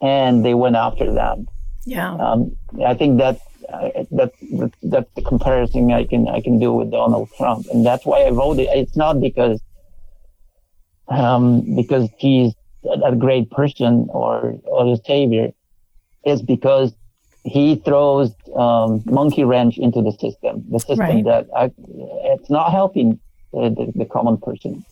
and 0.01 0.45
they 0.45 0.53
went 0.53 0.75
after 0.75 1.11
them. 1.13 1.47
Yeah. 1.85 2.13
Um, 2.15 2.57
I 2.85 2.93
think 2.95 3.19
that 3.19 3.39
uh, 3.71 3.89
that's 4.11 4.35
that's 4.83 5.11
the 5.15 5.21
comparison 5.21 5.91
I 5.91 6.05
can 6.05 6.27
I 6.27 6.41
can 6.41 6.59
do 6.59 6.73
with 6.73 6.91
Donald 6.91 7.29
Trump, 7.37 7.67
and 7.71 7.85
that's 7.85 8.05
why 8.05 8.25
I 8.25 8.31
voted. 8.31 8.67
It's 8.71 8.95
not 8.95 9.21
because 9.21 9.61
um, 11.07 11.75
because 11.75 12.09
he's 12.17 12.53
a 13.03 13.15
great 13.15 13.49
person 13.51 14.07
or 14.09 14.55
or 14.63 14.93
a 14.93 14.97
savior. 15.05 15.51
It's 16.23 16.41
because 16.41 16.93
he 17.43 17.75
throws 17.75 18.33
um, 18.55 19.03
monkey 19.05 19.43
wrench 19.43 19.77
into 19.77 20.01
the 20.01 20.11
system, 20.13 20.63
the 20.69 20.79
system 20.79 20.99
right. 20.99 21.25
that 21.25 21.47
I, 21.55 21.71
it's 22.33 22.49
not 22.49 22.71
helping 22.71 23.19
the, 23.53 23.69
the, 23.69 23.91
the 23.99 24.05
common 24.05 24.37
person. 24.37 24.83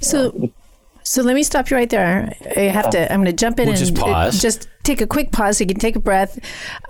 So, 0.00 0.28
uh, 0.28 0.46
so 1.08 1.22
let 1.22 1.34
me 1.34 1.42
stop 1.42 1.70
you 1.70 1.76
right 1.76 1.88
there. 1.88 2.30
I 2.54 2.60
have 2.60 2.90
to. 2.90 3.10
I'm 3.10 3.22
going 3.22 3.26
to 3.26 3.32
jump 3.32 3.58
in 3.58 3.66
we'll 3.66 3.76
and 3.76 3.78
just 3.78 3.94
pause. 3.94 4.42
Just 4.42 4.68
take 4.82 5.00
a 5.00 5.06
quick 5.06 5.32
pause 5.32 5.56
so 5.56 5.64
you 5.64 5.68
can 5.68 5.78
take 5.78 5.96
a 5.96 6.00
breath. 6.00 6.38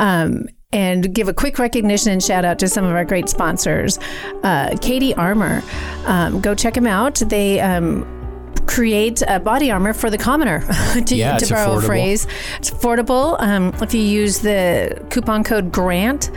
Um, 0.00 0.48
and 0.70 1.14
give 1.14 1.28
a 1.28 1.32
quick 1.32 1.58
recognition 1.58 2.12
and 2.12 2.22
shout 2.22 2.44
out 2.44 2.58
to 2.58 2.68
some 2.68 2.84
of 2.84 2.92
our 2.92 3.04
great 3.04 3.28
sponsors. 3.30 3.96
Uh, 4.42 4.76
CATI 4.82 5.14
Armor, 5.14 5.62
um, 6.04 6.42
go 6.42 6.54
check 6.54 6.74
them 6.74 6.86
out. 6.86 7.14
They 7.14 7.58
um, 7.60 8.04
create 8.68 9.22
a 9.26 9.40
body 9.40 9.70
armor 9.70 9.94
for 9.94 10.10
the 10.10 10.18
commoner, 10.18 10.60
to, 11.06 11.16
yeah, 11.16 11.38
to 11.38 11.48
borrow 11.48 11.70
affordable. 11.70 11.82
a 11.82 11.86
phrase. 11.86 12.26
It's 12.58 12.70
affordable. 12.70 13.40
Um, 13.40 13.74
if 13.80 13.94
you 13.94 14.02
use 14.02 14.40
the 14.40 15.04
coupon 15.10 15.42
code 15.42 15.72
GRANT, 15.72 16.30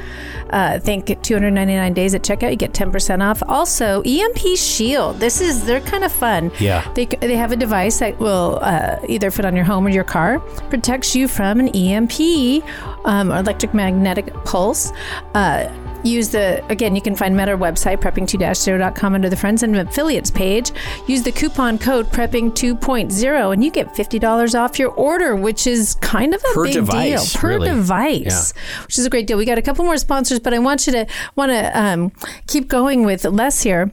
uh, 0.51 0.79
think 0.79 1.21
299 1.21 1.93
days 1.93 2.15
at 2.15 2.23
checkout, 2.23 2.51
you 2.51 2.57
get 2.57 2.73
10% 2.73 3.21
off. 3.21 3.43
Also, 3.47 4.01
EMP 4.03 4.57
Shield. 4.57 5.19
This 5.19 5.41
is, 5.41 5.65
they're 5.65 5.81
kind 5.81 6.03
of 6.03 6.11
fun. 6.11 6.51
Yeah. 6.59 6.89
They, 6.93 7.05
they 7.05 7.35
have 7.35 7.51
a 7.51 7.55
device 7.55 7.99
that 7.99 8.17
will 8.19 8.59
uh, 8.61 8.97
either 9.07 9.31
fit 9.31 9.45
on 9.45 9.55
your 9.55 9.65
home 9.65 9.85
or 9.85 9.89
your 9.89 10.03
car, 10.03 10.39
protects 10.69 11.15
you 11.15 11.27
from 11.27 11.59
an 11.59 11.69
EMP, 11.69 12.63
um, 13.05 13.31
electromagnetic 13.31 14.33
pulse. 14.45 14.91
Uh, 15.33 15.69
Use 16.03 16.29
the, 16.29 16.65
again, 16.69 16.95
you 16.95 17.01
can 17.01 17.15
find 17.15 17.35
Meta 17.35 17.57
website, 17.57 17.97
prepping2-0.com 17.97 19.13
under 19.13 19.29
the 19.29 19.35
Friends 19.35 19.63
and 19.63 19.75
Affiliates 19.75 20.31
page. 20.31 20.71
Use 21.07 21.23
the 21.23 21.31
coupon 21.31 21.77
code 21.77 22.07
prepping2.0 22.07 23.53
and 23.53 23.63
you 23.63 23.71
get 23.71 23.93
$50 23.93 24.59
off 24.59 24.79
your 24.79 24.91
order, 24.91 25.35
which 25.35 25.67
is 25.67 25.95
kind 25.95 26.33
of 26.33 26.43
a 26.51 26.53
per 26.53 26.63
big 26.65 26.73
device, 26.73 27.31
deal. 27.31 27.41
Per 27.41 27.47
really. 27.49 27.69
device, 27.69 28.53
yeah. 28.55 28.83
which 28.85 28.97
is 28.97 29.05
a 29.05 29.09
great 29.09 29.27
deal. 29.27 29.37
We 29.37 29.45
got 29.45 29.57
a 29.57 29.61
couple 29.61 29.85
more 29.85 29.97
sponsors, 29.97 30.39
but 30.39 30.53
I 30.53 30.59
want 30.59 30.87
you 30.87 30.93
to 30.93 31.05
want 31.35 31.51
to 31.51 31.79
um, 31.79 32.11
keep 32.47 32.67
going 32.67 33.05
with 33.05 33.25
Les 33.25 33.61
here. 33.61 33.91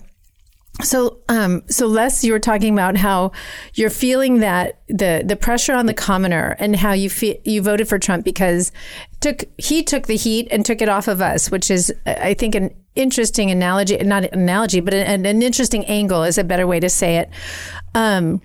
So, 0.82 1.18
um, 1.28 1.64
so 1.68 1.86
Les, 1.86 2.22
you 2.22 2.32
were 2.32 2.38
talking 2.38 2.72
about 2.72 2.96
how 2.96 3.32
you're 3.74 3.90
feeling 3.90 4.38
that 4.40 4.80
the 4.86 5.22
the 5.26 5.34
pressure 5.34 5.74
on 5.74 5.86
the 5.86 5.94
commoner, 5.94 6.56
and 6.60 6.76
how 6.76 6.92
you 6.92 7.10
feel 7.10 7.36
you 7.44 7.62
voted 7.62 7.88
for 7.88 7.98
Trump 7.98 8.24
because 8.24 8.70
took 9.20 9.44
he 9.56 9.82
took 9.82 10.06
the 10.06 10.16
heat 10.16 10.46
and 10.52 10.64
took 10.64 10.80
it 10.80 10.88
off 10.88 11.08
of 11.08 11.20
us, 11.20 11.50
which 11.50 11.68
is 11.70 11.92
I 12.06 12.34
think 12.34 12.54
an 12.54 12.74
interesting 12.94 13.50
analogy, 13.50 13.96
not 13.98 14.24
an 14.24 14.40
analogy, 14.40 14.80
but 14.80 14.94
an, 14.94 15.26
an 15.26 15.42
interesting 15.42 15.84
angle 15.86 16.22
is 16.22 16.38
a 16.38 16.44
better 16.44 16.66
way 16.66 16.78
to 16.78 16.88
say 16.88 17.16
it. 17.16 17.30
Um, 17.94 18.40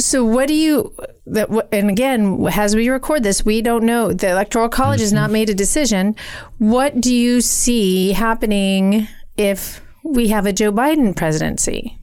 so 0.00 0.24
what 0.24 0.48
do 0.48 0.54
you 0.54 0.94
that 1.26 1.48
and 1.70 1.90
again 1.90 2.44
as 2.54 2.74
we 2.74 2.88
record 2.88 3.22
this 3.22 3.44
we 3.44 3.60
don't 3.60 3.84
know 3.84 4.12
the 4.12 4.30
electoral 4.30 4.68
college 4.68 4.98
mm-hmm. 4.98 5.04
has 5.04 5.12
not 5.12 5.30
made 5.30 5.50
a 5.50 5.54
decision 5.54 6.16
what 6.58 7.00
do 7.00 7.14
you 7.14 7.40
see 7.40 8.12
happening 8.12 9.06
if 9.36 9.81
we 10.04 10.28
have 10.28 10.46
a 10.46 10.52
Joe 10.52 10.72
Biden 10.72 11.16
presidency. 11.16 11.98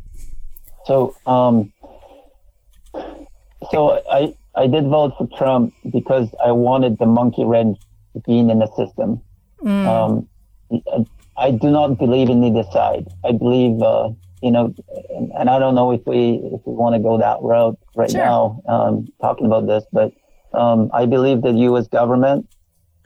So, 0.86 1.16
um, 1.26 1.72
so 3.72 4.02
I 4.12 4.34
I 4.56 4.68
did 4.68 4.86
vote 4.88 5.14
for 5.18 5.28
Trump 5.38 5.74
because 5.92 6.28
I 6.44 6.52
wanted 6.52 6.98
the 6.98 7.06
monkey 7.06 7.44
wrench 7.46 7.78
being 8.26 8.50
in 8.50 8.60
the 8.60 8.68
system. 8.76 9.22
Um, 9.66 10.28
I 11.38 11.52
do 11.52 11.70
not 11.70 11.98
believe 11.98 12.30
in 12.30 12.44
either 12.44 12.64
side. 12.72 13.08
I 13.26 13.32
believe, 13.34 13.82
uh, 13.82 14.10
you 14.42 14.52
know, 14.52 14.74
and, 15.10 15.32
and 15.38 15.50
I 15.50 15.60
don't 15.60 15.76
know 15.76 15.92
if 15.92 16.02
we 16.06 16.36
if 16.44 16.62
we 16.66 16.74
want 16.74 16.96
to 16.96 17.00
go 17.00 17.18
that 17.18 17.38
route 17.42 17.78
right 17.96 18.10
Sure. 18.10 18.20
now, 18.26 18.62
um, 18.68 19.08
talking 19.22 19.46
about 19.46 19.68
this, 19.68 19.84
but 19.92 20.12
um, 20.54 20.90
I 20.94 21.06
believe 21.06 21.42
that 21.44 21.54
U.S. 21.56 21.88
government, 21.88 22.48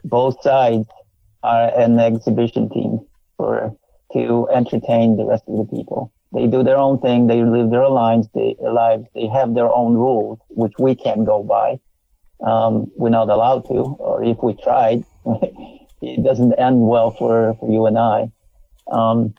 both 0.04 0.40
sides, 0.42 0.86
are 1.42 1.78
an 1.78 1.98
exhibition 1.98 2.70
team 2.70 3.00
for 3.36 3.76
to 4.14 4.48
entertain 4.52 5.16
the 5.16 5.24
rest 5.24 5.44
of 5.48 5.56
the 5.58 5.76
people. 5.76 6.12
They 6.32 6.46
do 6.48 6.62
their 6.64 6.78
own 6.78 6.98
thing. 7.00 7.26
They 7.28 7.42
live 7.44 7.70
their 7.70 7.88
lives. 7.88 8.28
They 8.34 8.56
lives. 8.60 9.04
They 9.14 9.26
have 9.28 9.54
their 9.54 9.70
own 9.72 9.94
rules, 9.94 10.38
which 10.48 10.72
we 10.78 10.94
can't 10.94 11.24
go 11.24 11.42
by. 11.44 11.78
Um, 12.44 12.90
we're 12.96 13.10
not 13.10 13.28
allowed 13.30 13.66
to, 13.68 13.74
or 13.74 14.24
if 14.24 14.38
we 14.42 14.54
tried, 14.54 15.04
it 16.02 16.24
doesn't 16.24 16.52
end 16.58 16.80
well 16.86 17.10
for, 17.12 17.54
for 17.60 17.70
you 17.70 17.86
and 17.86 17.96
I. 17.98 18.30
Um, 18.90 19.34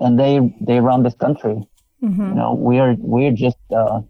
and 0.00 0.18
they 0.18 0.40
they 0.60 0.80
run 0.80 1.02
this 1.02 1.14
country. 1.14 1.56
You 2.00 2.08
know, 2.08 2.54
we're 2.54 2.94
we're 2.98 3.32
just 3.32 3.58
uh, 3.72 4.00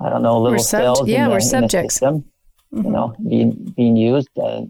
I 0.00 0.08
don't 0.10 0.22
know 0.22 0.38
little 0.40 0.52
We're 0.52 0.58
sub- 0.58 0.80
cells. 0.96 1.08
yeah, 1.08 1.24
the, 1.26 1.30
we're 1.32 1.40
subjects. 1.40 1.94
system, 1.94 2.24
You 2.72 2.82
know, 2.84 3.14
being 3.28 3.72
being 3.76 3.96
used. 3.96 4.28
Uh, 4.40 4.62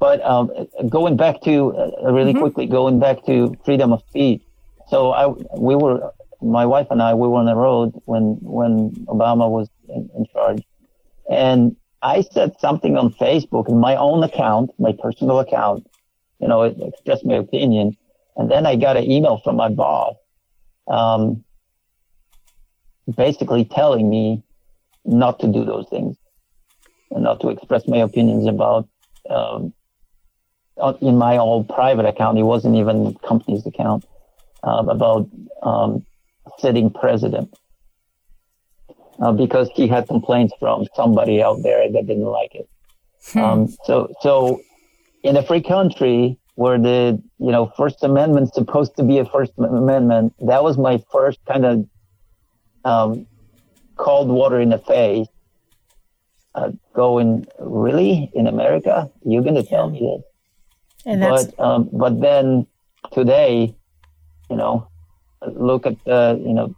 but 0.00 0.22
um, 0.24 0.50
going 0.88 1.16
back 1.16 1.40
to 1.42 1.74
uh, 1.76 2.12
really 2.12 2.34
Mm-hmm. 2.34 2.34
quickly, 2.34 2.66
going 2.66 2.98
back 3.00 3.24
to 3.26 3.56
freedom 3.64 3.92
of 3.92 4.02
speech. 4.10 4.42
So 4.88 5.12
I, 5.12 5.26
we 5.56 5.76
were, 5.76 6.12
my 6.42 6.66
wife 6.66 6.88
and 6.90 7.02
I, 7.02 7.14
we 7.14 7.28
were 7.28 7.38
on 7.38 7.46
the 7.46 7.56
road 7.56 7.94
when 8.04 8.38
when 8.40 9.06
Obama 9.08 9.48
was 9.50 9.68
in, 9.88 10.10
in 10.16 10.26
charge, 10.32 10.62
and 11.30 11.76
I 12.02 12.20
said 12.22 12.52
something 12.60 12.96
on 12.98 13.12
Facebook 13.14 13.68
in 13.68 13.78
my 13.80 13.96
own 13.96 14.22
account, 14.22 14.70
my 14.78 14.92
personal 15.02 15.38
account. 15.40 15.86
You 16.40 16.48
know, 16.48 16.62
it 16.62 16.76
expressed 16.80 17.24
my 17.24 17.36
opinion, 17.36 17.96
and 18.36 18.50
then 18.50 18.66
I 18.66 18.76
got 18.76 18.96
an 18.96 19.10
email 19.10 19.40
from 19.42 19.56
my 19.56 19.68
boss, 19.70 20.16
um, 20.88 21.44
basically 23.16 23.64
telling 23.64 24.10
me 24.10 24.42
not 25.04 25.38
to 25.40 25.46
do 25.46 25.64
those 25.64 25.86
things 25.88 26.16
and 27.10 27.22
not 27.24 27.40
to 27.40 27.48
express 27.48 27.86
my 27.86 27.98
opinions 27.98 28.46
about 28.46 28.88
um, 29.30 29.72
in 31.00 31.16
my 31.16 31.36
own 31.36 31.64
private 31.64 32.06
account. 32.06 32.38
It 32.38 32.42
wasn't 32.42 32.76
even 32.76 33.14
company's 33.26 33.66
account 33.66 34.04
um, 34.62 34.88
about 34.88 35.28
um, 35.62 36.04
sitting 36.58 36.90
president 36.90 37.54
uh, 39.20 39.32
because 39.32 39.70
he 39.74 39.86
had 39.86 40.08
complaints 40.08 40.54
from 40.58 40.86
somebody 40.94 41.42
out 41.42 41.62
there 41.62 41.90
that 41.90 42.06
didn't 42.06 42.24
like 42.24 42.54
it. 42.54 42.68
Um, 43.36 43.68
so, 43.84 44.12
so 44.20 44.60
in 45.22 45.36
a 45.36 45.42
free 45.42 45.62
country 45.62 46.38
where 46.56 46.78
the 46.78 47.20
you 47.38 47.50
know 47.50 47.72
First 47.76 48.02
Amendment's 48.02 48.54
supposed 48.54 48.96
to 48.96 49.02
be 49.02 49.18
a 49.18 49.24
First 49.24 49.52
Amendment, 49.58 50.34
that 50.46 50.62
was 50.62 50.76
my 50.76 51.02
first 51.10 51.38
kind 51.46 51.64
of 51.64 51.88
um, 52.84 53.26
cold 53.96 54.28
water 54.28 54.60
in 54.60 54.70
the 54.70 54.78
face. 54.78 55.28
Uh, 56.54 56.70
going 56.94 57.44
really 57.58 58.30
in 58.32 58.46
America? 58.46 59.10
You're 59.24 59.42
gonna 59.42 59.64
tell 59.64 59.90
me 59.90 59.98
this? 59.98 60.24
And 61.06 61.20
but 61.20 61.58
um, 61.58 61.88
but 61.92 62.20
then 62.20 62.66
today, 63.12 63.76
you 64.50 64.56
know, 64.56 64.88
look 65.46 65.86
at 65.86 66.02
the 66.04 66.40
you 66.44 66.54
know 66.54 66.74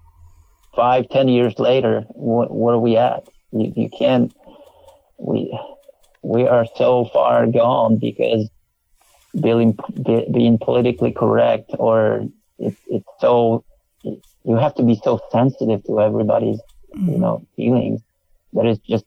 five 0.74 1.08
ten 1.08 1.28
years 1.28 1.58
later, 1.58 2.02
wh- 2.10 2.50
where 2.50 2.74
are 2.74 2.80
we 2.80 2.96
at? 2.96 3.24
You, 3.52 3.72
you 3.76 3.90
can't. 3.96 4.32
We 5.18 5.58
we 6.22 6.46
are 6.46 6.66
so 6.76 7.04
far 7.12 7.46
gone 7.46 7.98
because 7.98 8.48
being 9.40 9.76
be, 10.02 10.26
being 10.32 10.58
politically 10.58 11.12
correct 11.12 11.70
or 11.78 12.26
it, 12.58 12.74
it's 12.88 13.04
so 13.20 13.64
you 14.02 14.56
have 14.56 14.74
to 14.76 14.82
be 14.82 15.00
so 15.02 15.20
sensitive 15.30 15.82
to 15.84 16.00
everybody's 16.00 16.60
you 16.94 17.18
know 17.18 17.46
feelings 17.56 18.00
that 18.52 18.66
it's 18.66 18.80
just 18.86 19.04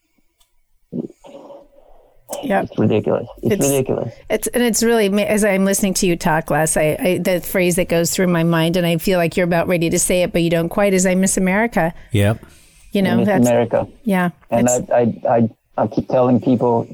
yeah. 2.44 2.64
it's 2.64 2.78
ridiculous. 2.78 3.28
It's, 3.44 3.54
It's- 3.54 3.70
ridiculous. 3.70 4.14
It's 4.30 4.48
and 4.48 4.64
it's 4.64 4.82
really 4.84 5.24
as 5.26 5.44
I'm 5.44 5.66
listening 5.66 5.94
to 5.96 6.08
you 6.08 6.16
talk, 6.16 6.50
Les. 6.50 6.78
I, 6.78 6.98
I 7.00 7.18
the 7.18 7.42
phrase 7.42 7.76
that 7.78 7.90
goes 7.90 8.12
through 8.12 8.28
my 8.28 8.44
mind, 8.44 8.76
and 8.78 8.86
I 8.86 8.98
feel 8.98 9.18
like 9.18 9.36
you're 9.38 9.46
about 9.46 9.68
ready 9.68 9.90
to 9.90 10.00
say 10.00 10.24
it, 10.24 10.32
but 10.32 10.42
you 10.42 10.50
don't 10.50 10.70
quite. 10.70 10.94
Is 10.94 11.06
I 11.06 11.16
miss 11.16 11.38
America. 11.38 11.94
Yep. 12.12 12.44
You 12.92 13.02
know, 13.04 13.18
Miss 13.18 13.28
that's 13.28 13.48
America. 13.48 13.88
yeah. 14.04 14.32
And 14.50 14.68
it's- 14.68 14.90
I, 14.90 15.14
I, 15.28 15.36
I, 15.38 15.50
I 15.84 15.88
keep 15.88 16.08
telling 16.08 16.42
people, 16.42 16.88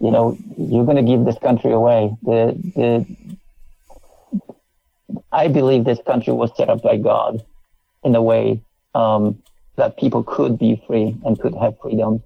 you 0.00 0.10
know, 0.10 0.36
you're 0.58 0.84
going 0.84 0.96
to 0.96 1.02
give 1.02 1.24
this 1.24 1.38
country 1.38 1.72
away. 1.72 2.14
The, 2.22 2.54
the, 2.76 3.06
I 5.32 5.48
believe 5.48 5.84
this 5.84 5.98
country 6.06 6.32
was 6.32 6.50
set 6.56 6.68
up 6.68 6.82
by 6.82 6.96
God 6.98 7.44
in 8.04 8.14
a 8.14 8.22
way 8.22 8.60
um, 8.94 9.42
that 9.76 9.96
people 9.96 10.22
could 10.22 10.58
be 10.58 10.82
free 10.86 11.16
and 11.24 11.38
could 11.40 11.54
have 11.54 11.78
freedom. 11.80 12.22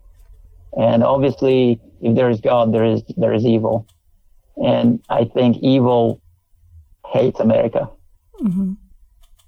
And 0.78 1.04
obviously, 1.04 1.80
if 2.00 2.14
there 2.16 2.30
is 2.30 2.40
God, 2.40 2.72
there 2.72 2.84
is 2.84 3.02
there 3.16 3.32
is 3.32 3.44
evil. 3.44 3.86
And 4.56 5.02
I 5.08 5.24
think 5.24 5.58
evil 5.62 6.20
hates 7.06 7.40
America 7.40 7.90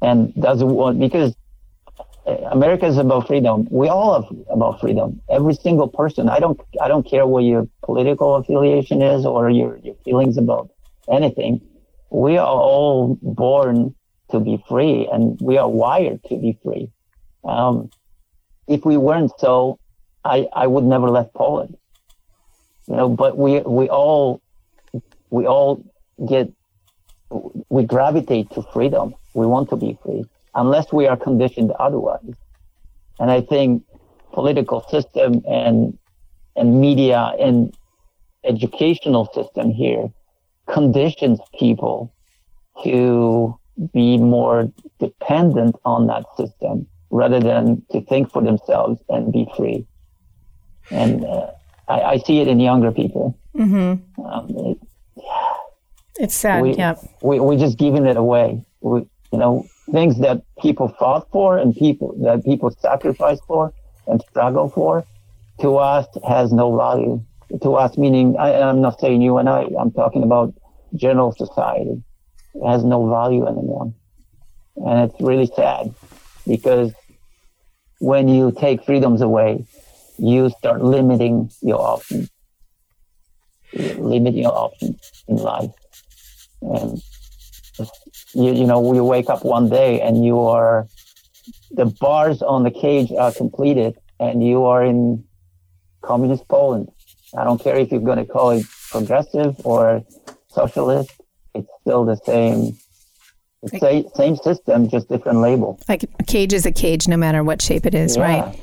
and 0.02 0.34
doesn't 0.34 0.68
want 0.68 0.98
because 0.98 1.34
America 2.50 2.86
is 2.86 2.96
about 2.98 3.26
freedom. 3.26 3.66
We 3.70 3.88
all 3.88 4.14
have 4.22 4.30
about 4.50 4.80
freedom. 4.80 5.20
Every 5.28 5.54
single 5.54 5.88
person. 5.88 6.28
I 6.28 6.38
don't. 6.38 6.60
I 6.80 6.88
don't 6.88 7.08
care 7.08 7.26
what 7.26 7.44
your 7.44 7.68
political 7.82 8.36
affiliation 8.36 9.02
is 9.02 9.26
or 9.26 9.50
your 9.50 9.78
your 9.82 9.94
feelings 10.04 10.38
about 10.38 10.70
anything. 11.10 11.60
We 12.10 12.38
are 12.38 12.46
all 12.46 13.18
born 13.22 13.94
to 14.30 14.40
be 14.40 14.62
free, 14.68 15.08
and 15.12 15.38
we 15.40 15.58
are 15.58 15.68
wired 15.68 16.22
to 16.28 16.36
be 16.36 16.58
free. 16.62 16.90
Um, 17.44 17.90
if 18.66 18.84
we 18.84 18.96
weren't 18.96 19.32
so, 19.38 19.78
I 20.24 20.48
I 20.52 20.66
would 20.66 20.84
never 20.84 21.10
left 21.10 21.34
Poland. 21.34 21.76
You 22.88 22.96
know, 22.96 23.08
but 23.08 23.36
we 23.36 23.60
we 23.60 23.88
all 23.88 24.40
we 25.30 25.46
all 25.46 25.84
get 26.28 26.50
we 27.68 27.84
gravitate 27.84 28.50
to 28.52 28.62
freedom. 28.72 29.14
We 29.34 29.46
want 29.46 29.70
to 29.70 29.76
be 29.76 29.98
free 30.02 30.24
unless 30.54 30.92
we 30.92 31.06
are 31.06 31.16
conditioned 31.16 31.72
otherwise. 31.72 32.34
And 33.18 33.30
I 33.30 33.40
think 33.40 33.84
political 34.32 34.82
system 34.88 35.42
and 35.48 35.98
and 36.56 36.80
media 36.80 37.32
and 37.38 37.76
educational 38.44 39.26
system 39.34 39.70
here 39.70 40.10
conditions 40.66 41.40
people 41.58 42.12
to 42.82 43.58
be 43.92 44.18
more 44.18 44.70
dependent 44.98 45.76
on 45.84 46.06
that 46.06 46.24
system 46.36 46.86
rather 47.10 47.40
than 47.40 47.82
to 47.90 48.00
think 48.02 48.30
for 48.30 48.42
themselves 48.42 49.00
and 49.08 49.32
be 49.32 49.46
free. 49.56 49.86
And 50.90 51.24
uh, 51.24 51.50
I, 51.88 52.00
I 52.00 52.18
see 52.18 52.40
it 52.40 52.48
in 52.48 52.60
younger 52.60 52.92
people. 52.92 53.38
Mm-hmm. 53.54 54.24
Um, 54.24 54.48
it, 54.50 54.78
it's 56.18 56.34
sad. 56.34 56.62
we, 56.62 56.74
yeah. 56.74 56.94
we 57.22 57.40
we 57.40 57.56
just 57.56 57.78
giving 57.78 58.06
it 58.06 58.16
away. 58.16 58.64
We, 58.80 59.00
you 59.32 59.38
know, 59.38 59.66
things 59.90 60.18
that 60.20 60.42
people 60.60 60.88
fought 60.88 61.28
for 61.30 61.58
and 61.58 61.74
people 61.74 62.14
that 62.22 62.44
people 62.44 62.70
sacrificed 62.80 63.42
for 63.46 63.72
and 64.06 64.22
struggle 64.30 64.68
for, 64.68 65.04
to 65.60 65.76
us 65.76 66.06
has 66.26 66.52
no 66.52 66.76
value. 66.76 67.22
To 67.62 67.74
us, 67.74 67.96
meaning 67.96 68.36
I, 68.36 68.54
I'm 68.62 68.80
not 68.80 69.00
saying 69.00 69.22
you 69.22 69.38
and 69.38 69.48
I. 69.48 69.66
I'm 69.78 69.92
talking 69.92 70.22
about 70.22 70.54
general 70.94 71.32
society. 71.32 72.02
It 72.54 72.66
has 72.66 72.84
no 72.84 73.08
value 73.08 73.46
anymore, 73.46 73.92
and 74.76 75.10
it's 75.10 75.20
really 75.20 75.46
sad 75.46 75.94
because 76.46 76.92
when 78.00 78.28
you 78.28 78.52
take 78.52 78.84
freedoms 78.84 79.20
away, 79.20 79.66
you 80.18 80.50
start 80.58 80.82
limiting 80.82 81.50
your 81.62 81.80
options, 81.80 82.30
limiting 83.72 84.42
your 84.42 84.56
options 84.56 85.00
in 85.28 85.36
life. 85.36 85.70
And 86.62 87.02
you, 88.34 88.52
you 88.54 88.66
know 88.66 88.92
you 88.94 89.04
wake 89.04 89.28
up 89.28 89.44
one 89.44 89.68
day 89.68 90.00
and 90.00 90.24
you 90.24 90.40
are 90.40 90.86
the 91.72 91.86
bars 91.86 92.40
on 92.42 92.62
the 92.62 92.70
cage 92.70 93.10
are 93.12 93.32
completed 93.32 93.96
and 94.20 94.46
you 94.46 94.64
are 94.64 94.84
in 94.84 95.24
communist 96.02 96.46
poland. 96.48 96.88
I 97.36 97.44
don't 97.44 97.60
care 97.60 97.76
if 97.76 97.90
you're 97.90 98.00
going 98.00 98.18
to 98.18 98.24
call 98.24 98.50
it 98.50 98.64
progressive 98.90 99.56
or 99.66 100.02
socialist 100.48 101.10
it's 101.54 101.68
still 101.80 102.04
the 102.04 102.16
same 102.16 102.76
the 103.62 103.78
same, 103.78 104.04
same 104.14 104.36
system 104.36 104.88
just 104.88 105.08
different 105.08 105.40
label. 105.40 105.80
Like 105.88 106.04
a 106.18 106.24
cage 106.24 106.52
is 106.52 106.66
a 106.66 106.72
cage, 106.72 107.08
no 107.08 107.16
matter 107.16 107.42
what 107.42 107.62
shape 107.62 107.86
it 107.86 107.94
is, 107.94 108.16
Yeah. 108.16 108.22
right? 108.22 108.58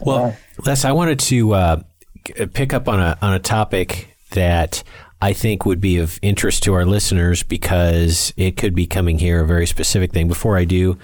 Well, 0.00 0.36
Les, 0.62 0.84
I 0.84 0.92
wanted 0.92 1.18
to 1.20 1.54
uh, 1.54 1.82
pick 2.52 2.72
up 2.72 2.88
on 2.88 3.00
a 3.00 3.18
on 3.20 3.34
a 3.34 3.40
topic 3.40 4.16
that 4.30 4.84
I 5.20 5.32
think 5.32 5.66
would 5.66 5.80
be 5.80 5.98
of 5.98 6.18
interest 6.22 6.62
to 6.64 6.74
our 6.74 6.84
listeners 6.84 7.42
because 7.42 8.32
it 8.36 8.56
could 8.56 8.74
be 8.74 8.86
coming 8.86 9.18
here 9.18 9.42
a 9.42 9.46
very 9.46 9.66
specific 9.66 10.12
thing. 10.12 10.28
Before 10.28 10.56
I 10.56 10.64
do, 10.64 10.96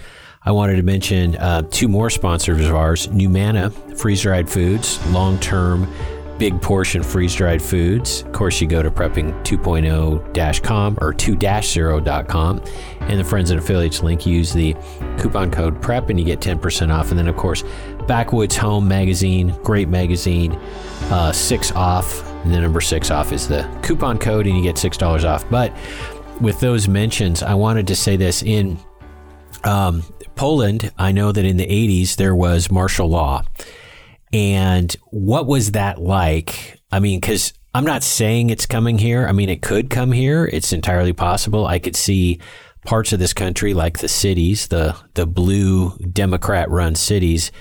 I 0.45 0.53
wanted 0.53 0.77
to 0.77 0.83
mention 0.83 1.37
uh, 1.37 1.63
two 1.63 1.89
more 1.89 2.11
sponsors 2.11 2.65
of 2.65 2.75
ours 2.75 3.09
Numanna 3.09 3.73
Freeze 3.99 4.23
Dried 4.23 4.49
Foods, 4.49 5.05
long 5.09 5.39
term 5.41 5.93
big 6.41 6.61
portion 6.63 7.03
freeze 7.03 7.35
dried 7.35 7.61
foods. 7.61 8.23
Of 8.23 8.33
course, 8.33 8.63
you 8.63 8.67
go 8.67 8.83
to 8.83 8.91
prepping2.0-com 8.91 10.99
or 11.03 11.13
2-0.com 11.13 12.63
and 13.01 13.21
the 13.21 13.25
friends 13.25 13.51
and 13.51 13.61
affiliates 13.61 14.03
link. 14.03 14.25
Use 14.25 14.55
the 14.55 14.75
coupon 15.19 15.51
code 15.51 15.83
PREP 15.83 16.09
and 16.09 16.19
you 16.19 16.25
get 16.25 16.41
10% 16.41 16.91
off. 16.91 17.11
And 17.11 17.19
then, 17.19 17.29
of 17.29 17.37
course, 17.37 17.63
Backwoods 18.07 18.57
Home 18.57 18.87
Magazine, 18.89 19.49
great 19.63 19.89
magazine, 19.89 20.53
uh, 21.11 21.33
six 21.33 21.73
off. 21.73 22.27
And 22.45 22.55
the 22.55 22.61
number 22.61 22.81
six 22.81 23.11
off 23.11 23.33
is 23.33 23.49
the 23.49 23.69
coupon 23.83 24.19
code 24.19 24.47
and 24.47 24.57
you 24.57 24.63
get 24.63 24.77
$6 24.77 25.25
off. 25.29 25.49
But 25.51 25.77
with 26.41 26.59
those 26.61 26.89
mentions, 26.89 27.43
I 27.43 27.55
wanted 27.55 27.87
to 27.89 27.97
say 27.97 28.17
this 28.17 28.43
in 28.43 28.79
um, 29.65 30.03
Poland. 30.37 30.91
I 30.99 31.13
know 31.13 31.33
that 31.33 31.45
in 31.45 31.59
the 31.59 31.67
80s 31.67 32.17
there 32.17 32.35
was 32.35 32.71
martial 32.71 33.09
law. 33.09 33.45
And 34.33 34.95
what 35.11 35.47
was 35.47 35.73
that 35.73 36.01
like? 36.01 36.81
I 36.91 37.01
mean, 37.01 37.21
because 37.21 37.53
I'm 37.75 37.85
not 37.85 38.03
saying 38.03 38.51
it's 38.51 38.67
coming 38.67 38.99
here. 38.99 39.27
I 39.27 39.33
mean, 39.33 39.49
it 39.49 39.63
could 39.63 39.91
come 39.91 40.13
here. 40.13 40.49
It's 40.53 40.73
entirely 40.73 41.13
possible. 41.13 41.67
I 41.67 41.79
could 41.79 41.97
see 41.97 42.41
parts 42.85 43.13
of 43.13 43.19
this 43.19 43.33
country, 43.33 43.75
like 43.75 43.99
the 43.99 44.09
cities, 44.09 44.69
the 44.69 44.97
the 45.15 45.27
blue 45.27 45.97
Democrat-run 45.99 46.95
cities, 46.95 47.53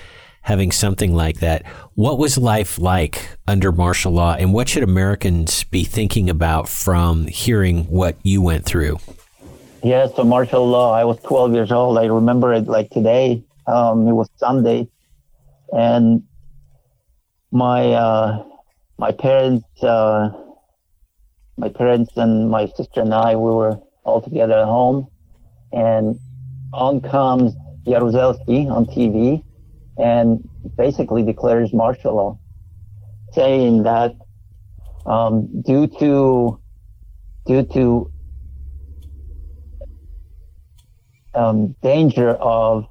having 0.42 0.72
something 0.72 1.14
like 1.14 1.40
that. 1.40 1.66
What 1.94 2.18
was 2.18 2.38
life 2.38 2.78
like 2.78 3.36
under 3.46 3.72
martial 3.72 4.12
law, 4.12 4.34
and 4.34 4.52
what 4.54 4.68
should 4.68 4.82
Americans 4.82 5.64
be 5.64 5.84
thinking 5.84 6.30
about 6.30 6.68
from 6.68 7.26
hearing 7.26 7.84
what 7.84 8.16
you 8.22 8.42
went 8.42 8.64
through? 8.64 8.98
Yeah, 9.82 10.06
so 10.14 10.24
martial 10.24 10.66
law. 10.66 10.92
I 10.92 11.04
was 11.04 11.18
12 11.20 11.54
years 11.54 11.72
old. 11.72 11.98
I 11.98 12.04
remember 12.06 12.52
it 12.52 12.66
like 12.66 12.90
today. 12.90 13.42
Um, 13.66 14.06
it 14.08 14.12
was 14.12 14.28
Sunday, 14.36 14.88
and 15.72 16.22
my 17.50 17.92
uh, 17.92 18.44
my 18.98 19.12
parents, 19.12 19.82
uh, 19.82 20.30
my 21.56 21.68
parents 21.68 22.12
and 22.16 22.50
my 22.50 22.66
sister 22.76 23.00
and 23.00 23.14
I, 23.14 23.36
we 23.36 23.50
were 23.50 23.78
all 24.04 24.20
together 24.20 24.58
at 24.58 24.64
home, 24.64 25.08
and 25.72 26.18
on 26.72 27.00
comes 27.00 27.54
Jaruzelski 27.86 28.70
on 28.70 28.86
TV, 28.86 29.42
and 30.00 30.48
basically 30.76 31.22
declares 31.22 31.72
martial 31.72 32.14
law, 32.14 32.38
saying 33.32 33.82
that 33.84 34.14
um, 35.06 35.62
due 35.62 35.86
to 35.86 36.60
due 37.46 37.64
to 37.64 38.10
um, 41.34 41.74
danger 41.82 42.30
of 42.30 42.86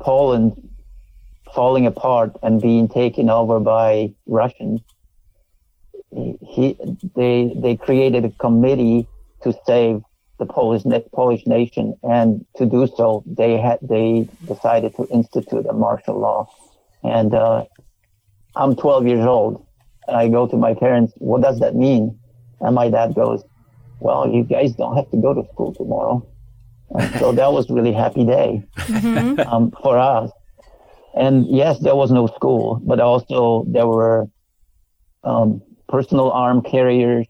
Poland 0.00 0.66
falling 1.54 1.86
apart 1.86 2.36
and 2.42 2.60
being 2.60 2.88
taken 2.88 3.30
over 3.30 3.60
by 3.60 4.12
Russians, 4.26 4.80
he, 6.10 6.76
they, 7.14 7.52
they 7.56 7.76
created 7.76 8.24
a 8.24 8.30
committee 8.30 9.08
to 9.42 9.54
save 9.66 10.02
the 10.38 10.46
Polish, 10.46 10.82
Polish 11.12 11.46
nation. 11.46 11.96
And 12.02 12.44
to 12.56 12.66
do 12.66 12.86
so, 12.96 13.24
they 13.26 13.58
had, 13.58 13.78
they 13.82 14.28
decided 14.46 14.94
to 14.96 15.06
institute 15.08 15.66
a 15.68 15.72
martial 15.72 16.18
law. 16.18 16.48
And, 17.02 17.34
uh, 17.34 17.64
I'm 18.54 18.74
12 18.74 19.06
years 19.06 19.26
old 19.26 19.66
and 20.08 20.16
I 20.16 20.28
go 20.28 20.46
to 20.46 20.56
my 20.56 20.74
parents, 20.74 21.12
what 21.16 21.42
does 21.42 21.60
that 21.60 21.74
mean? 21.74 22.18
And 22.60 22.74
my 22.74 22.88
dad 22.88 23.14
goes, 23.14 23.42
well, 24.00 24.28
you 24.28 24.44
guys 24.44 24.72
don't 24.72 24.96
have 24.96 25.10
to 25.10 25.16
go 25.16 25.34
to 25.34 25.46
school 25.52 25.74
tomorrow. 25.74 26.26
And 26.90 27.14
so 27.18 27.32
that 27.32 27.52
was 27.52 27.68
really 27.68 27.92
happy 27.92 28.24
day 28.24 28.62
mm-hmm. 28.76 29.40
um, 29.40 29.72
for 29.82 29.98
us. 29.98 30.30
And 31.14 31.46
yes, 31.48 31.78
there 31.80 31.96
was 31.96 32.10
no 32.10 32.26
school, 32.28 32.80
but 32.84 33.00
also 33.00 33.64
there 33.68 33.86
were 33.86 34.28
um, 35.24 35.62
personal 35.88 36.30
arm 36.30 36.62
carriers 36.62 37.26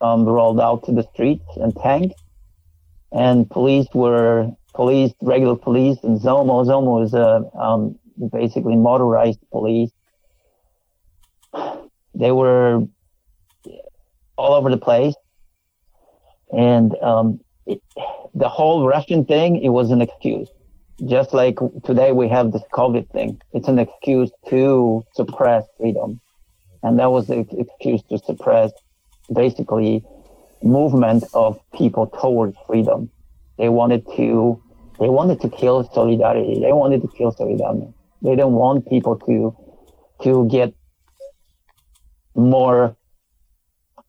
um, 0.00 0.24
rolled 0.24 0.60
out 0.60 0.84
to 0.84 0.92
the 0.92 1.06
streets 1.14 1.44
and 1.56 1.74
tanks. 1.76 2.14
And 3.14 3.48
police 3.48 3.86
were 3.94 4.50
police, 4.74 5.12
regular 5.22 5.56
police, 5.56 5.98
and 6.02 6.20
Zomo. 6.20 6.66
Zomo 6.66 7.04
is 7.04 7.14
a 7.14 7.48
um, 7.56 7.98
basically 8.32 8.76
motorized 8.76 9.38
police. 9.52 9.92
They 12.14 12.32
were 12.32 12.82
all 14.36 14.54
over 14.54 14.70
the 14.70 14.76
place, 14.76 15.14
and 16.50 16.94
um, 17.02 17.40
it, 17.66 17.80
the 18.34 18.48
whole 18.48 18.86
Russian 18.86 19.24
thing. 19.24 19.62
It 19.62 19.70
was 19.70 19.90
an 19.90 20.02
excuse 20.02 20.48
just 21.06 21.34
like 21.34 21.58
today 21.84 22.12
we 22.12 22.28
have 22.28 22.52
this 22.52 22.62
COVID 22.72 23.10
thing, 23.10 23.40
it's 23.52 23.68
an 23.68 23.78
excuse 23.78 24.30
to 24.48 25.04
suppress 25.14 25.64
freedom. 25.78 26.20
And 26.82 26.98
that 26.98 27.10
was 27.10 27.26
the 27.26 27.46
excuse 27.58 28.02
to 28.10 28.18
suppress 28.18 28.70
basically 29.34 30.04
movement 30.64 31.24
of 31.34 31.60
people 31.76 32.06
towards 32.06 32.56
freedom. 32.66 33.10
They 33.58 33.68
wanted 33.68 34.06
to, 34.16 34.62
they 34.98 35.08
wanted 35.08 35.40
to 35.42 35.48
kill 35.48 35.88
solidarity. 35.92 36.60
They 36.60 36.72
wanted 36.72 37.02
to 37.02 37.08
kill 37.08 37.32
solidarity. 37.32 37.92
They 38.22 38.30
didn't 38.30 38.52
want 38.52 38.88
people 38.88 39.16
to, 39.16 39.56
to 40.24 40.48
get 40.48 40.74
more 42.34 42.96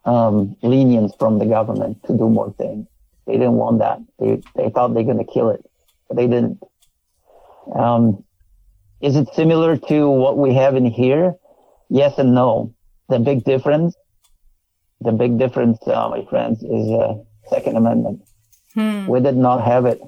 um, 0.06 0.56
lenience 0.62 1.14
from 1.20 1.40
the 1.40 1.46
government 1.46 2.04
to 2.08 2.18
do 2.18 2.30
more 2.30 2.54
things. 2.58 2.88
They 3.28 3.34
didn't 3.34 3.54
want 3.54 3.80
that. 3.80 4.00
They, 4.20 4.42
they 4.56 4.70
thought 4.70 4.94
they're 4.94 5.04
going 5.04 5.18
to 5.18 5.32
kill 5.32 5.50
it, 5.50 5.64
but 6.08 6.18
they 6.18 6.28
didn't. 6.28 6.60
Um, 7.74 8.24
is 9.02 9.16
it 9.16 9.28
similar 9.34 9.78
to 9.78 10.10
what 10.10 10.38
we 10.38 10.54
have 10.54 10.76
in 10.76 10.86
here? 10.86 11.34
Yes 11.90 12.18
and 12.18 12.34
no. 12.34 12.74
The 13.10 13.20
big 13.20 13.44
difference, 13.44 13.96
the 15.06 15.12
big 15.12 15.38
difference, 15.38 15.80
uh, 15.88 16.10
my 16.10 16.26
friends, 16.30 16.64
is 16.64 16.90
uh, 16.92 17.16
Second 17.50 17.78
Amendment. 17.78 18.22
Hmm. 18.74 19.08
We 19.08 19.20
did 19.22 19.38
not 19.38 19.64
have 19.64 19.86
it. 19.86 20.02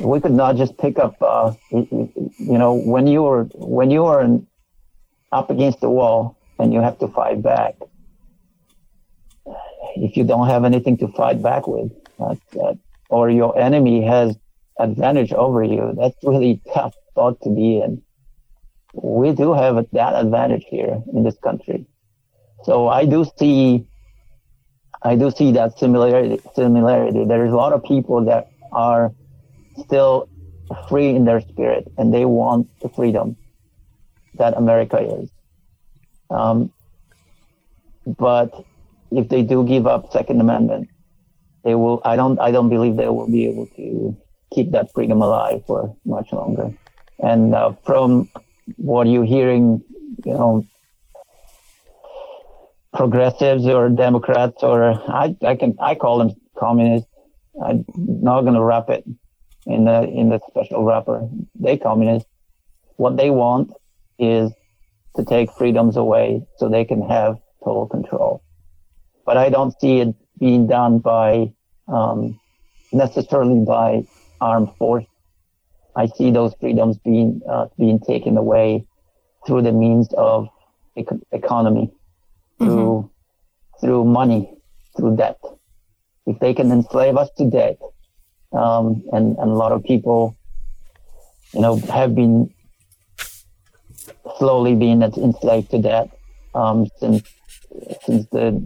We 0.00 0.20
could 0.20 0.32
not 0.32 0.56
just 0.56 0.76
pick 0.76 0.98
up, 0.98 1.14
uh, 1.22 1.54
you 1.70 2.58
know, 2.62 2.74
when 2.74 3.06
you 3.06 3.22
were 3.22 3.44
when 3.54 3.90
you 3.90 4.04
are 4.06 4.20
in, 4.20 4.46
up 5.30 5.50
against 5.50 5.80
the 5.80 5.88
wall 5.88 6.36
and 6.58 6.72
you 6.72 6.80
have 6.80 6.98
to 6.98 7.08
fight 7.08 7.42
back. 7.42 7.76
If 9.96 10.16
you 10.16 10.24
don't 10.24 10.48
have 10.48 10.64
anything 10.64 10.96
to 10.98 11.08
fight 11.08 11.40
back 11.40 11.68
with, 11.68 11.92
or 13.08 13.30
your 13.30 13.56
enemy 13.56 14.04
has 14.04 14.36
advantage 14.78 15.32
over 15.32 15.62
you. 15.62 15.94
That's 15.96 16.16
really 16.22 16.60
tough 16.72 16.94
thought 17.14 17.40
to 17.42 17.50
be 17.50 17.80
in. 17.80 18.02
We 18.92 19.32
do 19.32 19.54
have 19.54 19.76
that 19.92 20.14
advantage 20.14 20.64
here 20.68 21.02
in 21.12 21.22
this 21.22 21.36
country. 21.42 21.86
So 22.64 22.88
I 22.88 23.04
do 23.04 23.26
see, 23.38 23.86
I 25.02 25.16
do 25.16 25.30
see 25.30 25.52
that 25.52 25.78
similarity. 25.78 26.40
Similarity. 26.54 27.24
There 27.24 27.44
is 27.44 27.52
a 27.52 27.56
lot 27.56 27.72
of 27.72 27.84
people 27.84 28.24
that 28.24 28.48
are 28.72 29.12
still 29.76 30.28
free 30.88 31.10
in 31.10 31.24
their 31.24 31.40
spirit, 31.40 31.92
and 31.98 32.12
they 32.12 32.24
want 32.24 32.68
the 32.80 32.88
freedom 32.88 33.36
that 34.34 34.56
America 34.56 34.98
is. 34.98 35.30
Um, 36.30 36.72
but 38.06 38.50
if 39.10 39.28
they 39.28 39.42
do 39.42 39.64
give 39.64 39.86
up 39.86 40.10
Second 40.12 40.40
Amendment, 40.40 40.88
they 41.64 41.74
will. 41.74 42.00
I 42.04 42.16
don't. 42.16 42.38
I 42.40 42.50
don't 42.50 42.70
believe 42.70 42.96
they 42.96 43.08
will 43.08 43.30
be 43.30 43.46
able 43.46 43.66
to 43.76 44.16
keep 44.54 44.72
that 44.72 44.88
freedom 44.94 45.20
alive 45.22 45.62
for 45.66 45.96
much 46.04 46.32
longer. 46.32 46.72
And 47.18 47.54
uh, 47.54 47.74
from 47.84 48.30
what 48.76 49.06
you're 49.06 49.24
hearing, 49.24 49.82
you 50.24 50.32
know, 50.32 50.66
progressives 52.94 53.66
or 53.66 53.88
Democrats 53.88 54.62
or 54.62 54.94
I, 55.10 55.36
I 55.44 55.56
can 55.56 55.76
I 55.80 55.94
call 55.94 56.18
them 56.18 56.30
communists. 56.56 57.08
I'm 57.62 57.84
not 57.96 58.42
going 58.42 58.54
to 58.54 58.62
wrap 58.62 58.88
it 58.88 59.04
in 59.66 59.84
the 59.84 60.02
in 60.02 60.28
the 60.28 60.40
special 60.48 60.84
wrapper. 60.84 61.28
They 61.54 61.76
communists. 61.76 62.28
What 62.96 63.16
they 63.16 63.30
want 63.30 63.72
is 64.18 64.52
to 65.16 65.24
take 65.24 65.52
freedoms 65.52 65.96
away 65.96 66.46
so 66.56 66.68
they 66.68 66.84
can 66.84 67.02
have 67.02 67.38
total 67.64 67.86
control. 67.86 68.42
But 69.26 69.36
I 69.36 69.48
don't 69.48 69.78
see 69.80 70.00
it 70.00 70.14
being 70.38 70.66
done 70.66 70.98
by 70.98 71.52
um, 71.88 72.38
necessarily 72.92 73.64
by 73.64 74.04
armed 74.40 74.70
force. 74.78 75.06
I 75.96 76.06
see 76.06 76.30
those 76.30 76.54
freedoms 76.60 76.98
being 76.98 77.40
uh, 77.48 77.66
being 77.78 78.00
taken 78.00 78.36
away 78.36 78.86
through 79.46 79.62
the 79.62 79.72
means 79.72 80.12
of 80.16 80.48
ec- 80.96 81.22
economy, 81.32 81.92
through 82.64 83.10
mm-hmm. 83.10 83.86
through 83.86 84.04
money, 84.04 84.56
through 84.96 85.16
debt. 85.16 85.38
If 86.26 86.38
they 86.38 86.54
can 86.54 86.70
enslave 86.72 87.16
us 87.16 87.30
to 87.38 87.50
debt, 87.50 87.78
um, 88.52 89.02
and, 89.12 89.36
and 89.36 89.50
a 89.50 89.54
lot 89.54 89.72
of 89.72 89.84
people, 89.84 90.36
you 91.52 91.60
know, 91.60 91.76
have 91.76 92.14
been 92.14 92.54
slowly 94.38 94.74
being 94.74 95.02
enslaved 95.02 95.70
to 95.72 95.78
debt 95.78 96.08
um, 96.54 96.86
since 96.98 97.22
since 98.04 98.26
the 98.30 98.62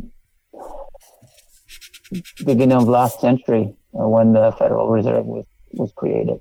beginning 2.44 2.76
of 2.76 2.88
last 2.88 3.20
century, 3.20 3.74
uh, 3.94 4.09
when 4.09 4.32
the 4.32 4.53
Federal 4.59 4.88
Reserve 4.88 5.26
was 5.26 5.46
was 5.72 5.92
created, 5.96 6.40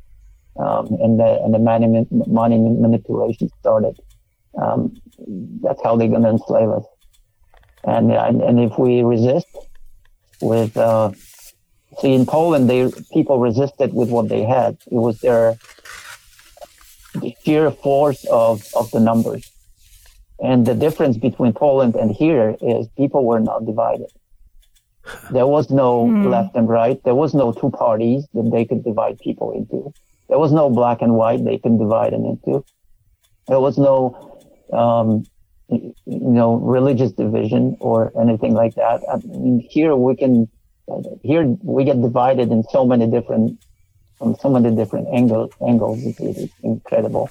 um, 0.59 0.87
and 1.01 1.19
the 1.19 1.41
and 1.43 1.53
the 1.53 1.59
money 1.59 2.05
money 2.27 2.57
manipulation 2.57 3.49
started. 3.59 3.99
Um, 4.61 4.95
that's 5.61 5.81
how 5.83 5.95
they're 5.95 6.07
going 6.07 6.23
to 6.23 6.29
enslave 6.29 6.69
us. 6.69 6.83
And, 7.87 8.11
and 8.11 8.41
and 8.41 8.59
if 8.59 8.77
we 8.77 9.01
resist 9.01 9.47
with 10.41 10.75
uh, 10.75 11.11
see 11.99 12.13
in 12.13 12.25
Poland, 12.25 12.69
they 12.69 12.91
people 13.13 13.39
resisted 13.39 13.93
with 13.93 14.09
what 14.09 14.27
they 14.29 14.43
had. 14.43 14.77
It 14.91 15.01
was 15.07 15.19
their 15.21 15.57
the 17.15 17.33
sheer 17.43 17.71
force 17.71 18.25
of 18.25 18.65
of 18.75 18.91
the 18.91 18.99
numbers. 18.99 19.51
And 20.39 20.65
the 20.65 20.75
difference 20.75 21.17
between 21.17 21.53
Poland 21.53 21.95
and 21.95 22.11
here 22.11 22.55
is 22.61 22.87
people 22.95 23.25
were 23.25 23.39
not 23.39 23.65
divided. 23.65 24.11
There 25.31 25.47
was 25.47 25.69
no 25.69 26.05
mm. 26.05 26.29
left 26.29 26.55
and 26.55 26.67
right. 26.69 27.01
There 27.03 27.15
was 27.15 27.33
no 27.33 27.51
two 27.51 27.71
parties 27.71 28.27
that 28.33 28.51
they 28.51 28.65
could 28.65 28.83
divide 28.83 29.19
people 29.19 29.51
into. 29.51 29.93
There 30.27 30.37
was 30.37 30.51
no 30.51 30.69
black 30.69 31.01
and 31.01 31.13
white 31.15 31.43
they 31.43 31.57
could 31.57 31.79
divide 31.79 32.13
them 32.13 32.25
into. 32.25 32.63
There 33.47 33.61
was 33.61 33.77
no, 33.77 34.37
um, 34.73 35.23
you 35.69 35.93
know, 36.05 36.55
religious 36.55 37.11
division 37.11 37.77
or 37.79 38.11
anything 38.19 38.53
like 38.53 38.75
that. 38.75 39.01
I 39.11 39.17
mean, 39.17 39.59
here 39.69 39.95
we 39.95 40.15
can, 40.15 40.47
here 41.23 41.43
we 41.63 41.83
get 41.83 42.01
divided 42.01 42.51
in 42.51 42.63
so 42.71 42.85
many 42.85 43.07
different, 43.07 43.59
from 44.17 44.35
so 44.35 44.49
many 44.49 44.75
different 44.75 45.07
angles. 45.13 45.51
Angles, 45.65 46.03
it's, 46.03 46.19
it's 46.19 46.53
incredible. 46.63 47.29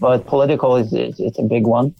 But 0.00 0.26
political 0.26 0.76
is, 0.76 0.92
is 0.92 1.18
it's 1.18 1.38
a 1.38 1.42
big 1.42 1.66
one. 1.66 1.94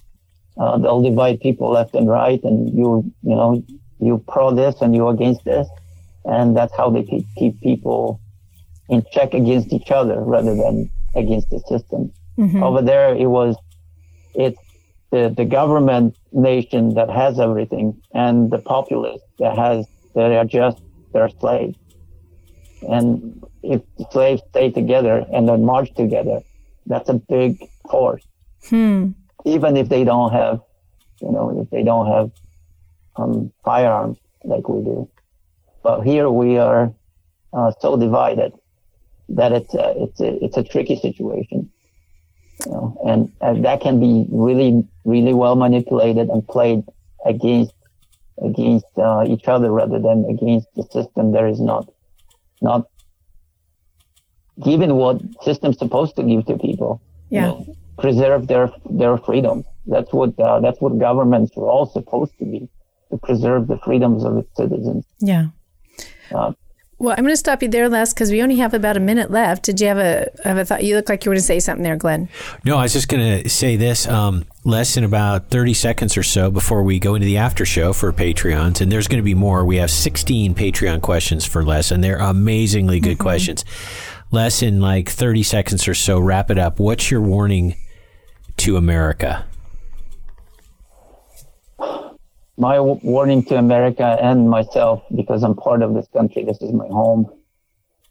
Uh, 0.56 0.78
they'll 0.78 1.02
divide 1.02 1.40
people 1.40 1.70
left 1.70 1.94
and 1.94 2.08
right, 2.08 2.42
and 2.44 2.72
you, 2.76 3.12
you 3.22 3.34
know, 3.34 3.62
you 3.98 4.22
pro 4.28 4.54
this 4.54 4.80
and 4.80 4.94
you 4.94 5.08
against 5.08 5.44
this, 5.44 5.66
and 6.24 6.56
that's 6.56 6.74
how 6.76 6.90
they 6.90 7.02
keep, 7.02 7.26
keep 7.36 7.60
people 7.60 8.20
in 8.88 9.04
check 9.10 9.34
against 9.34 9.72
each 9.72 9.90
other 9.90 10.20
rather 10.20 10.54
than 10.54 10.90
against 11.16 11.50
the 11.50 11.58
system. 11.68 12.12
Mm-hmm. 12.38 12.62
Over 12.62 12.82
there, 12.82 13.14
it 13.14 13.26
was 13.26 13.56
it's 14.34 14.58
the 15.14 15.22
the 15.40 15.44
government 15.44 16.16
nation 16.32 16.94
that 16.94 17.10
has 17.10 17.38
everything, 17.38 17.86
and 18.12 18.50
the 18.50 18.58
populace 18.58 19.22
that 19.38 19.56
has 19.56 19.86
that 20.14 20.30
are 20.40 20.44
just 20.44 20.80
their 21.12 21.28
slaves. 21.40 21.78
And 22.94 23.42
if 23.62 23.80
the 23.98 24.06
slaves 24.12 24.42
stay 24.50 24.70
together 24.70 25.16
and 25.32 25.48
then 25.48 25.64
march 25.64 25.90
together, 25.94 26.40
that's 26.86 27.08
a 27.08 27.14
big 27.14 27.52
force. 27.90 28.26
Hmm 28.68 29.12
even 29.44 29.76
if 29.76 29.88
they 29.88 30.04
don't 30.04 30.32
have, 30.32 30.60
you 31.20 31.30
know, 31.30 31.60
if 31.60 31.70
they 31.70 31.82
don't 31.82 32.06
have 32.06 32.30
um, 33.16 33.52
firearms 33.64 34.18
like 34.42 34.68
we 34.68 34.82
do. 34.82 35.08
But 35.82 36.02
here 36.02 36.30
we 36.30 36.58
are 36.58 36.92
uh, 37.52 37.72
so 37.80 37.96
divided 37.96 38.52
that 39.28 39.52
it's 39.52 39.74
a, 39.74 39.94
it's 40.02 40.20
a, 40.20 40.44
it's 40.44 40.56
a 40.56 40.62
tricky 40.62 40.96
situation. 40.96 41.70
You 42.64 42.72
know, 42.72 43.00
and, 43.06 43.32
and 43.40 43.64
that 43.64 43.80
can 43.80 44.00
be 44.00 44.26
really, 44.30 44.86
really 45.04 45.34
well 45.34 45.56
manipulated 45.56 46.28
and 46.28 46.46
played 46.46 46.84
against 47.24 47.74
against 48.42 48.86
uh, 48.98 49.24
each 49.26 49.46
other 49.46 49.70
rather 49.70 49.98
than 49.98 50.24
against 50.28 50.68
the 50.74 50.82
system. 50.84 51.32
There 51.32 51.46
is 51.46 51.60
not 51.60 51.88
not 52.60 52.88
given 54.62 54.96
what 54.96 55.20
system's 55.42 55.78
supposed 55.78 56.16
to 56.16 56.22
give 56.22 56.46
to 56.46 56.58
people. 56.58 57.00
Yeah. 57.30 57.40
You 57.40 57.46
know, 57.46 57.76
preserve 57.98 58.46
their 58.46 58.72
their 58.88 59.18
freedom. 59.18 59.64
That's 59.86 60.12
what 60.12 60.38
uh, 60.38 60.60
that's 60.60 60.80
what 60.80 60.98
governments 60.98 61.52
are 61.56 61.68
all 61.68 61.86
supposed 61.86 62.36
to 62.38 62.44
be 62.44 62.68
to 63.10 63.18
preserve 63.18 63.68
the 63.68 63.78
freedoms 63.78 64.24
of 64.24 64.36
its 64.38 64.56
citizens. 64.56 65.04
Yeah. 65.20 65.48
Uh, 66.34 66.52
well, 66.98 67.14
I'm 67.16 67.24
going 67.24 67.32
to 67.32 67.36
stop 67.36 67.62
you 67.62 67.68
there, 67.68 67.88
Les, 67.88 68.12
because 68.12 68.30
we 68.30 68.42
only 68.42 68.56
have 68.56 68.72
about 68.72 68.96
a 68.96 69.00
minute 69.00 69.30
left. 69.30 69.64
Did 69.64 69.80
you 69.80 69.88
have 69.88 69.98
a 69.98 70.28
have 70.44 70.58
a 70.58 70.64
thought? 70.64 70.84
You 70.84 70.96
look 70.96 71.08
like 71.08 71.24
you 71.24 71.30
were 71.30 71.34
going 71.34 71.40
to 71.40 71.46
say 71.46 71.60
something 71.60 71.82
there, 71.82 71.96
Glen. 71.96 72.28
No, 72.64 72.78
I 72.78 72.82
was 72.82 72.92
just 72.92 73.08
going 73.08 73.42
to 73.42 73.48
say 73.48 73.76
this. 73.76 74.06
Um, 74.06 74.44
less 74.64 74.94
than 74.94 75.04
about 75.04 75.50
30 75.50 75.74
seconds 75.74 76.16
or 76.16 76.22
so 76.22 76.50
before 76.50 76.82
we 76.82 76.98
go 76.98 77.14
into 77.14 77.26
the 77.26 77.36
after 77.36 77.66
show 77.66 77.92
for 77.92 78.12
Patreons, 78.12 78.80
and 78.80 78.90
there's 78.92 79.08
going 79.08 79.18
to 79.18 79.24
be 79.24 79.34
more. 79.34 79.64
We 79.64 79.76
have 79.76 79.90
16 79.90 80.54
Patreon 80.54 81.02
questions 81.02 81.44
for 81.44 81.64
Les, 81.64 81.90
and 81.90 82.02
they're 82.02 82.18
amazingly 82.18 83.00
good 83.00 83.14
mm-hmm. 83.14 83.22
questions. 83.22 83.64
Les, 84.30 84.62
in 84.62 84.80
like 84.80 85.08
30 85.08 85.42
seconds 85.42 85.88
or 85.88 85.94
so, 85.94 86.18
wrap 86.20 86.50
it 86.50 86.58
up. 86.58 86.78
What's 86.78 87.10
your 87.10 87.20
warning 87.20 87.76
to 88.58 88.76
America? 88.76 89.46
My 92.56 92.76
w- 92.76 93.00
warning 93.02 93.44
to 93.46 93.56
America 93.56 94.16
and 94.20 94.48
myself, 94.48 95.02
because 95.14 95.42
I'm 95.42 95.54
part 95.54 95.82
of 95.82 95.94
this 95.94 96.06
country, 96.08 96.44
this 96.44 96.60
is 96.60 96.72
my 96.72 96.86
home, 96.86 97.30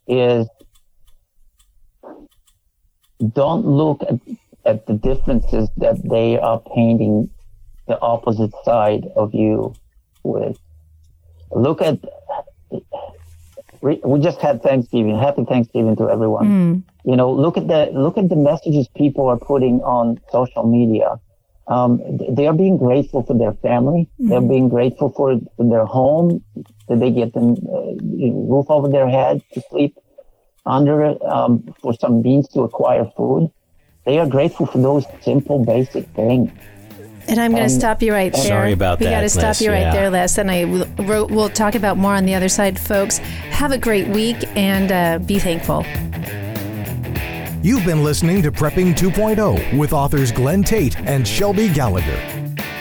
is 0.08 0.48
don't 3.32 3.66
look 3.66 4.02
at, 4.04 4.20
at 4.66 4.86
the 4.86 4.94
differences 4.94 5.70
that 5.78 5.98
they 6.04 6.38
are 6.38 6.62
painting 6.76 7.30
the 7.88 8.00
opposite 8.02 8.52
side 8.66 9.06
of 9.16 9.34
you 9.34 9.74
with. 10.24 10.58
Look 11.52 11.82
at, 11.82 12.00
we 13.82 14.20
just 14.20 14.40
had 14.42 14.62
Thanksgiving. 14.64 15.18
Happy 15.18 15.46
Thanksgiving 15.46 15.96
to 15.98 16.10
everyone. 16.10 16.48
Mm 16.48 16.94
you 17.06 17.16
know, 17.16 17.32
look 17.32 17.58
at 17.58 17.68
the 17.68 17.90
look 17.94 18.18
at 18.18 18.30
the 18.30 18.36
messages 18.36 18.88
people 18.96 19.28
are 19.28 19.38
putting 19.38 19.82
on 19.82 20.20
social 20.32 20.64
media. 20.64 21.20
Um, 21.68 22.02
they 22.30 22.48
are 22.48 22.54
being 22.54 22.78
grateful 22.78 23.24
for 23.24 23.38
their 23.38 23.54
family. 23.54 24.10
Mm-hmm. 24.20 24.30
They're 24.30 24.42
being 24.42 24.70
grateful 24.70 25.10
for, 25.10 25.40
for, 25.56 25.70
their 25.70 25.86
home 25.86 26.44
that 26.90 27.00
they 27.00 27.10
get 27.10 27.34
them 27.34 27.56
uh, 27.72 27.94
roof 28.02 28.66
over 28.70 28.90
their 28.90 29.10
head 29.10 29.42
to 29.54 29.62
sleep 29.70 29.98
under, 30.66 31.16
um, 31.26 31.74
for 31.82 31.94
some 31.94 32.22
means 32.22 32.50
to 32.50 32.62
acquire 32.62 33.10
food. 33.16 33.50
They 34.06 34.20
are 34.20 34.28
grateful 34.28 34.66
for 34.66 34.80
those 34.80 35.06
simple, 35.22 35.64
basic 35.64 36.06
things. 36.10 36.52
And 37.28 37.40
I'm 37.40 37.52
going 37.52 37.64
to 37.64 37.70
stop 37.70 38.02
you 38.02 38.12
right 38.12 38.34
there. 38.34 38.44
Sorry 38.44 38.74
about 38.74 39.00
we 39.00 39.06
that. 39.06 39.12
We 39.12 39.16
got 39.16 39.22
to 39.22 39.30
stop 39.30 39.62
you 39.62 39.72
right 39.72 39.82
yeah. 39.82 39.94
there, 39.94 40.10
Les. 40.10 40.38
And 40.38 40.52
I 40.52 40.66
we'll, 40.66 41.28
we'll 41.28 41.50
talk 41.50 41.76
about 41.76 41.98
more 41.98 42.14
on 42.14 42.26
the 42.26 42.36
other 42.36 42.50
side, 42.50 42.78
folks. 42.78 43.20
Have 43.20 43.72
a 43.72 43.78
great 43.78 44.10
week 44.10 44.36
and 44.58 44.92
uh, 44.92 45.26
be 45.26 45.40
thankful. 45.40 45.86
You've 47.64 47.86
been 47.86 48.04
listening 48.04 48.42
to 48.42 48.52
Prepping 48.52 48.94
2.0 48.94 49.78
with 49.78 49.94
authors 49.94 50.34
Glen 50.34 50.64
Tate 50.64 51.00
and 51.00 51.26
Shelby 51.26 51.70
Gallagher. 51.70 52.20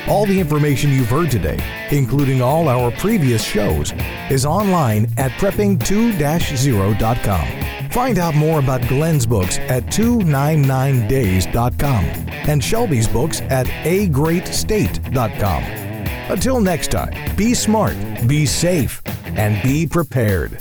All 0.09 0.27
the 0.27 0.41
information 0.41 0.91
you've 0.91 1.09
heard 1.09 1.31
today, 1.31 1.61
including 1.93 2.43
all 2.43 2.69
our 2.69 2.91
previous 2.91 3.45
shows, 3.45 3.93
is 4.29 4.45
online 4.45 5.05
at 5.19 5.31
prepping2-0.com. 5.33 7.91
Find 7.91 8.19
out 8.19 8.35
more 8.35 8.59
about 8.59 8.81
Glen's 8.89 9.25
books 9.25 9.59
at 9.59 9.85
299days.com 9.85 12.05
and 12.05 12.65
Shelby's 12.65 13.07
books 13.07 13.41
at 13.43 13.67
agreatstate.com. 13.67 15.63
Until 16.29 16.61
next 16.61 16.91
time, 16.91 17.37
be 17.37 17.55
smart, 17.55 17.95
be 18.27 18.47
safe, 18.47 19.01
and 19.37 19.63
be 19.63 19.87
prepared. 19.87 20.61